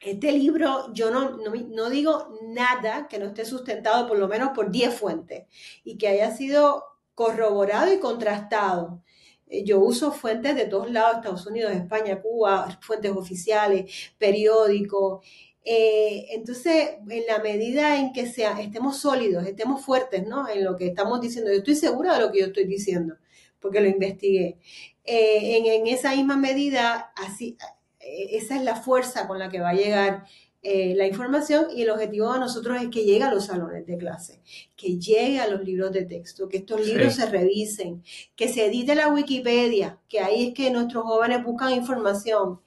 [0.00, 4.70] Este libro, yo no, no, digo nada que no esté sustentado por lo menos por
[4.70, 5.46] 10 fuentes
[5.82, 6.84] y que haya sido
[7.14, 9.02] corroborado y contrastado.
[9.48, 15.26] Eh, yo uso fuentes de todos lados, Estados Unidos, España, Cuba, fuentes oficiales, periódicos.
[15.64, 20.48] Eh, entonces, en la medida en que sea, estemos sólidos, estemos fuertes ¿no?
[20.48, 23.16] en lo que estamos diciendo, yo estoy segura de lo que yo estoy diciendo,
[23.58, 24.58] porque lo investigué.
[25.04, 27.56] Eh, en, en, esa misma medida, así,
[28.30, 30.24] esa es la fuerza con la que va a llegar
[30.60, 33.96] eh, la información y el objetivo de nosotros es que llegue a los salones de
[33.96, 34.40] clase,
[34.76, 38.02] que llegue a los libros de texto, que estos libros se revisen,
[38.34, 42.60] que se edite la Wikipedia, que ahí es que nuestros jóvenes buscan información,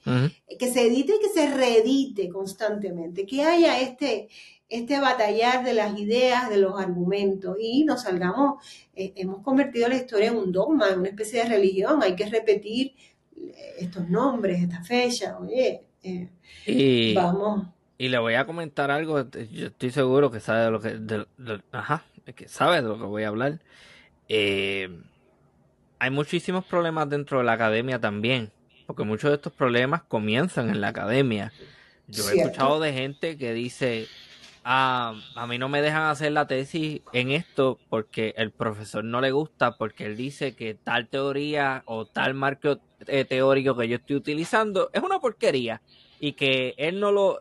[0.58, 4.30] que se edite y que se reedite constantemente, que haya este,
[4.70, 8.66] este batallar de las ideas, de los argumentos y nos salgamos,
[8.96, 12.26] eh, hemos convertido la historia en un dogma, en una especie de religión, hay que
[12.30, 12.94] repetir
[13.78, 16.30] estos nombres, esta fecha, oye, eh,
[16.66, 17.68] y, vamos.
[17.98, 22.04] Y le voy a comentar algo, yo estoy seguro que sabe de lo que, ajá,
[22.36, 23.60] que sabe de lo que voy a hablar.
[24.28, 24.90] Eh,
[26.00, 28.52] hay muchísimos problemas dentro de la academia también,
[28.88, 31.54] porque muchos de estos problemas comienzan en la academia.
[32.08, 34.08] Yo he escuchado de gente que dice,
[34.64, 39.22] ah, a mí no me dejan hacer la tesis en esto porque el profesor no
[39.22, 43.98] le gusta, porque él dice que tal teoría o tal marco eh, teórico que yo
[43.98, 45.82] estoy utilizando es una porquería
[46.20, 47.40] y que él no lo...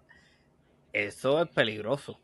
[0.92, 2.18] Eso es peligroso.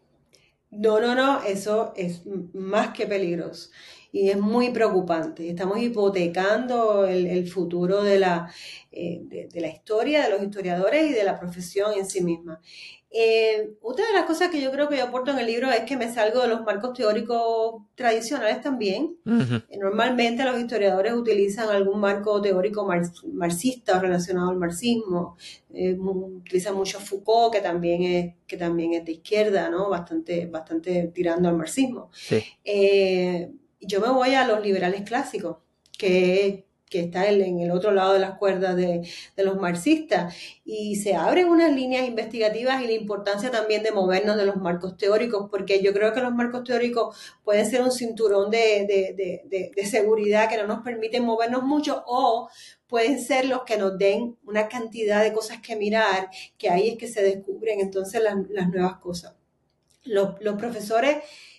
[0.70, 3.70] No, no, no, eso es más que peligroso
[4.16, 5.48] y es muy preocupante.
[5.48, 8.50] Estamos hipotecando el, futuro de la,
[8.90, 12.60] eh, de, la historia, de los historiadores y de la profesión en sí misma.
[13.10, 15.84] Eh, otra de las cosas que yo creo que yo aporto en el libro es
[15.84, 19.16] que me salgo de los marcos teóricos tradicionales también.
[19.24, 22.86] Eh, normalmente los historiadores utilizan algún marco teórico
[23.32, 25.36] marxista relacionado al marxismo.
[25.72, 29.88] Eh, utilizan mucho Foucault, que también es, que también es de izquierda, ¿no?
[29.88, 32.10] Bastante, bastante tirando al marxismo.
[33.80, 35.58] yo me voy a los liberales clásicos,
[35.96, 39.02] que que está en el otro lado de las cuerdas de,
[39.36, 40.34] los marxistas.
[40.64, 44.96] Y se abren unas líneas investigativas y la importancia también de movernos de los marcos
[44.96, 49.12] teóricos, porque yo creo que los marcos teóricos pueden ser un cinturón de,
[49.74, 52.48] de seguridad que no nos permiten movernos mucho o
[52.88, 56.98] pueden ser los que nos den una cantidad de cosas que mirar, que ahí es
[56.98, 59.34] que se descubren entonces las, nuevas cosas.
[60.04, 61.18] Los, los, profesores,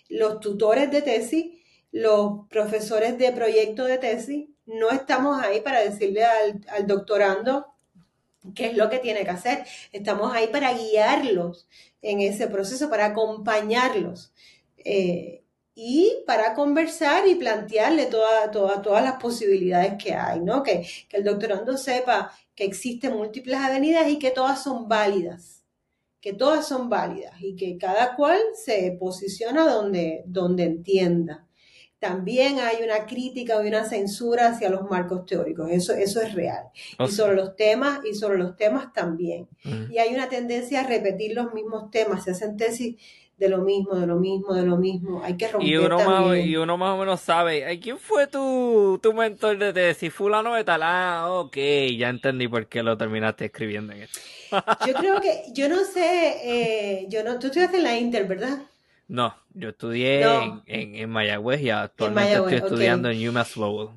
[0.09, 1.45] los tutores de tesis,
[1.91, 7.73] los profesores de proyecto de tesis, no estamos ahí para decirle al, doctorando
[8.53, 9.65] qué es lo que tiene que hacer.
[9.91, 11.68] Estamos ahí para guiarlos
[12.02, 14.31] en ese proceso, para acompañarlos.
[14.77, 15.44] Eh,
[15.80, 20.64] y para conversar y plantearle toda, todas las posibilidades que hay, ¿no?
[20.64, 25.64] Que, el doctorando sepa que existen múltiples avenidas y que todas son válidas,
[26.19, 31.46] que todas son válidas y que cada cual se posiciona donde, donde entienda.
[31.99, 36.65] También hay una crítica o una censura hacia los marcos teóricos, eso, eso es real.
[36.99, 39.47] Y sobre los temas, y sobre los temas también.
[39.63, 39.91] Mm.
[39.91, 42.97] Y hay una tendencia a repetir los mismos temas, se hacen tesis
[43.37, 45.23] de lo mismo, de lo mismo, de lo mismo.
[45.23, 48.99] Hay que romper y uno Más, y uno más o menos sabe, ¿quién fue tu,
[49.01, 50.13] tu mentor de tesis?
[50.13, 50.81] Fulano de tal.
[50.83, 51.55] Ah, ok,
[51.97, 54.19] ya entendí por qué lo terminaste escribiendo en esto.
[54.87, 58.59] yo creo que, yo no sé, eh, yo no, tú estudiaste en la Inter, ¿verdad?
[59.07, 63.89] No, yo estudié En, en, Mayagüez y actualmente estoy estudiando en UMass Lowell.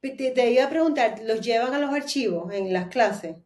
[0.00, 3.36] Te, iba a preguntar, ¿los llevan a los archivos en las clases?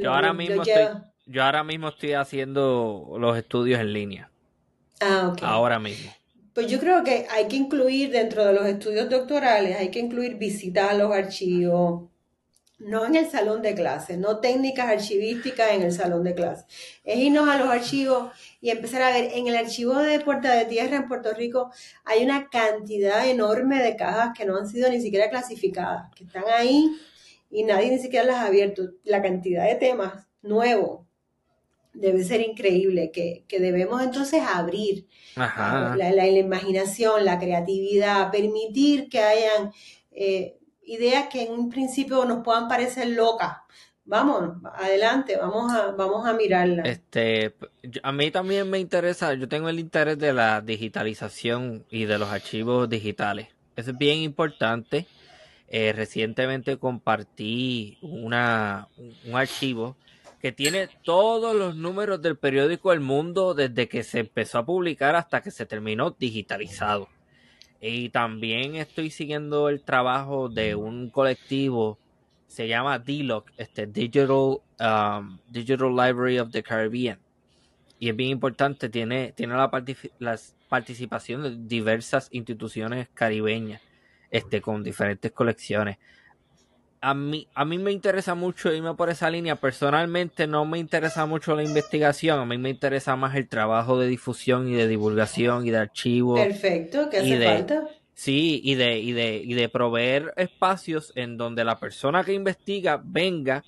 [0.00, 0.86] Yo ahora mismo estoy,
[1.26, 4.30] yo ahora mismo estoy haciendo los estudios en línea.
[5.00, 6.10] Ah, Ahora mismo.
[6.52, 10.36] Pues yo creo que hay que incluir dentro de los estudios doctorales, hay que incluir
[10.36, 12.10] visitas a los archivos,
[12.78, 16.64] no en el salón de clase, no técnicas archivísticas en el salón de clase.
[17.04, 20.64] Es irnos a los archivos y empezar a ver, en el archivo de Puerta de
[20.64, 21.70] Tierra en Puerto Rico
[22.04, 26.44] hay una cantidad enorme de cajas que no han sido ni siquiera clasificadas, que están
[26.52, 26.90] ahí
[27.50, 28.90] y nadie ni siquiera las ha abierto.
[29.04, 31.06] La cantidad de temas nuevos
[31.92, 35.06] debe ser increíble, que, debemos entonces abrir
[35.36, 39.72] La, imaginación, la creatividad, permitir que hayan
[40.10, 43.58] eh, ideas que en un principio nos puedan parecer locas.
[44.06, 46.82] Vamos, adelante, vamos a, vamos a mirarla.
[46.82, 47.54] Este,
[48.02, 52.28] a mí también me interesa, yo tengo el interés de la digitalización y de los
[52.28, 53.48] archivos digitales.
[53.76, 55.06] Eso es bien importante.
[55.68, 58.88] Eh, recientemente compartí una,
[59.26, 59.96] un archivo
[60.40, 65.16] que tiene todos los números del periódico El Mundo desde que se empezó a publicar
[65.16, 67.08] hasta que se terminó digitalizado.
[67.86, 71.98] Y también estoy siguiendo el trabajo de un colectivo,
[72.46, 77.18] se llama DLOC, este Digital, um, Digital Library of the Caribbean.
[77.98, 79.70] Y es bien importante, tiene, tiene la,
[80.18, 80.40] la
[80.70, 83.82] participación de diversas instituciones caribeñas
[84.30, 85.98] este, con diferentes colecciones
[87.04, 89.56] a mí, a mí me interesa mucho irme por esa línea.
[89.56, 94.06] Personalmente no me interesa mucho la investigación, a mí me interesa más el trabajo de
[94.06, 96.34] difusión y de divulgación y de archivo.
[96.34, 97.88] Perfecto, ¿qué hace falta?
[98.14, 103.02] Sí, y de, y, de, y de proveer espacios en donde la persona que investiga
[103.04, 103.64] venga,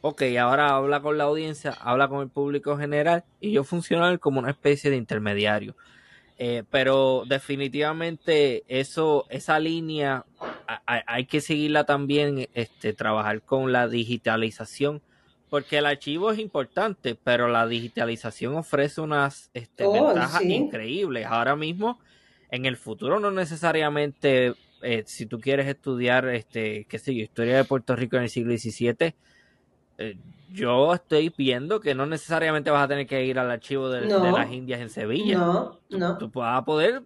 [0.00, 4.38] ok, ahora habla con la audiencia, habla con el público general y yo funcionar como
[4.38, 5.74] una especie de intermediario.
[6.40, 10.24] Eh, pero definitivamente eso, esa línea
[10.86, 15.02] hay, que seguirla también, este, trabajar con la digitalización,
[15.50, 21.26] porque el archivo es importante, pero la digitalización ofrece unas este, oh, ventajas increíbles.
[21.26, 21.98] Ahora mismo,
[22.52, 27.56] en el futuro, no necesariamente, eh, si tú quieres estudiar, este, qué sé yo, historia
[27.56, 29.14] de Puerto Rico en el siglo XVII,
[29.98, 30.16] eh,
[30.52, 34.52] yo estoy viendo que no necesariamente vas a tener que ir al archivo de, las
[34.52, 35.38] Indias en Sevilla.
[35.38, 36.18] No, no.
[36.18, 37.02] Tú, vas a poder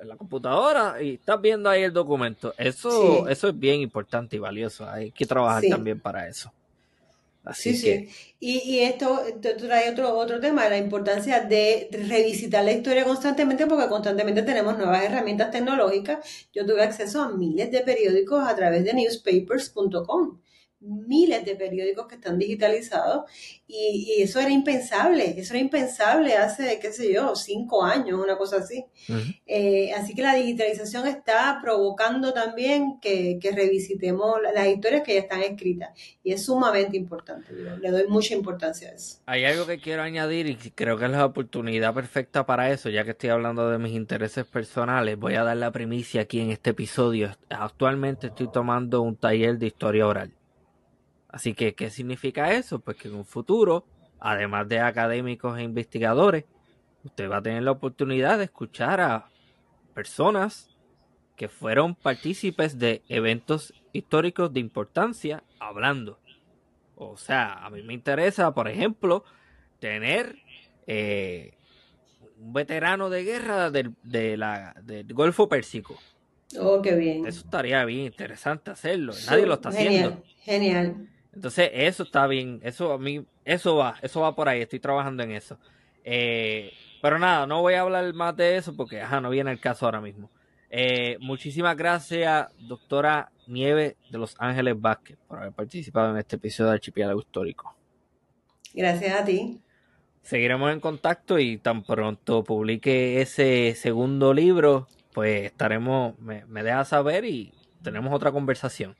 [0.00, 2.54] en la computadora y estás viendo ahí el documento.
[2.58, 4.88] Eso, eso es bien importante y valioso.
[4.88, 6.52] Hay que trabajar también para eso.
[7.44, 8.06] Así sí, que...
[8.06, 8.34] sí.
[8.38, 9.20] Y, y esto
[9.58, 15.02] trae otro, otro tema, la importancia de revisitar la historia constantemente, porque constantemente tenemos nuevas
[15.02, 16.48] herramientas tecnológicas.
[16.52, 20.41] Yo tuve acceso a miles de periódicos a través de newspapers.com
[20.82, 23.30] miles de periódicos que están digitalizados
[23.66, 28.58] y, eso era impensable, eso era impensable hace, qué sé yo, cinco años, una cosa
[28.58, 28.84] así.
[29.46, 35.42] Eh, así que la digitalización está provocando también que, revisitemos las historias que ya están
[35.42, 35.90] escritas
[36.22, 39.18] y es sumamente importante, le doy mucha importancia a eso.
[39.26, 43.04] Hay algo que quiero añadir y creo que es la oportunidad perfecta para eso, ya
[43.04, 46.70] que estoy hablando de mis intereses personales, voy a dar la primicia aquí en este
[46.70, 47.30] episodio.
[47.50, 50.32] Actualmente estoy tomando un taller de historia oral.
[51.32, 52.78] Así que, ¿qué significa eso?
[52.78, 53.86] Pues que en un futuro,
[54.20, 56.44] además de académicos e investigadores,
[57.04, 59.26] usted va a tener la oportunidad de escuchar a
[59.94, 60.68] personas
[61.34, 66.18] que fueron partícipes de eventos históricos de importancia hablando.
[66.96, 69.24] O sea, a mí me interesa, por ejemplo,
[69.80, 70.36] tener
[70.86, 71.54] eh,
[72.38, 75.98] un veterano de guerra del, de la, del Golfo Pérsico.
[76.60, 77.26] Oh, qué bien.
[77.26, 79.14] Eso estaría bien interesante hacerlo.
[79.26, 80.22] Nadie lo está haciendo.
[80.42, 81.08] Genial.
[81.34, 82.60] Entonces, eso está bien.
[82.62, 84.62] Eso a mí, eso va, eso va por ahí.
[84.62, 85.58] Estoy trabajando en eso.
[86.04, 89.60] Eh, pero nada, no voy a hablar más de eso porque ajá, no viene el
[89.60, 90.30] caso ahora mismo.
[90.70, 96.70] Eh, muchísimas gracias, doctora Nieve de Los Ángeles Vázquez, por haber participado en este episodio
[96.70, 97.76] de Archipiélago Histórico.
[98.72, 99.60] Gracias a ti.
[100.22, 106.84] Seguiremos en contacto y tan pronto publique ese segundo libro, pues estaremos, me, me deja
[106.84, 107.52] saber y
[107.82, 108.96] tenemos otra conversación.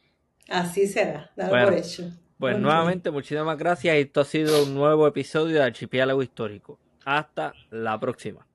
[0.48, 2.10] Así será, dado por hecho.
[2.38, 3.96] Pues nuevamente, muchísimas gracias.
[3.96, 6.78] Esto ha sido un nuevo episodio de Archipiélago Histórico.
[7.04, 8.46] Hasta la próxima.